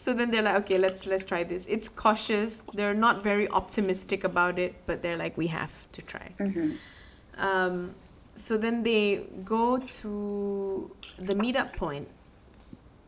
So 0.00 0.14
then 0.14 0.30
they're 0.30 0.46
like, 0.48 0.56
okay, 0.64 0.78
let's 0.78 1.06
let's 1.06 1.24
try 1.24 1.44
this. 1.44 1.66
It's 1.66 1.86
cautious. 2.04 2.64
They're 2.72 2.94
not 3.06 3.22
very 3.22 3.46
optimistic 3.50 4.24
about 4.24 4.58
it, 4.58 4.72
but 4.86 5.02
they're 5.02 5.18
like, 5.24 5.36
we 5.36 5.48
have 5.48 5.74
to 5.92 6.00
try. 6.12 6.28
hmm 6.40 6.70
Um, 7.36 7.94
so 8.34 8.56
then 8.64 8.82
they 8.82 9.26
go 9.44 9.76
to 10.00 10.12
the 11.28 11.34
meetup 11.34 11.76
point 11.76 12.08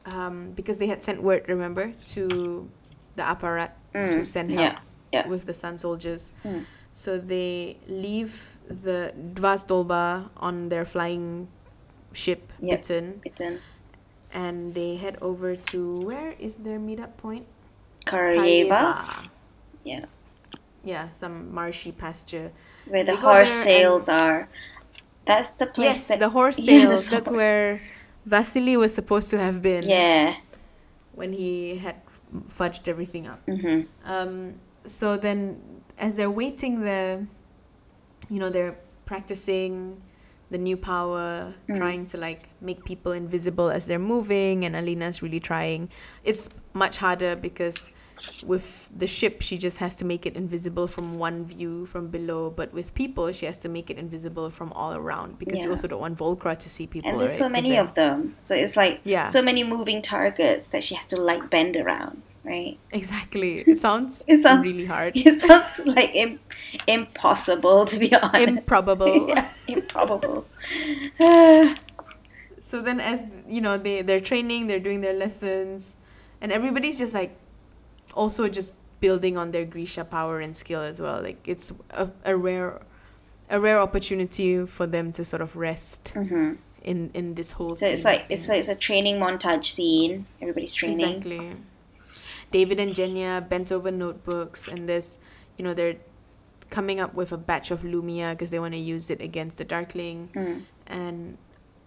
um, 0.05 0.53
because 0.53 0.76
they 0.76 0.86
had 0.86 1.03
sent 1.03 1.22
word, 1.22 1.49
remember, 1.49 1.95
to 2.12 2.68
the 3.16 3.22
apparat 3.22 3.70
to 3.95 3.99
Mm, 3.99 4.26
send 4.26 4.51
yeah, 4.51 4.61
help 4.61 4.76
yeah. 5.16 5.24
with 5.32 5.43
the 5.49 5.55
Sun 5.55 5.78
soldiers. 5.78 6.32
Mm. 6.45 6.64
So 6.93 7.16
they 7.16 7.78
leave 7.88 8.59
the 8.68 9.14
Dva 9.36 9.55
Stolba 9.57 10.28
on 10.36 10.68
their 10.68 10.84
flying 10.84 11.49
ship. 12.12 12.53
Bittern, 12.61 13.20
Bittern. 13.24 13.59
And 14.35 14.74
they 14.74 14.97
head 14.97 15.18
over 15.20 15.55
to 15.57 16.01
where 16.01 16.33
is 16.39 16.57
their 16.59 16.78
meetup 16.78 17.16
point? 17.18 17.47
Caryeva. 18.07 19.28
Yeah. 19.85 20.05
Yeah, 20.85 21.11
some 21.11 21.53
marshy 21.55 21.93
pasture. 21.93 22.51
Where 22.89 23.05
the 23.05 23.12
They 23.12 23.18
horse 23.20 23.53
sales 23.53 24.09
are. 24.09 24.49
That's 25.26 25.51
the 25.51 25.66
place 25.66 25.85
Yes, 25.87 26.09
that. 26.09 26.18
the 26.18 26.30
horse 26.30 26.59
Yeah, 26.62 26.80
sales. 26.89 27.11
That's 27.11 27.28
horse. 27.28 27.37
where 27.37 27.80
Vasily 28.26 28.76
was 28.76 28.95
supposed 28.95 29.30
to 29.30 29.39
have 29.39 29.62
been 29.62 29.85
Yeah. 29.85 30.37
when 31.14 31.33
he 31.33 31.76
had 31.76 31.97
fudged 32.49 32.89
everything 32.89 33.26
up. 33.28 33.45
Mm-hmm. 33.47 33.87
Um, 34.11 34.55
so 34.85 35.16
then, 35.16 35.61
as 35.99 36.16
they're 36.16 36.30
waiting 36.30 36.80
there, 36.83 37.26
you 38.28 38.41
know, 38.41 38.51
they're 38.51 38.76
practicing 39.05 40.01
the 40.53 40.59
new 40.68 40.76
power, 40.76 41.55
Mm. 41.68 41.76
trying 41.76 42.03
to 42.12 42.16
like 42.26 42.42
make 42.61 42.84
people 42.84 43.12
invisible 43.12 43.68
as 43.70 43.86
they're 43.88 44.07
moving, 44.14 44.64
and 44.64 44.76
Alina's 44.76 45.22
really 45.24 45.40
trying. 45.40 45.88
It's 46.24 46.48
much 46.74 46.98
harder 46.98 47.34
because 47.36 47.90
with 48.46 48.88
the 48.96 49.07
ship, 49.07 49.42
she 49.42 49.57
just 49.59 49.78
has 49.78 49.96
to 49.96 50.05
make 50.05 50.26
it 50.26 50.36
invisible 50.36 50.86
from 50.86 51.18
one 51.18 51.44
view 51.44 51.86
from 51.86 52.07
below, 52.09 52.50
but 52.50 52.72
with 52.72 52.94
people, 52.94 53.32
she 53.32 53.46
has 53.46 53.59
to 53.59 53.68
make 53.68 53.90
it 53.90 53.98
invisible 53.98 54.48
from 54.50 54.70
all 54.74 54.92
around 54.94 55.38
because 55.40 55.59
you 55.64 55.70
also 55.70 55.88
don't 55.88 56.00
want 56.00 56.18
Volcra 56.18 56.57
to 56.57 56.68
see 56.68 56.86
people. 56.86 57.11
And 57.11 57.18
there's 57.18 57.32
right? 57.32 57.38
so 57.38 57.48
many 57.48 57.76
of 57.78 57.94
them. 57.94 58.36
So 58.42 58.55
it's 58.55 58.76
like 58.76 59.00
Yeah. 59.05 59.26
so 59.26 59.42
many 59.42 59.64
moving 59.64 60.03
targets 60.03 60.68
that 60.68 60.84
she 60.84 60.94
has 60.94 61.07
to 61.07 61.16
like 61.30 61.50
bend 61.50 61.76
around, 61.76 62.22
right? 62.45 62.78
Exactly. 62.93 63.61
It 63.66 63.78
sounds, 63.78 64.24
It 64.26 64.43
sounds- 64.43 64.68
really 64.68 64.86
hard. 64.86 65.12
It 65.28 65.40
sounds 65.40 65.80
like 65.86 66.11
Im- 66.14 66.40
impossible 66.86 67.84
to 67.86 67.99
be 67.99 68.14
honest. 68.14 68.49
Improbable. 68.49 69.28
yeah, 69.34 69.49
improbable. 69.68 70.47
So 72.59 72.80
then 72.80 73.01
as 73.01 73.24
you 73.49 73.61
know 73.61 73.76
they 73.76 74.03
they're 74.03 74.20
training 74.20 74.68
they're 74.68 74.78
doing 74.78 75.01
their 75.01 75.12
lessons 75.14 75.97
and 76.40 76.53
everybody's 76.53 76.97
just 76.97 77.12
like 77.12 77.34
also 78.14 78.47
just 78.49 78.70
building 79.01 79.36
on 79.36 79.51
their 79.51 79.64
grisha 79.64 80.05
power 80.05 80.38
and 80.38 80.55
skill 80.55 80.80
as 80.80 81.01
well 81.03 81.20
like 81.20 81.43
it's 81.45 81.72
a, 81.90 82.09
a 82.24 82.36
rare 82.36 82.80
a 83.51 83.59
rare 83.59 83.80
opportunity 83.80 84.64
for 84.64 84.86
them 84.86 85.11
to 85.12 85.24
sort 85.24 85.43
of 85.43 85.57
rest 85.57 86.12
mhm. 86.14 86.57
in 86.82 87.11
in 87.14 87.34
this 87.34 87.51
whole 87.59 87.74
So 87.74 87.86
it's 87.86 88.05
like 88.05 88.26
it's 88.30 88.49
like 88.49 88.61
it's 88.61 88.68
a 88.68 88.78
training 88.78 89.18
montage 89.18 89.64
scene. 89.64 90.26
Everybody's 90.40 90.74
training. 90.74 91.01
exactly 91.16 91.57
david 92.53 92.78
and 92.78 92.94
Genya 92.94 93.46
bent 93.48 93.72
over 93.72 93.90
notebooks 93.90 94.68
and 94.68 94.88
this, 94.88 95.18
you 95.57 95.64
know 95.64 95.74
they're 95.74 95.96
coming 96.70 97.00
up 97.00 97.12
with 97.14 97.32
a 97.32 97.36
batch 97.36 97.70
of 97.70 97.80
lumiya 97.82 98.30
because 98.32 98.50
they 98.50 98.59
want 98.59 98.72
to 98.74 98.80
use 98.80 99.11
it 99.11 99.20
against 99.20 99.59
the 99.59 99.64
darkling 99.64 100.30
Mm. 100.34 100.62
and 100.86 101.38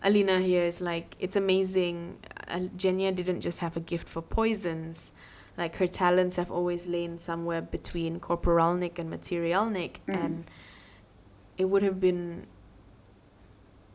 Alina 0.04 0.38
here 0.40 0.66
is 0.72 0.82
like 0.82 1.16
it's 1.20 1.36
amazing. 1.36 2.18
Uh, 2.48 2.60
Genya 2.78 3.16
didn't 3.16 3.42
just 3.42 3.60
have 3.66 3.76
a 3.76 3.80
gift 3.80 4.08
for 4.08 4.22
poisons, 4.22 5.12
like 5.58 5.78
her 5.78 5.88
talents 5.88 6.36
have 6.36 6.52
always 6.52 6.86
lain 6.86 7.18
somewhere 7.18 7.62
between 7.78 8.20
corporalnik 8.20 9.00
and 9.00 9.10
materialnik, 9.18 9.94
Mm. 10.08 10.24
and 10.24 10.46
it 11.58 11.66
would 11.72 11.82
have 11.82 12.00
been 12.00 12.46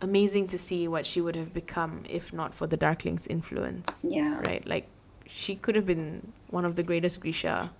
amazing 0.00 0.46
to 0.48 0.58
see 0.58 0.88
what 0.88 1.04
she 1.06 1.20
would 1.20 1.36
have 1.36 1.52
become 1.52 2.02
if 2.08 2.32
not 2.32 2.54
for 2.54 2.66
the 2.66 2.76
Darkling's 2.78 3.26
influence. 3.28 4.04
Yeah. 4.08 4.40
Right, 4.40 4.66
like 4.66 4.88
she 5.30 5.54
could 5.54 5.76
have 5.76 5.86
been 5.86 6.32
one 6.48 6.64
of 6.64 6.76
the 6.76 6.82
greatest 6.82 7.20
Grisha. 7.20 7.70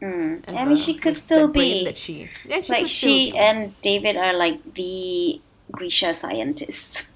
Mm. 0.00 0.42
I 0.48 0.64
mean, 0.64 0.76
she 0.76 0.94
could 0.94 1.16
still 1.16 1.48
be 1.48 1.84
that 1.84 1.96
she, 1.96 2.28
yeah, 2.44 2.60
she 2.60 2.72
like 2.72 2.88
still 2.88 3.10
she 3.10 3.36
and 3.36 3.80
David 3.82 4.16
are 4.16 4.34
like 4.34 4.74
the 4.74 5.40
Grisha 5.70 6.14
scientists. 6.14 7.08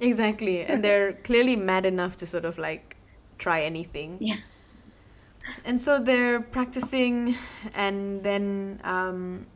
Exactly. 0.00 0.64
And 0.64 0.84
they're 0.84 1.12
clearly 1.12 1.56
mad 1.56 1.86
enough 1.86 2.16
to 2.18 2.26
sort 2.26 2.44
of 2.44 2.58
like 2.58 2.96
try 3.38 3.62
anything. 3.62 4.18
Yeah. 4.20 4.36
And 5.64 5.80
so 5.80 5.98
they're 5.98 6.40
practicing, 6.40 7.34
and 7.74 8.22
then 8.22 8.80
um, 8.84 9.46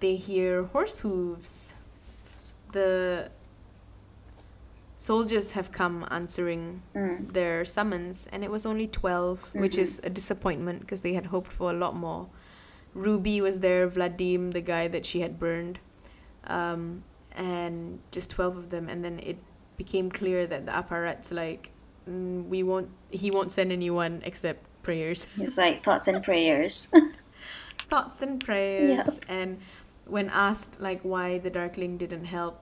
they 0.00 0.16
hear 0.16 0.64
horse 0.64 1.00
hooves. 1.00 1.74
The 2.72 3.30
soldiers 5.00 5.52
have 5.52 5.72
come 5.72 6.04
answering 6.10 6.82
Mm. 6.94 7.32
their 7.32 7.64
summons, 7.64 8.28
and 8.30 8.44
it 8.44 8.50
was 8.50 8.66
only 8.66 8.86
12, 8.86 9.48
which 9.54 9.76
Mhm. 9.76 9.82
is 9.82 10.00
a 10.04 10.10
disappointment 10.10 10.80
because 10.80 11.00
they 11.00 11.14
had 11.14 11.26
hoped 11.32 11.50
for 11.50 11.70
a 11.70 11.72
lot 11.84 11.96
more. 11.96 12.28
Ruby 12.92 13.40
was 13.40 13.60
there, 13.60 13.88
Vladim, 13.88 14.52
the 14.52 14.60
guy 14.60 14.88
that 14.88 15.06
she 15.06 15.20
had 15.20 15.38
burned, 15.38 15.78
um, 16.44 17.02
and 17.32 18.00
just 18.12 18.28
12 18.30 18.56
of 18.58 18.68
them. 18.68 18.88
And 18.90 19.02
then 19.02 19.18
it 19.20 19.38
became 19.78 20.10
clear 20.10 20.46
that 20.46 20.66
the 20.66 20.72
apparat's 20.72 21.32
like, 21.32 21.70
mm, 22.06 22.44
we 22.48 22.62
won't, 22.62 22.90
he 23.10 23.30
won't 23.30 23.50
send 23.52 23.72
anyone 23.72 24.20
except 24.24 24.60
prayers. 24.82 25.26
It's 25.40 25.56
like 25.56 25.82
thoughts 25.82 26.08
and 26.08 26.22
prayers. 26.22 26.92
Thoughts 27.88 28.20
and 28.22 28.38
prayers. 28.44 29.18
And 29.28 29.58
when 30.04 30.28
asked 30.28 30.78
like 30.80 31.00
why 31.02 31.38
the 31.38 31.50
Darkling 31.50 31.96
didn't 31.96 32.26
help, 32.26 32.60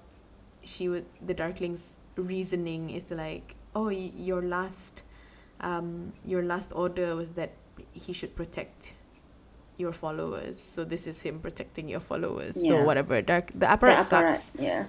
she 0.62 0.88
would, 0.88 1.04
the 1.20 1.34
Darkling's 1.34 1.96
reasoning 2.18 2.90
is 2.90 3.10
like, 3.10 3.56
oh, 3.74 3.88
your 3.88 4.42
last, 4.42 5.02
um, 5.60 6.12
your 6.24 6.42
last 6.42 6.72
order 6.74 7.16
was 7.16 7.32
that 7.32 7.52
he 7.92 8.12
should 8.12 8.34
protect 8.34 8.94
your 9.76 9.92
followers. 9.92 10.60
So 10.60 10.84
this 10.84 11.06
is 11.06 11.22
him 11.22 11.38
protecting 11.40 11.88
your 11.88 12.00
followers. 12.00 12.54
So 12.60 12.82
whatever. 12.82 13.22
Dark 13.22 13.52
the 13.54 13.66
apparat 13.66 14.02
sucks. 14.02 14.52
Yeah. 14.58 14.86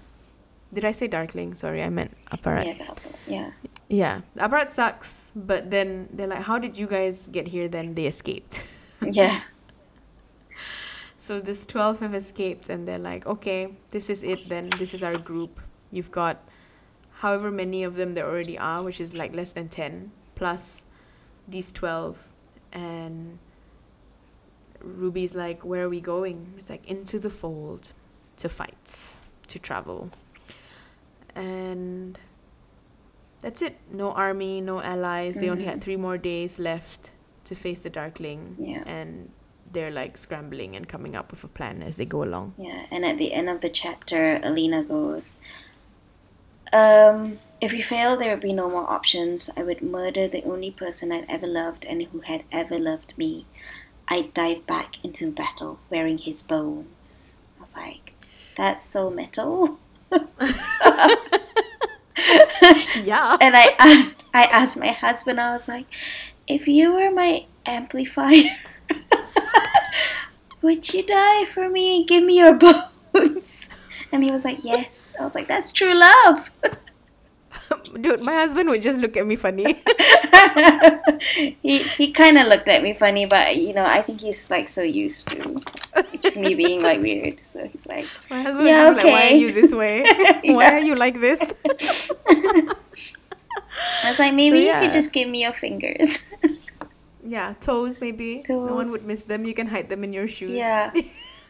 Did 0.73 0.85
I 0.85 0.91
say 0.91 1.07
Darkling? 1.07 1.55
Sorry, 1.55 1.81
I 1.83 1.89
meant 1.89 2.15
apparat. 2.31 2.77
Yeah. 2.77 2.93
Yeah. 3.27 3.51
Yeah, 3.89 4.21
the 4.35 4.41
apparat 4.41 4.69
sucks. 4.69 5.31
But 5.35 5.71
then 5.71 6.09
they're 6.13 6.27
like, 6.27 6.43
how 6.43 6.59
did 6.59 6.77
you 6.77 6.85
guys 6.85 7.27
get 7.27 7.47
here? 7.47 7.67
Then 7.67 7.95
they 7.95 8.05
escaped. 8.05 8.63
Yeah. 9.01 9.39
So 11.17 11.39
this 11.39 11.65
12 11.65 11.99
have 12.01 12.13
escaped 12.13 12.67
and 12.69 12.85
they're 12.85 12.99
like, 12.99 13.25
okay, 13.25 13.75
this 13.91 14.09
is 14.09 14.23
it 14.23 14.49
then. 14.49 14.69
This 14.77 14.93
is 14.93 15.03
our 15.03 15.17
group. 15.17 15.59
You've 15.91 16.11
got 16.11 16.48
however 17.19 17.49
many 17.51 17.83
of 17.83 17.95
them 17.95 18.13
there 18.15 18.25
already 18.27 18.57
are, 18.57 18.81
which 18.83 18.99
is 19.01 19.13
like 19.15 19.33
less 19.35 19.51
than 19.53 19.67
10, 19.69 20.11
plus 20.35 20.85
these 21.47 21.71
12. 21.71 22.29
And 22.71 23.39
Ruby's 24.81 25.35
like, 25.35 25.63
where 25.65 25.83
are 25.85 25.89
we 25.89 25.99
going? 26.01 26.53
It's 26.57 26.69
like, 26.69 26.85
into 26.87 27.19
the 27.19 27.29
fold 27.29 27.91
to 28.37 28.47
fight, 28.49 29.15
to 29.47 29.59
travel. 29.59 30.11
And 31.35 32.17
that's 33.41 33.61
it. 33.61 33.77
No 33.91 34.11
army, 34.11 34.61
no 34.61 34.81
allies. 34.81 35.35
They 35.39 35.49
only 35.49 35.65
had 35.65 35.77
Mhm. 35.79 35.81
three 35.81 35.97
more 35.97 36.17
days 36.17 36.59
left 36.59 37.11
to 37.45 37.55
face 37.55 37.81
the 37.81 37.89
Darkling. 37.89 38.55
Yeah. 38.59 38.83
And 38.85 39.31
they're 39.71 39.91
like 39.91 40.17
scrambling 40.17 40.75
and 40.75 40.87
coming 40.87 41.15
up 41.15 41.31
with 41.31 41.43
a 41.43 41.47
plan 41.47 41.83
as 41.83 41.97
they 41.97 42.05
go 42.05 42.23
along. 42.23 42.53
Yeah, 42.57 42.85
and 42.91 43.05
at 43.05 43.17
the 43.19 43.33
end 43.33 43.49
of 43.49 43.61
the 43.61 43.69
chapter, 43.69 44.39
Alina 44.43 44.83
goes, 44.83 45.37
um, 46.73 47.39
if 47.61 47.71
we 47.71 47.81
fail, 47.81 48.17
there 48.17 48.31
would 48.31 48.41
be 48.41 48.53
no 48.53 48.69
more 48.69 48.89
options. 48.89 49.49
I 49.57 49.63
would 49.63 49.81
murder 49.81 50.27
the 50.27 50.43
only 50.43 50.71
person 50.71 51.11
I'd 51.11 51.29
ever 51.29 51.47
loved 51.47 51.85
and 51.85 52.01
who 52.03 52.21
had 52.21 52.43
ever 52.51 52.79
loved 52.79 53.13
me. 53.17 53.45
I'd 54.07 54.33
dive 54.33 54.65
back 54.65 55.03
into 55.03 55.31
battle 55.31 55.79
wearing 55.89 56.17
his 56.17 56.41
bones. 56.41 57.35
I 57.57 57.61
was 57.61 57.75
like, 57.75 58.13
that's 58.55 58.83
so 58.83 59.09
metal. 59.09 59.79
Yeah. 63.03 63.37
and 63.41 63.55
I 63.55 63.75
asked, 63.79 64.27
I 64.33 64.45
asked 64.45 64.77
my 64.77 64.91
husband, 64.91 65.39
I 65.39 65.53
was 65.55 65.67
like, 65.67 65.85
if 66.47 66.67
you 66.67 66.93
were 66.93 67.11
my 67.11 67.45
amplifier, 67.65 68.57
would 70.61 70.93
you 70.93 71.05
die 71.05 71.45
for 71.45 71.69
me 71.69 71.97
and 71.97 72.07
give 72.07 72.23
me 72.23 72.37
your 72.37 72.53
bones? 72.53 73.69
And 74.11 74.23
he 74.23 74.31
was 74.31 74.45
like, 74.45 74.63
yes. 74.63 75.13
I 75.19 75.23
was 75.23 75.35
like, 75.35 75.47
that's 75.47 75.71
true 75.71 75.93
love. 75.93 76.51
Dude, 78.01 78.21
my 78.21 78.33
husband 78.33 78.69
would 78.69 78.81
just 78.81 78.99
look 78.99 79.15
at 79.17 79.25
me 79.25 79.35
funny. 79.35 79.75
he 81.61 81.79
he 81.79 82.11
kind 82.11 82.37
of 82.37 82.47
looked 82.47 82.67
at 82.67 82.81
me 82.81 82.93
funny, 82.93 83.25
but 83.25 83.57
you 83.57 83.73
know, 83.73 83.83
I 83.85 84.01
think 84.01 84.21
he's 84.21 84.49
like 84.49 84.69
so 84.69 84.81
used 84.81 85.27
to 85.29 85.61
just 86.21 86.37
me 86.39 86.53
being 86.55 86.81
like 86.81 87.01
weird. 87.01 87.41
So 87.45 87.67
he's 87.67 87.85
like, 87.85 88.05
My 88.29 88.41
husband 88.41 88.67
Yeah, 88.67 88.89
would 88.89 88.95
just 88.95 89.05
like, 89.05 89.13
why 89.13 89.21
are 89.21 89.25
okay. 89.25 89.37
you 89.37 89.51
this 89.51 89.71
way? 89.71 90.03
why 90.45 90.73
are 90.73 90.79
you 90.79 90.95
like 90.95 91.19
this? 91.19 91.53
I 94.03 94.09
was 94.11 94.19
like, 94.19 94.33
maybe 94.33 94.59
you 94.59 94.65
yeah. 94.65 94.81
could 94.81 94.91
just 94.91 95.13
give 95.13 95.27
me 95.29 95.41
your 95.43 95.53
fingers. 95.53 96.25
yeah, 97.23 97.53
toes 97.59 98.01
maybe. 98.01 98.43
No 98.49 98.59
one 98.75 98.91
would 98.91 99.05
miss 99.05 99.25
them. 99.25 99.45
You 99.45 99.53
can 99.53 99.67
hide 99.67 99.89
them 99.89 100.03
in 100.03 100.13
your 100.13 100.27
shoes. 100.27 100.51
yeah, 100.51 100.91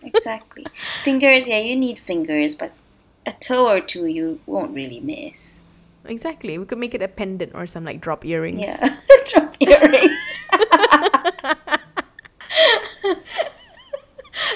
exactly. 0.03 0.65
Fingers, 1.03 1.47
yeah, 1.47 1.59
you 1.59 1.75
need 1.75 1.99
fingers, 1.99 2.55
but 2.55 2.71
a 3.25 3.31
toe 3.33 3.69
or 3.69 3.81
two 3.81 4.05
you 4.05 4.39
won't 4.45 4.73
really 4.73 4.99
miss. 4.99 5.63
exactly. 6.05 6.57
We 6.57 6.65
could 6.65 6.77
make 6.79 6.95
it 6.95 7.01
a 7.01 7.07
pendant 7.07 7.51
or 7.53 7.67
some 7.67 7.85
like 7.85 8.01
drop 8.01 8.25
earrings. 8.25 8.61
Yeah, 8.65 8.97
drop 9.31 9.55
earrings. 9.59 10.47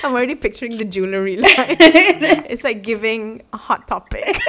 I'm 0.04 0.14
already 0.14 0.36
picturing 0.36 0.78
the 0.78 0.86
jewelry 0.86 1.38
line. 1.44 1.78
it's 2.50 2.64
like 2.64 2.84
giving 2.84 3.44
a 3.54 3.58
hot 3.58 3.88
topic. 3.88 4.40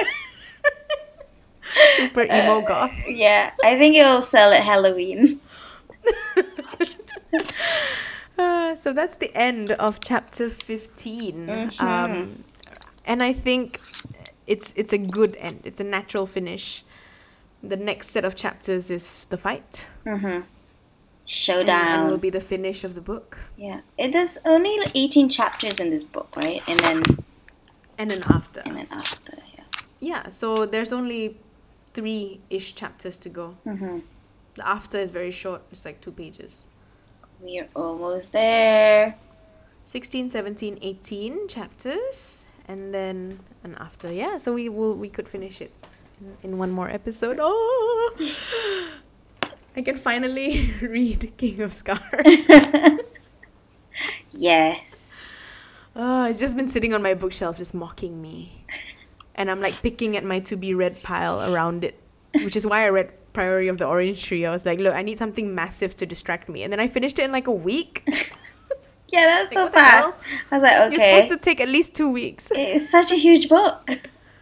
Super 1.97 2.23
emo 2.23 2.61
goth. 2.61 2.93
yeah, 3.07 3.51
I 3.63 3.77
think 3.77 3.95
it 3.97 4.03
will 4.03 4.21
sell 4.21 4.53
at 4.53 4.63
Halloween. 4.63 5.39
Uh, 8.37 8.75
so 8.83 8.93
that's 8.93 9.15
the 9.17 9.35
end 9.35 9.71
of 9.71 9.99
chapter 9.99 10.49
15 10.49 11.47
Mhm. 11.47 11.79
um, 11.81 12.43
and 13.05 13.21
i 13.23 13.31
think 13.33 13.79
it's 14.47 14.73
it's 14.75 14.93
a 14.93 14.97
good 14.97 15.35
end 15.39 15.59
it's 15.63 15.79
a 15.79 15.83
natural 15.83 16.25
finish 16.25 16.83
the 17.63 17.77
next 17.77 18.09
set 18.09 18.25
of 18.25 18.35
chapters 18.35 18.89
is 18.91 19.25
the 19.29 19.37
fight 19.37 19.89
Mm-hmm. 20.05 20.41
Showdown. 21.27 21.99
and 21.99 22.09
will 22.11 22.19
be 22.19 22.29
the 22.29 22.39
finish 22.41 22.83
of 22.83 22.93
the 22.93 23.01
book 23.01 23.37
Yeah, 23.57 23.81
it 23.97 24.11
there's 24.11 24.37
only 24.45 24.77
18 24.93 25.29
chapters 25.29 25.79
in 25.79 25.89
this 25.89 26.03
book, 26.03 26.29
right? 26.37 26.61
And 26.69 26.79
then 26.79 27.03
and 27.97 28.11
then 28.11 28.21
after 28.29 28.61
and 28.65 28.75
then 28.77 28.87
after, 28.91 29.33
yeah. 29.57 29.63
yeah 29.99 30.27
so 30.29 30.65
there's 30.67 30.93
only 30.93 31.37
three-ish 31.95 32.75
chapters 32.75 33.17
to 33.19 33.29
go 33.29 33.55
Mm-hmm. 33.65 33.99
the 34.55 34.67
after 34.67 34.99
is 34.99 35.09
very 35.09 35.31
short 35.31 35.61
it's 35.71 35.83
like 35.85 35.99
two 36.01 36.11
pages 36.11 36.67
We're 37.39 37.67
almost 37.75 38.31
there. 38.31 39.15
16 39.85 40.31
17 40.31 40.79
18 40.81 41.47
chapters 41.47 42.45
and 42.67 42.93
then 42.93 43.39
and 43.63 43.75
after. 43.77 44.11
Yeah 44.11 44.37
so 44.37 44.53
we 44.53 44.69
will 44.69 44.93
we 44.95 45.09
could 45.09 45.27
finish 45.27 45.61
it 45.61 45.71
in, 46.19 46.51
in 46.51 46.57
one 46.57 46.71
more 46.71 46.89
episode. 46.89 47.37
Oh! 47.39 48.15
I 49.77 49.81
can 49.81 49.97
finally 49.97 50.73
read 50.81 51.33
king 51.37 51.61
of 51.61 51.73
scars. 51.73 52.01
Yes. 54.31 54.83
oh 55.95 56.25
it's 56.25 56.41
just 56.41 56.57
been 56.57 56.67
sitting 56.67 56.93
on 56.93 57.01
my 57.01 57.13
bookshelf 57.13 57.57
just 57.57 57.73
mocking 57.73 58.21
me. 58.21 58.65
And 59.35 59.49
i'm 59.51 59.61
like 59.61 59.81
picking 59.81 60.15
at 60.17 60.23
my 60.23 60.39
to 60.41 60.55
be 60.57 60.73
read 60.73 61.01
pile 61.03 61.39
around 61.53 61.83
it 61.83 61.99
which 62.43 62.55
is 62.55 62.65
why 62.67 62.83
i 62.85 62.89
read 62.89 63.11
Priory 63.35 63.67
of 63.73 63.77
the 63.77 63.85
Orange 63.93 64.19
Tree 64.27 64.45
i 64.45 64.51
was 64.57 64.65
like 64.65 64.79
look 64.79 64.93
i 65.01 65.03
need 65.09 65.17
something 65.17 65.53
massive 65.61 65.95
to 65.97 66.05
distract 66.13 66.49
me 66.49 66.63
and 66.63 66.71
then 66.73 66.79
i 66.79 66.87
finished 66.87 67.19
it 67.19 67.23
in 67.29 67.31
like 67.39 67.47
a 67.47 67.57
week 67.69 68.03
Yeah, 69.15 69.25
that's 69.31 69.53
so 69.53 69.69
fast. 69.69 70.17
I 70.51 70.57
was 70.57 70.63
like, 70.63 70.77
okay. 70.81 70.89
you're 70.91 71.21
supposed 71.21 71.31
to 71.35 71.49
take 71.49 71.61
at 71.61 71.69
least 71.69 71.93
two 71.99 72.09
weeks 72.09 72.51
It's 72.55 72.89
such 72.89 73.11
a 73.11 73.15
huge 73.15 73.47
book. 73.49 73.79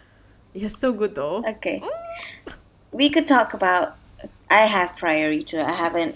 yeah 0.61 0.67
so 0.69 0.93
good 0.93 1.13
though 1.15 1.43
Okay. 1.53 1.81
Mm. 1.83 2.53
We 2.91 3.09
could 3.09 3.27
talk 3.27 3.53
about 3.53 3.95
I 4.49 4.61
have 4.77 4.95
Priory 4.95 5.43
to 5.51 5.59
it. 5.59 5.65
I 5.65 5.73
haven't 5.73 6.15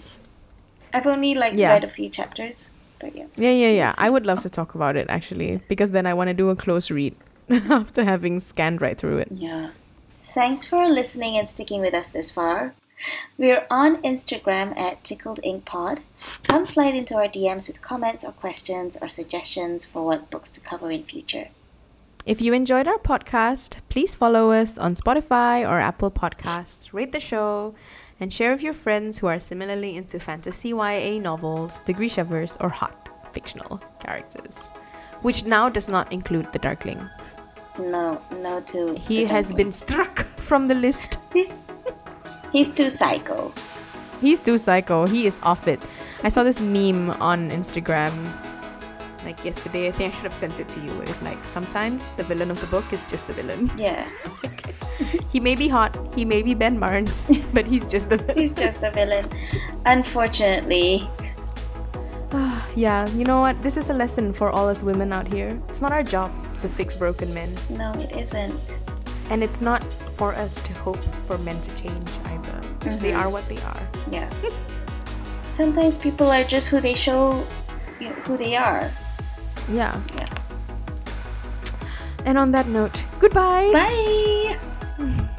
I've 0.94 1.06
only 1.06 1.34
like 1.34 1.54
Yeah. 1.56 1.72
read 1.74 1.84
a 1.84 1.88
few 1.98 2.08
chapters. 2.08 2.70
But 3.00 3.16
yeah. 3.16 3.26
Yeah, 3.36 3.50
yeah, 3.64 3.70
yeah. 3.82 3.94
I 3.98 4.08
would 4.10 4.26
love 4.26 4.40
to 4.42 4.50
talk 4.58 4.74
about 4.74 4.96
it 4.96 5.06
actually 5.08 5.60
because 5.68 5.90
then 5.92 6.06
I 6.06 6.14
want 6.14 6.28
to 6.28 6.34
do 6.34 6.50
a 6.50 6.56
close 6.56 6.90
read 6.90 7.14
after 7.50 8.02
having 8.04 8.40
scanned 8.40 8.80
right 8.82 8.96
through 8.98 9.18
it. 9.18 9.28
Yeah. 9.30 9.70
Thanks 10.34 10.62
for 10.66 10.86
listening 10.86 11.38
and 11.38 11.48
sticking 11.48 11.80
with 11.80 11.94
us 11.94 12.10
this 12.10 12.30
far. 12.30 12.74
We're 13.38 13.66
on 13.70 14.02
Instagram 14.02 14.76
at 14.78 15.02
Tickled 15.02 15.40
Ink 15.42 15.64
Pod. 15.64 16.00
Come 16.42 16.66
slide 16.66 16.94
into 16.94 17.14
our 17.16 17.28
DMs 17.28 17.66
with 17.66 17.80
comments 17.80 18.26
or 18.26 18.32
questions 18.32 18.98
or 19.00 19.08
suggestions 19.08 19.86
for 19.86 20.04
what 20.04 20.30
books 20.30 20.50
to 20.50 20.60
cover 20.60 20.90
in 20.90 21.04
future. 21.04 21.48
If 22.26 22.42
you 22.42 22.52
enjoyed 22.52 22.86
our 22.86 22.98
podcast, 22.98 23.78
please 23.88 24.14
follow 24.14 24.52
us 24.52 24.76
on 24.76 24.96
Spotify 24.96 25.66
or 25.66 25.80
Apple 25.80 26.10
Podcasts, 26.10 26.92
rate 26.92 27.12
the 27.12 27.20
show, 27.20 27.74
and 28.20 28.30
share 28.30 28.52
with 28.52 28.62
your 28.62 28.74
friends 28.74 29.20
who 29.20 29.28
are 29.28 29.40
similarly 29.40 29.96
into 29.96 30.20
fantasy 30.20 30.68
YA 30.70 31.18
novels, 31.20 31.80
degree 31.82 32.08
shovers, 32.08 32.58
or 32.60 32.68
hot 32.68 33.08
fictional 33.32 33.80
characters. 33.98 34.72
Which 35.22 35.46
now 35.46 35.70
does 35.70 35.88
not 35.88 36.12
include 36.12 36.52
the 36.52 36.58
Darkling. 36.58 37.08
No, 37.78 38.20
no 38.40 38.60
to 38.60 38.94
He 38.98 39.24
has 39.24 39.52
been 39.52 39.72
struck 39.72 40.18
from 40.36 40.66
the 40.66 40.74
list. 40.74 41.18
He's, 41.32 41.50
he's 42.52 42.70
too 42.70 42.90
psycho. 42.90 43.52
He's 44.20 44.40
too 44.40 44.58
psycho. 44.58 45.06
He 45.06 45.26
is 45.26 45.38
off 45.42 45.68
it. 45.68 45.80
I 46.24 46.28
saw 46.28 46.42
this 46.42 46.60
meme 46.60 47.10
on 47.20 47.50
Instagram 47.50 48.12
like 49.24 49.44
yesterday. 49.44 49.88
I 49.88 49.92
think 49.92 50.12
I 50.12 50.16
should 50.16 50.24
have 50.24 50.34
sent 50.34 50.58
it 50.58 50.68
to 50.70 50.80
you. 50.80 51.00
It's 51.02 51.22
like 51.22 51.42
sometimes 51.44 52.12
the 52.12 52.24
villain 52.24 52.50
of 52.50 52.60
the 52.60 52.66
book 52.66 52.92
is 52.92 53.04
just 53.04 53.26
the 53.26 53.32
villain. 53.32 53.70
Yeah. 53.76 54.08
He 55.30 55.40
may 55.40 55.54
be 55.54 55.68
hot, 55.68 55.96
he 56.16 56.24
may 56.24 56.42
be 56.42 56.54
Ben 56.54 56.80
Barnes, 56.80 57.24
but 57.52 57.66
he's 57.66 57.86
just 57.86 58.10
the 58.10 58.16
villain. 58.16 58.38
He's 58.38 58.54
just 58.54 58.82
a 58.82 58.90
villain. 58.90 59.28
Unfortunately. 59.86 61.08
yeah, 62.76 63.08
you 63.10 63.24
know 63.24 63.40
what? 63.40 63.60
This 63.62 63.76
is 63.76 63.90
a 63.90 63.94
lesson 63.94 64.32
for 64.32 64.50
all 64.50 64.68
us 64.68 64.82
women 64.82 65.12
out 65.12 65.32
here. 65.32 65.58
It's 65.68 65.80
not 65.80 65.92
our 65.92 66.02
job 66.02 66.30
to 66.58 66.68
fix 66.68 66.94
broken 66.94 67.32
men, 67.32 67.54
No, 67.70 67.92
it 67.92 68.12
isn't. 68.16 68.78
and 69.30 69.42
it's 69.42 69.60
not 69.60 69.82
for 70.14 70.34
us 70.34 70.60
to 70.62 70.72
hope 70.74 70.98
for 71.26 71.38
men 71.38 71.60
to 71.62 71.74
change 71.74 72.08
either. 72.26 72.60
They 72.98 73.12
Mhm. 73.12 73.20
are 73.20 73.28
what 73.30 73.46
they 73.48 73.58
are. 73.62 73.82
Yeah. 74.10 74.28
Sometimes 75.52 75.98
people 75.98 76.30
are 76.30 76.44
just 76.44 76.68
who 76.68 76.80
they 76.80 76.94
show 76.94 77.44
you 78.00 78.06
know, 78.08 78.14
who 78.26 78.36
they 78.36 78.54
are. 78.56 78.90
Yeah. 79.72 79.94
Yeah. 80.14 80.28
And 82.24 82.38
on 82.38 82.52
that 82.52 82.66
note, 82.68 83.04
goodbye. 83.18 83.70
Bye. 83.72 84.56